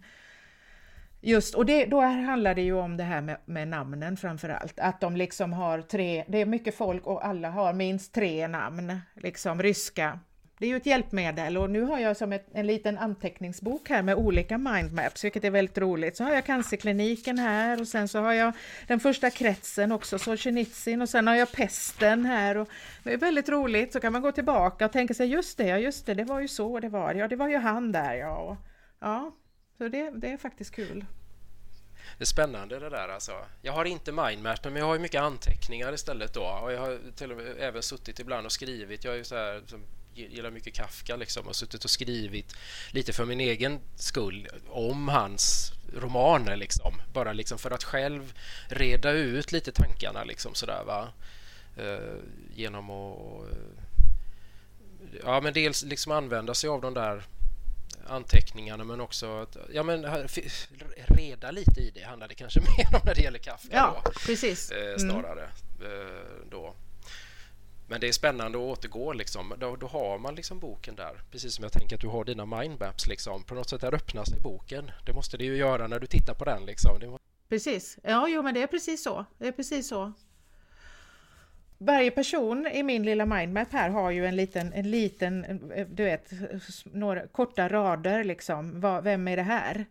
Just, 1.21 1.55
och 1.55 1.67
det, 1.67 1.85
då 1.85 2.01
handlar 2.01 2.55
det 2.55 2.63
ju 2.63 2.73
om 2.73 2.97
det 2.97 3.05
här 3.05 3.21
med, 3.21 3.39
med 3.45 3.69
namnen 3.69 4.17
framför 4.17 4.49
allt. 4.49 4.81
Att 4.81 5.01
de 5.01 5.17
liksom 5.17 5.53
har 5.53 5.83
tre, 5.83 6.25
det 6.29 6.39
är 6.39 6.47
mycket 6.47 6.75
folk 6.75 7.07
och 7.07 7.27
alla 7.27 7.51
har 7.51 7.73
minst 7.73 8.15
tre 8.15 8.49
namn, 8.49 9.01
liksom 9.15 9.63
ryska, 9.63 10.19
det 10.59 10.67
är 10.67 10.71
ju 10.71 10.77
ett 10.77 10.87
hjälpmedel 10.87 11.57
och 11.57 11.71
nu 11.71 11.83
har 11.83 11.99
jag 11.99 12.17
som 12.17 12.33
ett, 12.33 12.47
en 12.53 12.67
liten 12.67 12.99
anteckningsbok 12.99 13.89
här 13.89 14.03
med 14.03 14.15
olika 14.15 14.59
mindmaps, 14.59 15.25
vilket 15.25 15.45
är 15.45 15.51
väldigt 15.51 15.79
roligt. 15.79 16.17
Så 16.17 16.25
har 16.25 16.31
jag 16.31 16.47
cancerkliniken 16.47 17.39
här 17.39 17.81
och 17.81 17.89
sen 17.89 18.09
så 18.09 18.19
har 18.19 18.33
jag 18.33 18.53
den 18.87 19.01
första 19.01 19.31
kretsen 19.31 19.93
också, 19.93 20.19
Solzhenitsyn 20.19 21.03
och 21.03 21.09
sen 21.09 21.27
har 21.27 21.35
jag 21.35 21.53
pesten 21.53 22.25
här. 22.25 22.57
Och 22.57 22.69
det 23.03 23.13
är 23.13 23.17
väldigt 23.17 23.49
roligt, 23.49 23.93
så 23.93 24.01
kan 24.01 24.13
man 24.13 24.23
gå 24.23 24.33
tillbaka 24.33 24.85
och 24.85 24.93
tänka 24.93 25.15
sig 25.15 25.27
just 25.27 25.59
det, 25.59 25.79
just 25.79 26.07
det, 26.07 26.15
det 26.15 26.25
var 26.25 26.41
ju 26.41 26.49
så 26.49 26.81
det 26.81 26.89
var, 26.89 27.15
ja 27.15 27.29
det 27.29 27.37
var 27.37 27.49
ju 27.49 27.57
han 27.57 27.93
där 27.93 28.15
ja. 28.15 28.37
Och, 28.37 28.57
ja, 29.01 29.35
så 29.79 29.89
det, 29.89 30.11
det 30.11 30.33
är 30.33 30.37
faktiskt 30.37 30.75
kul. 30.75 31.05
Det 32.19 32.25
är 32.25 32.27
spännande 32.27 32.79
det 32.79 32.91
där 32.91 33.09
alltså. 33.09 33.33
Jag 33.63 33.73
har 33.73 33.85
inte 33.85 34.13
mindmap 34.13 34.65
men 34.65 34.77
jag 34.77 34.87
har 34.87 34.95
ju 34.95 35.01
mycket 35.01 35.23
anteckningar 35.23 35.93
istället 35.93 36.35
då 36.35 36.61
och 36.63 36.73
jag 36.73 36.81
har 36.81 36.99
till 37.17 37.31
och 37.31 37.37
med 37.37 37.47
även 37.59 37.83
suttit 37.83 38.21
ibland 38.21 38.47
och 38.47 38.53
skrivit. 38.53 39.05
Jag 39.05 39.15
är 39.15 39.19
ju 39.19 39.25
så 39.25 39.37
här 39.37 39.63
som 39.67 39.85
gillar 40.27 40.51
mycket 40.51 40.75
Kafka 40.75 41.17
liksom 41.17 41.47
och 41.47 41.57
suttit 41.57 41.85
och 41.85 41.91
skrivit 41.91 42.57
lite 42.91 43.13
för 43.13 43.25
min 43.25 43.41
egen 43.41 43.81
skull 43.97 44.49
om 44.69 45.09
hans 45.09 45.73
romaner 45.95 46.57
liksom. 46.57 47.01
Bara 47.13 47.33
liksom 47.33 47.59
för 47.59 47.71
att 47.71 47.85
själv 47.85 48.35
reda 48.69 49.11
ut 49.11 49.53
lite 49.53 49.73
tankarna 49.73 50.25
liksom 50.25 50.55
sådär 50.55 50.85
va. 50.87 51.09
Uh, 51.79 52.19
genom 52.55 52.91
att 52.91 53.49
ja 55.25 55.41
men 55.41 55.53
dels 55.53 55.83
liksom 55.83 56.13
använda 56.13 56.55
sig 56.55 56.71
av 56.71 56.81
de 56.81 56.95
där 56.95 57.23
anteckningarna 58.07 58.85
men 58.85 59.01
också 59.01 59.43
att 59.43 59.57
ja, 59.75 59.83
men, 59.83 60.07
reda 61.07 61.51
lite 61.51 61.81
i 61.81 61.91
det 61.95 62.03
handlar 62.03 62.29
det 62.29 62.35
kanske 62.35 62.61
mer 62.79 62.95
om 62.95 63.01
när 63.05 63.15
det 63.15 63.21
gäller 63.21 63.39
Kafka 63.39 63.69
ja, 63.71 64.03
då, 64.05 64.11
precis. 64.27 64.71
Eh, 64.71 64.87
mm. 64.87 64.99
snarare. 64.99 65.49
Mm. 65.81 66.51
då. 66.51 66.75
Men 67.91 68.01
det 68.01 68.09
är 68.09 68.13
spännande 68.13 68.59
att 68.59 68.65
återgå 68.79 69.13
liksom. 69.13 69.55
Då, 69.59 69.77
då, 69.77 69.87
har 69.87 70.19
man 70.19 70.35
liksom 70.35 70.59
boken 70.59 70.95
där. 70.95 71.21
Precis 71.31 71.55
som 71.55 71.63
jag 71.63 71.73
tänker 71.73 71.97
att 71.97 72.01
du 72.01 72.09
har 72.09 72.25
dina 72.25 72.47
mindmaps 72.47 73.07
liksom. 73.07 73.45
På 73.45 73.55
något 73.55 73.69
sätt 73.69 73.81
där 73.81 73.95
öppnas 73.95 74.33
i 74.33 74.41
boken. 74.41 74.91
Det 75.07 75.13
måste 75.13 75.37
det 75.37 75.45
ju 75.45 75.57
göra 75.57 75.87
när 75.87 76.01
du 76.01 76.07
tittar 76.07 76.35
på 76.35 76.45
den 76.45 76.67
liksom. 76.67 77.11
Måste... 77.11 77.27
Precis. 77.49 77.99
Ja, 78.03 78.29
jo, 78.29 78.43
men 78.43 78.55
det 78.55 78.63
är 78.63 78.67
precis 78.67 79.03
så. 79.03 79.25
Det 79.39 79.49
är 79.49 79.53
precis 79.53 79.89
så. 79.89 80.13
Varje 81.79 82.11
person 82.11 82.67
i 82.67 82.83
min 82.83 83.03
lilla 83.03 83.27
mindmap 83.27 83.73
här 83.73 83.91
har 83.91 84.11
ju 84.11 84.27
en 84.27 84.37
liten, 84.37 84.73
en 84.73 84.91
liten, 84.91 85.61
du 85.91 86.05
vet, 86.05 86.31
några 86.85 87.27
korta 87.27 87.69
rader 87.69 88.25
liksom. 88.25 88.81
vem 89.03 89.29
är 89.29 89.37
det 89.37 89.43
här? 89.43 89.87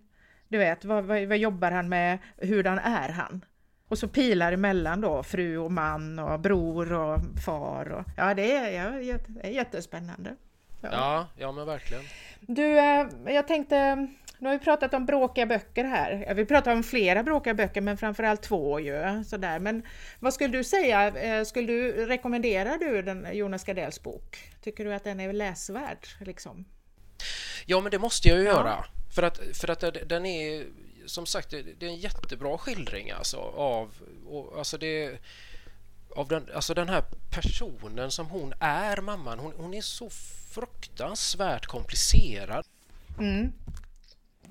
Du 0.48 0.58
vet, 0.58 0.86
vad, 0.86 1.04
vad, 1.04 1.24
vad 1.24 1.38
jobbar 1.38 1.72
han 1.72 1.90
med? 1.90 2.18
Hurdan 2.38 2.80
är 2.80 3.10
han? 3.10 3.46
Och 3.88 3.98
så 3.98 4.08
pilar 4.08 4.52
emellan 4.52 5.02
då, 5.02 5.24
fru 5.24 5.58
och 5.58 5.72
man 5.72 6.20
och 6.20 6.40
bror 6.40 6.94
och 6.94 7.20
far. 7.46 7.92
Och, 7.92 8.04
ja, 8.18 8.34
det 8.34 8.56
är, 8.56 8.70
ja, 8.70 9.18
det 9.28 9.48
är 9.48 9.52
jättespännande. 9.52 10.36
Ja. 10.82 10.90
ja, 10.92 11.28
ja 11.38 11.52
men 11.52 11.66
verkligen. 11.66 12.04
Du, 12.40 12.80
eh, 12.80 13.08
jag 13.26 13.48
tänkte, 13.48 13.96
nu 14.40 14.50
har 14.50 14.58
vi 14.58 14.60
pratat 14.60 14.94
om 14.94 15.06
bråkiga 15.06 15.46
böcker 15.46 15.84
här. 15.84 16.34
Vi 16.34 16.46
pratar 16.46 16.72
om 16.72 16.84
flera 16.84 17.24
bråkiga 17.24 17.54
böcker, 17.54 17.82
men 17.82 17.98
framförallt 17.98 18.42
två 18.42 18.80
ju. 18.80 19.24
Sådär. 19.24 19.60
Men 19.60 19.84
vad 20.20 20.34
skulle 20.34 20.58
du 20.58 20.64
säga, 20.64 21.08
eh, 21.08 21.44
skulle 21.44 21.68
du, 21.68 22.06
rekommendera 22.06 22.78
du 22.78 23.02
den 23.02 23.28
Jonas 23.34 23.64
Gardells 23.64 24.04
bok? 24.04 24.38
Tycker 24.62 24.86
du 24.86 24.94
att 24.94 25.04
den 25.04 25.20
är 25.20 25.34
läsvärd? 25.34 26.08
Liksom? 26.20 26.66
Ja, 27.66 27.82
men 27.82 27.92
det 27.92 28.00
måste 28.00 28.28
jag 28.28 28.38
ju 28.38 28.44
ja. 28.44 28.52
göra. 28.52 28.86
För 29.16 29.24
att, 29.24 29.40
för 29.54 29.70
att 29.70 30.10
den 30.10 30.26
är 30.26 30.66
som 31.08 31.26
sagt, 31.26 31.50
det, 31.50 31.84
är 31.84 31.90
en 31.90 31.96
jättebra 31.96 32.58
skildring 32.58 33.12
alltså 33.12 33.38
av, 33.38 33.94
och, 34.26 34.58
alltså 34.58 34.78
det, 34.78 35.20
av 36.16 36.28
den, 36.28 36.50
alltså 36.54 36.74
den 36.74 36.90
här 36.90 37.04
personen 37.30 38.12
som 38.12 38.28
hon 38.28 38.54
är, 38.60 39.02
mamman. 39.02 39.40
Hon, 39.40 39.54
hon 39.58 39.74
är 39.74 39.82
så 39.82 40.10
fruktansvärt 40.54 41.66
komplicerad. 41.66 42.66
Mm. 43.20 43.52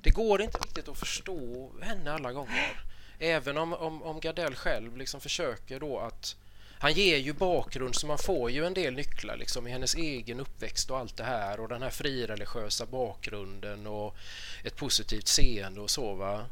Det 0.01 0.09
går 0.09 0.41
inte 0.41 0.57
riktigt 0.57 0.87
att 0.87 0.97
förstå 0.97 1.71
henne 1.81 2.11
alla 2.11 2.31
gånger. 2.31 2.83
Även 3.19 3.57
om, 3.57 3.73
om, 3.73 4.03
om 4.03 4.19
Gardell 4.19 4.55
själv 4.55 4.97
liksom 4.97 5.21
försöker 5.21 5.79
då 5.79 5.99
att 5.99 6.35
han 6.79 6.93
ger 6.93 7.17
ju 7.17 7.33
bakgrund 7.33 7.95
så 7.95 8.07
man 8.07 8.17
får 8.17 8.51
ju 8.51 8.65
en 8.65 8.73
del 8.73 8.93
nycklar 8.93 9.37
liksom 9.37 9.67
i 9.67 9.71
hennes 9.71 9.95
egen 9.95 10.39
uppväxt 10.39 10.91
och 10.91 10.97
allt 10.97 11.17
det 11.17 11.23
här 11.23 11.59
och 11.59 11.67
den 11.67 11.81
här 11.81 11.89
frireligiösa 11.89 12.85
bakgrunden 12.85 13.87
och 13.87 14.15
ett 14.63 14.75
positivt 14.75 15.27
seende 15.27 15.81
och 15.81 15.89
så 15.89 16.13
va. 16.13 16.45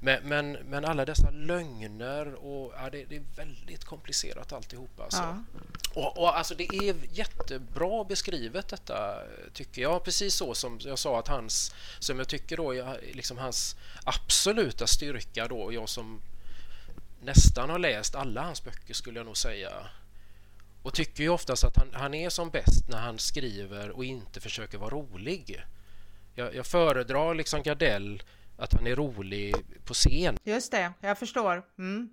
Men, 0.00 0.22
men, 0.22 0.52
men 0.52 0.84
alla 0.84 1.04
dessa 1.04 1.30
lögner 1.30 2.34
och 2.34 2.72
ja, 2.76 2.90
det, 2.90 3.04
det, 3.04 3.16
är 3.16 3.22
väldigt 3.36 3.84
komplicerat 3.84 4.52
alltihopa. 4.52 5.04
Alltså. 5.04 5.22
Ja. 5.22 5.44
Och, 5.94 6.18
och 6.18 6.38
alltså 6.38 6.54
det 6.54 6.68
är 6.74 6.94
jättebra 7.12 8.04
beskrivet 8.04 8.68
detta 8.68 9.22
tycker 9.52 9.82
jag. 9.82 10.04
Precis 10.04 10.34
så 10.34 10.54
som 10.54 10.80
jag 10.82 10.98
sa 10.98 11.18
att 11.18 11.28
hans, 11.28 11.74
som 11.98 12.18
jag 12.18 12.28
tycker 12.28 12.56
då, 12.56 12.96
liksom 13.12 13.38
hans 13.38 13.76
absoluta 14.04 14.86
styrka 14.86 15.48
då, 15.48 15.72
jag 15.72 15.88
som 15.88 16.20
nästan 17.20 17.70
har 17.70 17.78
läst 17.78 18.14
alla 18.14 18.42
hans 18.42 18.64
böcker 18.64 18.94
skulle 18.94 19.18
jag 19.18 19.26
nog 19.26 19.36
säga. 19.36 19.70
Och 20.82 20.94
tycker 20.94 21.22
ju 21.22 21.28
oftast 21.28 21.64
att 21.64 21.76
han, 21.76 21.88
han 21.92 22.14
är 22.14 22.30
som 22.30 22.50
bäst 22.50 22.88
när 22.88 22.98
han 22.98 23.18
skriver 23.18 23.90
och 23.90 24.04
inte 24.04 24.40
försöker 24.40 24.78
vara 24.78 24.90
rolig. 24.90 25.64
Jag, 26.34 26.54
jag 26.54 26.66
föredrar 26.66 27.34
liksom 27.34 27.62
Gardell 27.62 28.22
att 28.56 28.72
han 28.72 28.86
är 28.86 28.96
rolig 28.96 29.54
på 29.84 29.94
scen. 29.94 30.38
Just 30.44 30.70
det, 30.72 30.92
jag 31.00 31.18
förstår. 31.18 31.62
Mm. 31.78 32.08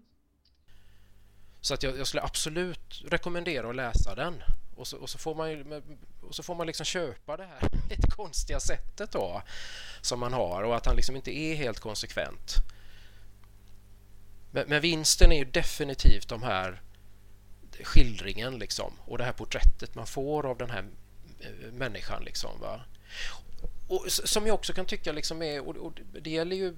Så 1.61 1.73
att 1.73 1.83
jag, 1.83 1.97
jag, 1.97 2.07
skulle 2.07 2.23
absolut 2.23 3.03
rekommendera 3.07 3.69
att 3.69 3.75
läsa 3.75 4.15
den. 4.15 4.43
Och 4.75 4.87
så, 4.87 4.97
och 4.97 5.09
så 5.09 5.17
får 5.17 5.35
man 5.35 5.51
ju, 5.51 5.81
och 6.21 6.35
så 6.35 6.43
får 6.43 6.55
man 6.55 6.67
liksom 6.67 6.85
köpa 6.85 7.37
det 7.37 7.45
här 7.45 7.69
lite 7.89 8.07
konstiga 8.07 8.59
sättet 8.59 9.11
då 9.11 9.41
som 10.01 10.19
man 10.19 10.33
har 10.33 10.63
och 10.63 10.75
att 10.75 10.85
han 10.85 10.95
liksom 10.95 11.15
inte 11.15 11.37
är 11.37 11.55
helt 11.55 11.79
konsekvent. 11.79 12.55
Men, 14.55 14.65
men 14.67 14.81
vinsten 14.81 15.31
är 15.31 15.37
ju 15.37 15.45
definitivt 15.45 16.27
de 16.27 16.43
här 16.43 16.81
skildringen 17.83 18.59
liksom 18.59 18.93
och 19.05 19.17
det 19.17 19.23
här 19.23 19.31
porträttet 19.31 19.95
man 19.95 20.07
får 20.07 20.45
av 20.45 20.57
den 20.57 20.69
här 20.69 20.85
eh, 21.39 21.71
människan 21.71 22.23
liksom 22.23 22.59
va. 22.59 22.81
och 23.87 24.05
som 24.07 24.47
jag 24.47 24.53
också 24.53 24.73
kan 24.73 24.85
tycka 24.85 25.11
liksom 25.11 25.41
är, 25.41 25.67
och, 25.67 25.77
och 25.77 25.99
det 26.21 26.29
gäller 26.29 26.55
ju, 26.55 26.75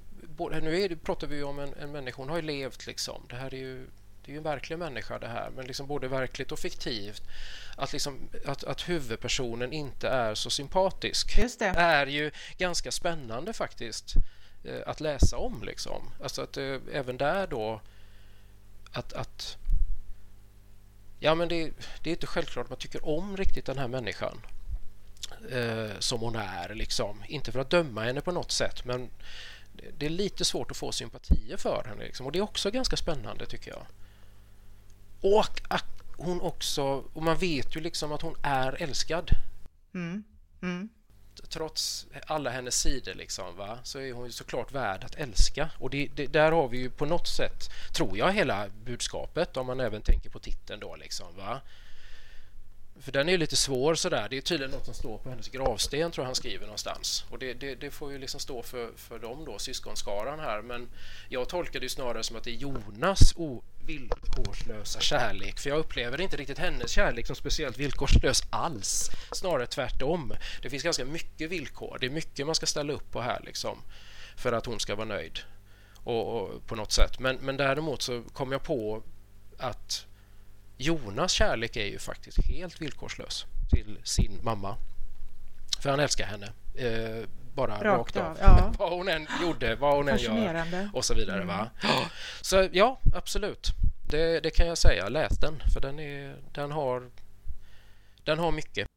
nu 0.62 0.82
är 0.82 0.90
det, 0.90 0.96
pratar 0.96 1.28
vi 1.28 1.44
om 1.44 1.60
en, 1.60 1.74
en 1.74 1.92
människa, 1.92 2.18
hon 2.18 2.30
har 2.30 2.36
ju 2.36 2.42
levt 2.42 2.88
liksom, 2.88 3.26
det 3.30 3.36
här 3.36 3.54
är 3.54 3.58
ju 3.58 3.88
det 4.26 4.32
är 4.32 4.34
ju 4.34 4.38
en 4.38 4.44
verklig 4.44 4.80
människa 4.80 5.20
det 5.20 5.28
här, 5.28 5.50
men 5.56 5.66
liksom 5.66 5.88
både 5.88 6.08
verkligt 6.08 6.52
och 6.52 6.60
fiktivt. 6.60 7.24
Att, 7.76 7.94
liksom, 7.94 8.30
att, 8.46 8.64
att 8.64 8.90
huvudpersonen 8.90 9.74
inte 9.74 10.08
är 10.10 10.36
så 10.36 10.50
sympatisk 10.50 11.38
är 11.62 12.08
ju 12.08 12.32
ganska 12.58 12.92
spännande 12.92 13.54
faktiskt 13.54 14.16
Eh, 14.68 14.82
att 14.86 15.00
läsa 15.00 15.38
om. 15.38 15.64
Liksom. 15.64 16.10
Alltså 16.24 16.42
att 16.42 16.58
eh, 16.58 16.78
även 16.94 17.18
där 17.18 17.48
då 17.48 17.82
att, 18.92 19.14
att 19.14 19.58
ja, 21.20 21.36
men 21.36 21.50
det, 21.50 21.72
det, 22.02 22.10
är 22.10 22.14
inte 22.14 22.28
självklart 22.28 22.66
att 22.66 22.70
man 22.70 22.80
tycker 22.80 23.06
om 23.06 23.38
riktigt 23.38 23.66
den 23.66 23.78
här 23.78 23.88
människan 23.88 24.42
eh, 25.52 26.00
som 26.00 26.20
hon 26.20 26.36
är. 26.36 26.76
Liksom. 26.76 27.24
Inte 27.28 27.52
för 27.52 27.60
att 27.60 27.70
döma 27.70 28.04
henne 28.04 28.22
på 28.22 28.32
något 28.32 28.52
sätt, 28.52 28.86
men 28.86 29.10
det 29.98 30.06
är 30.06 30.10
lite 30.10 30.46
svårt 30.46 30.72
att 30.72 30.78
få 30.78 30.92
sympatier 30.92 31.58
för 31.58 31.84
henne. 31.90 32.04
Liksom. 32.04 32.26
Och 32.26 32.32
det 32.32 32.40
är 32.40 32.44
också 32.44 32.72
ganska 32.72 32.98
spännande 32.98 33.46
tycker 33.46 33.72
jag. 33.72 33.86
Och 35.22 35.62
att 35.70 36.04
hon 36.18 36.42
också, 36.42 36.84
och 37.14 37.24
man 37.24 37.38
vet 37.38 37.76
ju 37.76 37.82
liksom 37.82 38.12
att 38.12 38.22
hon 38.22 38.36
är 38.44 38.82
älskad. 38.82 39.30
Mm. 39.94 40.24
Mm. 40.62 40.90
Trots 41.50 42.06
alla 42.26 42.50
hennes 42.50 42.80
sidor 42.80 43.14
liksom, 43.14 43.56
va? 43.56 43.80
så 43.84 44.00
är 44.00 44.14
hon 44.14 44.26
ju 44.26 44.32
såklart 44.32 44.72
värd 44.72 45.04
att 45.04 45.16
älska. 45.16 45.70
Och 45.80 45.90
det, 45.90 46.08
det, 46.16 46.28
där 46.28 46.52
har 46.52 46.68
vi 46.68 46.78
ju 46.78 46.90
på 46.90 47.06
något 47.06 47.28
sätt, 47.28 47.70
tror 47.94 48.18
jag, 48.18 48.34
hela 48.34 48.70
budskapet 48.86 49.58
om 49.58 49.68
man 49.68 49.80
även 49.80 50.02
tänker 50.02 50.30
på 50.30 50.40
titeln 50.40 50.80
då. 50.80 50.96
Liksom, 50.96 51.36
va? 51.36 51.62
För 53.00 53.12
den 53.12 53.28
är 53.28 53.32
ju 53.32 53.38
lite 53.38 53.56
svår 53.56 53.96
sådär. 53.96 54.28
Det 54.30 54.38
är 54.38 54.42
tydligen 54.42 54.72
något 54.72 54.86
som 54.86 54.94
står 54.94 55.18
på 55.18 55.30
hennes 55.30 55.50
gravsten 55.50 56.12
tror 56.12 56.24
jag 56.24 56.28
han 56.28 56.36
skriver 56.36 56.66
någonstans. 56.66 57.26
Och 57.30 57.40
det, 57.40 57.54
det, 57.54 57.76
det 57.76 57.92
får 57.92 58.12
ju 58.12 58.18
liksom 58.18 58.40
stå 58.40 58.64
för, 58.64 58.92
för 58.96 59.20
dem 59.20 59.46
då, 59.46 59.60
syskonskaran 59.60 60.40
här. 60.40 60.62
Men 60.62 60.90
jag 61.30 61.50
tolkar 61.50 61.80
det 61.80 61.90
snarare 61.90 62.24
som 62.24 62.36
att 62.36 62.44
det 62.44 62.52
är 62.52 62.56
Jonas 62.56 63.34
villkorslösa 63.88 65.00
kärlek. 65.00 65.60
För 65.60 65.70
jag 65.70 65.80
upplever 65.80 66.22
inte 66.22 66.38
riktigt 66.38 66.58
hennes 66.60 66.92
kärlek 66.92 67.28
som 67.28 67.36
speciellt 67.36 67.78
villkorslös 67.78 68.44
alls. 68.50 69.10
Snarare 69.32 69.68
tvärtom. 69.68 70.34
Det 70.62 70.70
finns 70.70 70.84
ganska 70.84 71.06
mycket 71.06 71.52
villkor. 71.52 71.98
Det 72.00 72.06
är 72.06 72.10
mycket 72.10 72.46
man 72.46 72.56
ska 72.56 72.66
ställa 72.66 72.94
upp 72.94 73.12
på 73.12 73.22
här 73.22 73.42
liksom. 73.46 73.78
För 74.36 74.54
att 74.54 74.66
hon 74.66 74.80
ska 74.80 74.96
vara 74.96 75.08
nöjd. 75.08 75.40
Och, 76.04 76.42
och 76.42 76.68
på 76.68 76.76
något 76.76 76.92
sätt. 76.92 77.20
Men, 77.20 77.36
men 77.36 77.58
däremot 77.58 78.02
så 78.02 78.24
kom 78.34 78.52
jag 78.52 78.64
på 78.64 79.04
att 79.58 80.06
Jonas 80.78 81.32
kärlek 81.32 81.76
är 81.76 81.86
ju 81.86 82.00
faktiskt 82.00 82.38
helt 82.48 82.82
villkorslös 82.82 83.46
till 83.70 84.00
sin 84.04 84.40
mamma. 84.44 84.78
För 85.80 85.90
han 85.90 86.00
älskar 86.00 86.26
henne. 86.26 86.52
Eh, 86.76 87.30
bara 87.58 87.74
rakt, 87.74 87.84
rakt 87.84 88.18
av. 88.18 88.38
Ja. 88.42 88.74
vad 88.78 88.92
hon 88.92 89.08
än 89.08 89.28
gjorde, 89.42 89.76
vad 89.76 89.96
hon 89.96 90.10
än 90.10 90.18
gör 90.18 90.90
och 90.94 91.06
så 91.06 91.14
vidare. 91.14 91.42
Mm. 91.42 91.48
Va? 91.48 91.70
Så 92.42 92.70
ja, 92.72 93.00
absolut. 93.16 93.68
Det, 94.10 94.40
det, 94.40 94.50
kan 94.50 94.68
jag 94.68 94.78
säga. 94.78 95.10
Läs 95.10 95.40
den, 95.40 95.64
för 95.74 95.82
den, 95.82 96.00
är, 96.00 96.36
den, 96.54 96.72
har, 96.72 97.10
den 98.24 98.40
har 98.40 98.52
mycket. 98.52 98.88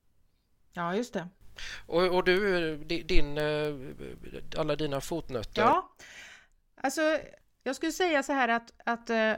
Ja, 0.73 0.95
just 0.95 1.15
det. 1.15 1.29
Och, 1.87 2.15
och 2.15 2.25
du, 2.25 2.77
din, 2.85 3.39
eh, 3.39 3.75
alla 4.57 4.77
dina 4.77 5.01
fotnötter? 5.01 5.63
Ja, 5.63 5.91
alltså 6.77 7.19
jag 7.63 7.77
skulle 7.77 7.93
säga 7.93 8.23
så 8.23 8.33
här 8.33 8.49
att, 8.49 8.73
att 8.85 9.11
äh, 9.11 9.31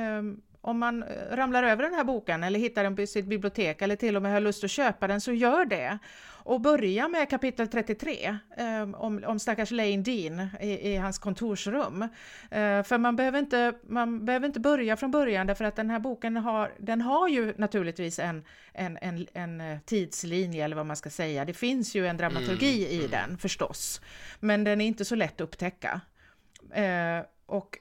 äh, 0.00 0.22
om 0.64 0.78
man 0.78 1.02
eh, 1.02 1.36
ramlar 1.36 1.62
över 1.62 1.82
den 1.82 1.94
här 1.94 2.04
boken 2.04 2.44
eller 2.44 2.58
hittar 2.58 2.84
den 2.84 2.96
på 2.96 3.06
sitt 3.06 3.26
bibliotek 3.26 3.82
eller 3.82 3.96
till 3.96 4.16
och 4.16 4.22
med 4.22 4.32
har 4.32 4.40
lust 4.40 4.64
att 4.64 4.70
köpa 4.70 5.06
den 5.06 5.20
så 5.20 5.32
gör 5.32 5.64
det. 5.64 5.98
Och 6.46 6.60
börja 6.60 7.08
med 7.08 7.30
kapitel 7.30 7.68
33 7.68 8.38
eh, 8.56 8.82
om, 8.82 9.24
om 9.26 9.38
stackars 9.38 9.70
Lane 9.70 9.96
Dean 9.96 10.48
i, 10.60 10.92
i 10.92 10.96
hans 10.96 11.18
kontorsrum. 11.18 12.02
Eh, 12.50 12.82
för 12.82 12.98
man 12.98 13.16
behöver, 13.16 13.38
inte, 13.38 13.74
man 13.82 14.24
behöver 14.24 14.46
inte 14.46 14.60
börja 14.60 14.96
från 14.96 15.10
början 15.10 15.46
därför 15.46 15.64
att 15.64 15.76
den 15.76 15.90
här 15.90 15.98
boken 15.98 16.36
har, 16.36 16.72
den 16.78 17.00
har 17.00 17.28
ju 17.28 17.54
naturligtvis 17.56 18.18
en, 18.18 18.44
en, 18.72 18.98
en, 19.00 19.26
en 19.32 19.60
eh, 19.60 19.78
tidslinje 19.78 20.64
eller 20.64 20.76
vad 20.76 20.86
man 20.86 20.96
ska 20.96 21.10
säga. 21.10 21.44
Det 21.44 21.54
finns 21.54 21.94
ju 21.94 22.06
en 22.06 22.16
dramaturgi 22.16 22.86
mm. 22.86 22.92
i 22.92 22.98
mm. 22.98 23.10
den 23.10 23.38
förstås, 23.38 24.00
men 24.40 24.64
den 24.64 24.80
är 24.80 24.86
inte 24.86 25.04
så 25.04 25.14
lätt 25.14 25.34
att 25.34 25.40
upptäcka. 25.40 26.00
Eh, 26.72 27.20
och 27.46 27.78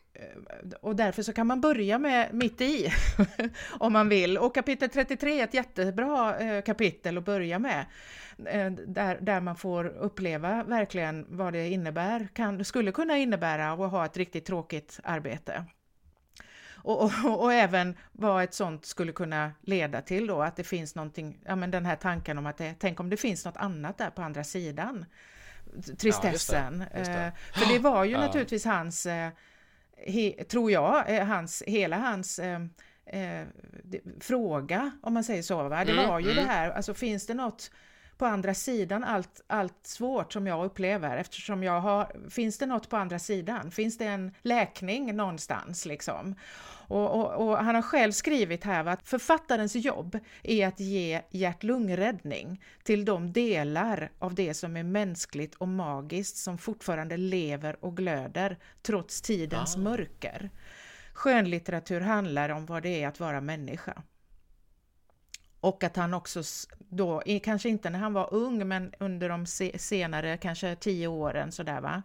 och 0.82 0.95
därför 0.95 1.24
så 1.24 1.34
kan 1.34 1.47
man 1.47 1.61
börja 1.61 1.99
med 1.99 2.34
mitt 2.34 2.61
i 2.61 2.93
om 3.80 3.93
man 3.93 4.09
vill. 4.09 4.38
Och 4.38 4.55
kapitel 4.55 4.89
33 4.89 5.39
är 5.39 5.43
ett 5.43 5.53
jättebra 5.53 6.39
eh, 6.39 6.61
kapitel 6.61 7.18
att 7.18 7.26
börja 7.26 7.59
med. 7.59 7.86
Eh, 8.45 8.72
där, 8.72 9.18
där 9.22 9.41
man 9.41 9.55
får 9.55 9.86
uppleva 9.86 10.64
verkligen 10.64 11.26
vad 11.30 11.53
det 11.53 11.70
innebär, 11.70 12.28
kan, 12.34 12.66
skulle 12.66 12.91
kunna 12.91 13.18
innebära 13.18 13.72
att 13.72 13.91
ha 13.91 14.05
ett 14.05 14.18
riktigt 14.18 14.45
tråkigt 14.45 14.99
arbete. 15.03 15.66
Och, 16.86 17.03
och, 17.03 17.43
och, 17.43 17.53
även 17.53 17.97
vad 18.11 18.43
ett 18.43 18.53
sånt 18.53 18.86
skulle 18.86 19.11
kunna 19.11 19.51
leda 19.61 20.01
till 20.01 20.28
då, 20.28 20.41
att 20.41 20.55
det 20.55 20.64
finns 20.64 20.95
någonting, 20.95 21.39
ja 21.45 21.55
men 21.55 21.72
den 21.72 21.86
här 21.86 21.95
tanken 21.95 22.38
om 22.38 22.45
att 22.45 22.57
det, 22.57 22.76
tänk 22.80 22.99
om 22.99 23.09
det 23.09 23.18
finns 23.18 23.45
något 23.45 23.57
annat 23.57 23.97
där 23.97 24.09
på 24.09 24.22
andra 24.22 24.43
sidan. 24.43 25.05
Tristessen. 25.97 26.80
Ja, 26.80 26.84
just 26.84 26.91
det, 26.93 26.99
just 26.99 27.11
det. 27.11 27.59
För 27.59 27.74
det 27.74 27.80
var 27.80 28.03
ju 28.03 28.11
ja. 28.11 28.20
naturligtvis 28.20 28.66
hans 28.66 29.07
he, 30.07 30.43
tror 30.43 30.71
jag, 30.71 31.03
hans, 31.25 31.63
hela 31.67 31.97
hans 31.97 32.39
eh, 32.39 32.61
eh, 33.05 33.47
fråga, 34.19 34.91
om 35.01 35.13
man 35.13 35.23
säger 35.23 35.41
så. 35.41 35.69
Va? 35.69 35.85
Det 35.85 35.91
mm, 35.91 36.07
var 36.07 36.19
ju 36.19 36.31
mm. 36.31 36.43
det 36.43 36.51
här, 36.51 36.71
alltså 36.71 36.93
finns 36.93 37.25
det 37.27 37.33
något 37.33 37.71
på 38.17 38.25
andra 38.25 38.53
sidan 38.53 39.03
allt, 39.03 39.41
allt 39.47 39.87
svårt 39.87 40.33
som 40.33 40.47
jag 40.47 40.65
upplever 40.65 41.17
eftersom 41.17 41.63
jag 41.63 41.81
har, 41.81 42.29
finns 42.29 42.57
det 42.57 42.65
något 42.65 42.89
på 42.89 42.97
andra 42.97 43.19
sidan? 43.19 43.71
Finns 43.71 43.97
det 43.97 44.05
en 44.05 44.31
läkning 44.41 45.15
någonstans 45.15 45.85
liksom? 45.85 46.35
Och, 46.93 47.19
och, 47.19 47.47
och, 47.47 47.57
han 47.57 47.75
har 47.75 47.81
själv 47.81 48.11
skrivit 48.11 48.63
här 48.63 48.85
att 48.85 49.07
författarens 49.07 49.75
jobb 49.75 50.19
är 50.43 50.67
att 50.67 50.79
ge 50.79 51.21
hjärt-lungräddning 51.31 52.61
till 52.83 53.05
de 53.05 53.33
delar 53.33 54.11
av 54.19 54.35
det 54.35 54.53
som 54.53 54.77
är 54.77 54.83
mänskligt 54.83 55.55
och 55.55 55.67
magiskt 55.67 56.37
som 56.37 56.57
fortfarande 56.57 57.17
lever 57.17 57.85
och 57.85 57.97
glöder 57.97 58.57
trots 58.81 59.21
tidens 59.21 59.75
ah. 59.75 59.79
mörker. 59.79 60.49
Skönlitteratur 61.13 62.01
handlar 62.01 62.49
om 62.49 62.65
vad 62.65 62.83
det 62.83 63.03
är 63.03 63.07
att 63.07 63.19
vara 63.19 63.41
människa. 63.41 64.03
Och 65.59 65.83
att 65.83 65.95
han 65.95 66.13
också 66.13 66.43
då, 66.79 67.23
kanske 67.43 67.69
inte 67.69 67.89
när 67.89 67.99
han 67.99 68.13
var 68.13 68.33
ung, 68.33 68.67
men 68.67 68.93
under 68.99 69.29
de 69.29 69.45
senare 69.79 70.37
kanske 70.37 70.75
tio 70.75 71.07
åren 71.07 71.51
sådär 71.51 71.81
va, 71.81 72.03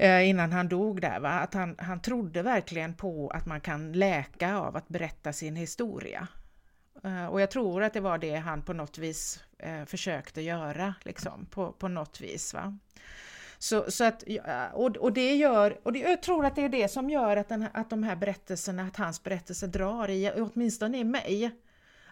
Eh, 0.00 0.28
innan 0.28 0.52
han 0.52 0.68
dog 0.68 1.00
där, 1.00 1.20
va? 1.20 1.30
att 1.30 1.54
han, 1.54 1.76
han 1.78 2.00
trodde 2.00 2.42
verkligen 2.42 2.94
på 2.94 3.30
att 3.30 3.46
man 3.46 3.60
kan 3.60 3.92
läka 3.92 4.56
av 4.56 4.76
att 4.76 4.88
berätta 4.88 5.32
sin 5.32 5.56
historia. 5.56 6.28
Eh, 7.04 7.26
och 7.26 7.40
jag 7.40 7.50
tror 7.50 7.82
att 7.82 7.92
det 7.92 8.00
var 8.00 8.18
det 8.18 8.36
han 8.36 8.62
på 8.62 8.72
något 8.72 8.98
vis 8.98 9.44
eh, 9.58 9.84
försökte 9.84 10.40
göra, 10.40 10.94
liksom, 11.02 11.46
på, 11.46 11.72
på 11.72 11.88
något 11.88 12.20
vis. 12.20 12.54
Va? 12.54 12.78
Så, 13.58 13.90
så 13.90 14.04
att, 14.04 14.24
och, 14.72 14.96
och 14.96 15.12
det 15.12 15.34
gör, 15.34 15.78
och 15.82 15.92
det, 15.92 15.98
jag 15.98 16.22
tror 16.22 16.46
att 16.46 16.56
det 16.56 16.62
är 16.62 16.68
det 16.68 16.88
som 16.88 17.10
gör 17.10 17.36
att, 17.36 17.48
den, 17.48 17.66
att 17.72 17.90
de 17.90 18.02
här 18.02 18.16
berättelserna, 18.16 18.82
att 18.82 18.96
hans 18.96 19.22
berättelse 19.22 19.66
drar 19.66 20.10
i, 20.10 20.32
åtminstone 20.36 20.98
i 20.98 21.04
mig. 21.04 21.50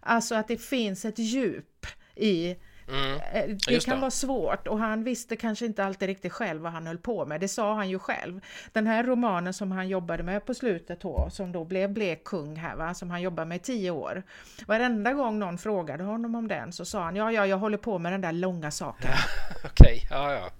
Alltså 0.00 0.34
att 0.34 0.48
det 0.48 0.56
finns 0.56 1.04
ett 1.04 1.18
djup 1.18 1.86
i 2.16 2.56
Mm. 2.88 3.20
Eh, 3.32 3.56
det 3.66 3.84
kan 3.84 3.94
det. 3.94 4.00
vara 4.00 4.10
svårt 4.10 4.66
och 4.66 4.78
han 4.78 5.04
visste 5.04 5.36
kanske 5.36 5.66
inte 5.66 5.84
alltid 5.84 6.06
riktigt 6.06 6.32
själv 6.32 6.62
vad 6.62 6.72
han 6.72 6.86
höll 6.86 6.98
på 6.98 7.26
med. 7.26 7.40
Det 7.40 7.48
sa 7.48 7.74
han 7.74 7.88
ju 7.88 7.98
själv. 7.98 8.40
Den 8.72 8.86
här 8.86 9.04
romanen 9.04 9.54
som 9.54 9.72
han 9.72 9.88
jobbade 9.88 10.22
med 10.22 10.46
på 10.46 10.54
slutet 10.54 11.00
då, 11.00 11.28
som 11.30 11.52
då 11.52 11.64
blev 11.64 11.92
Blek 11.92 12.24
kung 12.24 12.56
här, 12.56 12.76
va? 12.76 12.94
som 12.94 13.10
han 13.10 13.22
jobbade 13.22 13.48
med 13.48 13.56
i 13.56 13.58
tio 13.60 13.90
år. 13.90 14.22
Varenda 14.66 15.12
gång 15.12 15.38
någon 15.38 15.58
frågade 15.58 16.04
honom 16.04 16.34
om 16.34 16.48
den 16.48 16.72
så 16.72 16.84
sa 16.84 17.02
han 17.04 17.16
ja, 17.16 17.32
ja, 17.32 17.46
jag 17.46 17.58
håller 17.58 17.78
på 17.78 17.98
med 17.98 18.12
den 18.12 18.20
där 18.20 18.32
långa 18.32 18.70
saken. 18.70 19.10
Okej, 19.64 19.70
okay. 19.70 20.00
ja, 20.10 20.32
ja. 20.32 20.50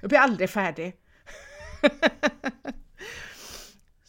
jag 0.00 0.08
blir 0.08 0.18
aldrig 0.18 0.50
färdig. 0.50 0.96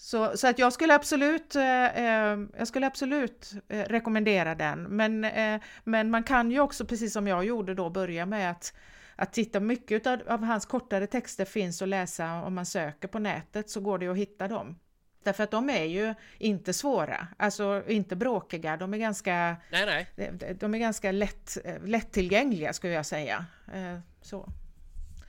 Så, 0.03 0.37
så 0.37 0.47
att 0.47 0.59
jag 0.59 0.73
skulle 0.73 0.95
absolut, 0.95 1.55
eh, 1.55 1.85
eh, 1.85 2.39
jag 2.57 2.67
skulle 2.67 2.87
absolut 2.87 3.51
eh, 3.69 3.79
rekommendera 3.79 4.55
den. 4.55 4.83
Men, 4.83 5.23
eh, 5.23 5.61
men 5.83 6.09
man 6.09 6.23
kan 6.23 6.51
ju 6.51 6.59
också, 6.59 6.85
precis 6.85 7.13
som 7.13 7.27
jag 7.27 7.45
gjorde 7.45 7.73
då, 7.73 7.89
börja 7.89 8.25
med 8.25 8.51
att, 8.51 8.73
att 9.15 9.33
titta. 9.33 9.59
Mycket 9.59 10.07
av, 10.07 10.21
av 10.27 10.43
hans 10.43 10.65
kortare 10.65 11.07
texter 11.07 11.45
finns 11.45 11.81
att 11.81 11.87
läsa 11.87 12.43
om 12.43 12.53
man 12.53 12.65
söker 12.65 13.07
på 13.07 13.19
nätet 13.19 13.69
så 13.69 13.81
går 13.81 13.99
det 13.99 14.07
att 14.07 14.17
hitta 14.17 14.47
dem. 14.47 14.79
Därför 15.23 15.43
att 15.43 15.51
de 15.51 15.69
är 15.69 15.85
ju 15.85 16.13
inte 16.37 16.73
svåra, 16.73 17.27
alltså 17.37 17.83
inte 17.87 18.15
bråkiga, 18.15 18.77
de 18.77 18.93
är 18.93 18.97
ganska, 18.97 19.55
nej, 19.71 19.85
nej. 19.85 20.31
De, 20.39 20.53
de 20.53 20.73
är 20.73 20.79
ganska 20.79 21.11
lätt, 21.11 21.57
lättillgängliga 21.85 22.73
skulle 22.73 22.93
jag 22.93 23.05
säga. 23.05 23.45
Eh, 23.73 23.99
så. 24.21 24.49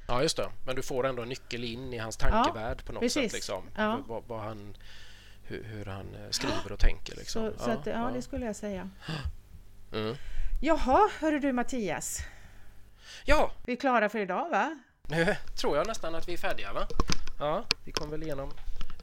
Ja, 0.07 0.23
just 0.23 0.37
det. 0.37 0.51
Men 0.67 0.77
du 0.77 0.83
får 0.83 1.07
ändå 1.07 1.23
en 1.23 1.29
nyckel 1.29 1.65
in 1.65 1.93
i 1.93 1.99
hans 1.99 2.17
tankevärld 2.17 2.79
ja, 2.81 2.87
på 2.87 2.93
något 2.93 3.01
precis. 3.01 3.23
sätt. 3.23 3.33
Liksom. 3.33 3.65
Ja. 3.77 4.03
Vad, 4.07 4.25
vad, 4.27 4.41
han, 4.41 4.77
hur, 5.43 5.65
hur, 5.65 5.85
han 5.85 6.15
eh, 6.15 6.31
skriver 6.31 6.73
och 6.73 6.79
tänker. 6.79 7.17
Liksom. 7.17 7.53
Så, 7.59 7.65
så 7.65 7.71
att, 7.71 7.87
ja, 7.87 8.11
det 8.15 8.23
skulle 8.23 8.47
jag 8.47 8.57
säga. 8.57 8.91
Mm. 9.93 10.17
Jaha, 10.61 11.11
hörru 11.21 11.39
du 11.39 11.53
Mattias. 11.53 12.21
Ja! 13.25 13.53
Vi 13.67 13.73
är 13.73 13.77
klara 13.77 14.09
för 14.09 14.19
idag 14.19 14.51
va? 14.51 14.79
Nu 15.03 15.37
tror 15.57 15.77
jag 15.77 15.87
nästan 15.87 16.15
att 16.15 16.29
vi 16.29 16.33
är 16.33 16.37
färdiga 16.37 16.73
va? 16.73 16.87
Ja, 17.39 17.65
vi 17.85 17.93
kom 17.93 18.11
väl 18.11 18.23
igenom 18.23 18.51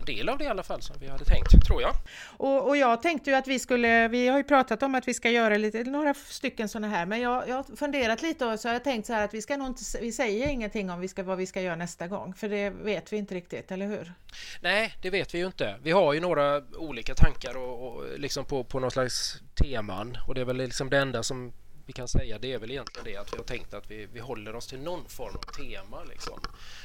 en 0.02 0.16
del 0.16 0.30
av 0.30 0.38
det 0.38 0.44
i 0.44 0.48
alla 0.48 0.64
fall 0.64 0.82
som 0.82 0.96
vi 1.00 1.08
hade 1.08 1.26
tänkt, 1.26 1.66
tror 1.66 1.82
jag. 1.82 1.94
Och, 2.38 2.68
och 2.68 2.78
jag 2.78 3.02
tänkte 3.02 3.30
ju 3.30 3.36
att 3.36 3.48
vi 3.48 3.60
skulle, 3.60 4.08
vi 4.08 4.28
har 4.28 4.38
ju 4.38 4.44
pratat 4.44 4.84
om 4.84 4.96
att 4.96 5.08
vi 5.08 5.14
ska 5.14 5.30
göra 5.30 5.58
lite, 5.58 5.84
några 5.84 6.14
stycken 6.14 6.70
sådana 6.70 6.88
här, 6.88 7.06
men 7.06 7.22
jag, 7.22 7.50
jag 7.50 7.56
har 7.56 7.76
funderat 7.76 8.22
lite 8.22 8.46
och 8.46 8.60
så 8.60 8.68
har 8.68 8.74
jag 8.74 8.84
tänkt 8.84 9.06
så 9.06 9.14
här 9.14 9.26
att 9.26 9.34
vi 9.34 9.42
ska 9.42 9.58
nog 9.58 9.68
inte, 9.68 9.82
vi 10.02 10.12
säger 10.12 10.48
ingenting 10.48 10.90
om 10.90 11.00
vi 11.00 11.08
ska, 11.08 11.24
vad 11.24 11.38
vi 11.38 11.46
ska 11.46 11.62
göra 11.62 11.76
nästa 11.76 12.08
gång, 12.08 12.34
för 12.34 12.50
det 12.50 12.70
vet 12.70 13.14
vi 13.14 13.18
inte 13.18 13.36
riktigt, 13.36 13.72
eller 13.72 13.88
hur? 13.88 14.14
Nej, 14.62 14.94
det 15.02 15.10
vet 15.10 15.34
vi 15.34 15.38
ju 15.38 15.46
inte. 15.46 15.76
Vi 15.84 15.92
har 15.92 16.14
ju 16.14 16.20
några 16.20 16.62
olika 16.78 17.16
tankar 17.16 17.58
och, 17.58 17.88
och 17.88 18.20
liksom 18.20 18.46
på, 18.46 18.64
på 18.64 18.80
någon 18.80 18.92
slags 18.92 19.42
teman 19.56 20.18
och 20.28 20.36
det 20.36 20.42
är 20.42 20.46
väl 20.46 20.58
liksom 20.58 20.90
det 20.90 20.98
enda 20.98 21.24
som 21.24 21.54
vi 21.92 21.96
kan 21.96 22.08
säga 22.08 22.40
det 22.40 22.54
är 22.54 22.60
väl 22.60 22.72
egentligen 22.72 23.06
det 23.06 23.18
att 23.18 23.34
vi 23.34 23.38
har 23.38 23.44
tänkt 23.44 23.74
att 23.74 23.92
vi, 23.92 24.08
vi 24.14 24.20
håller 24.20 24.56
oss 24.56 24.68
till 24.68 24.80
någon 24.80 25.06
form 25.06 25.36
av 25.36 25.42
tema. 25.42 26.04
Liksom. 26.04 26.40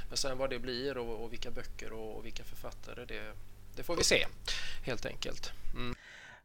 Men 0.09 0.17
sen 0.17 0.39
vad 0.39 0.51
det 0.51 0.59
blir 0.59 0.99
och, 0.99 1.25
och 1.25 1.33
vilka 1.33 1.51
böcker 1.51 1.93
och, 1.93 2.17
och, 2.17 2.27
vilka 2.27 2.45
författare 2.45 3.05
det, 3.05 3.33
det 3.77 3.83
får 3.83 3.97
vi 3.97 4.05
se 4.05 4.27
helt 4.87 5.07
enkelt. 5.07 5.53
Mm. 5.75 5.95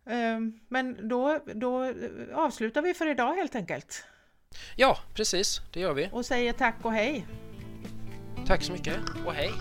Ehm, 0.06 0.60
men 0.68 1.10
då, 1.10 1.40
då 1.54 1.94
avslutar 2.34 2.82
vi 2.82 2.94
för 2.94 3.08
idag 3.08 3.36
helt 3.36 3.56
enkelt. 3.56 4.04
Ja, 4.76 4.98
precis, 5.14 5.62
det 5.74 5.80
gör 5.80 5.94
vi. 5.94 6.10
Och 6.12 6.26
säger 6.26 6.54
tack 6.54 6.76
och 6.82 6.94
hej. 6.94 7.26
Tack 8.48 8.64
så 8.64 8.72
mycket 8.72 8.98
och 9.26 9.34
hej. 9.34 9.52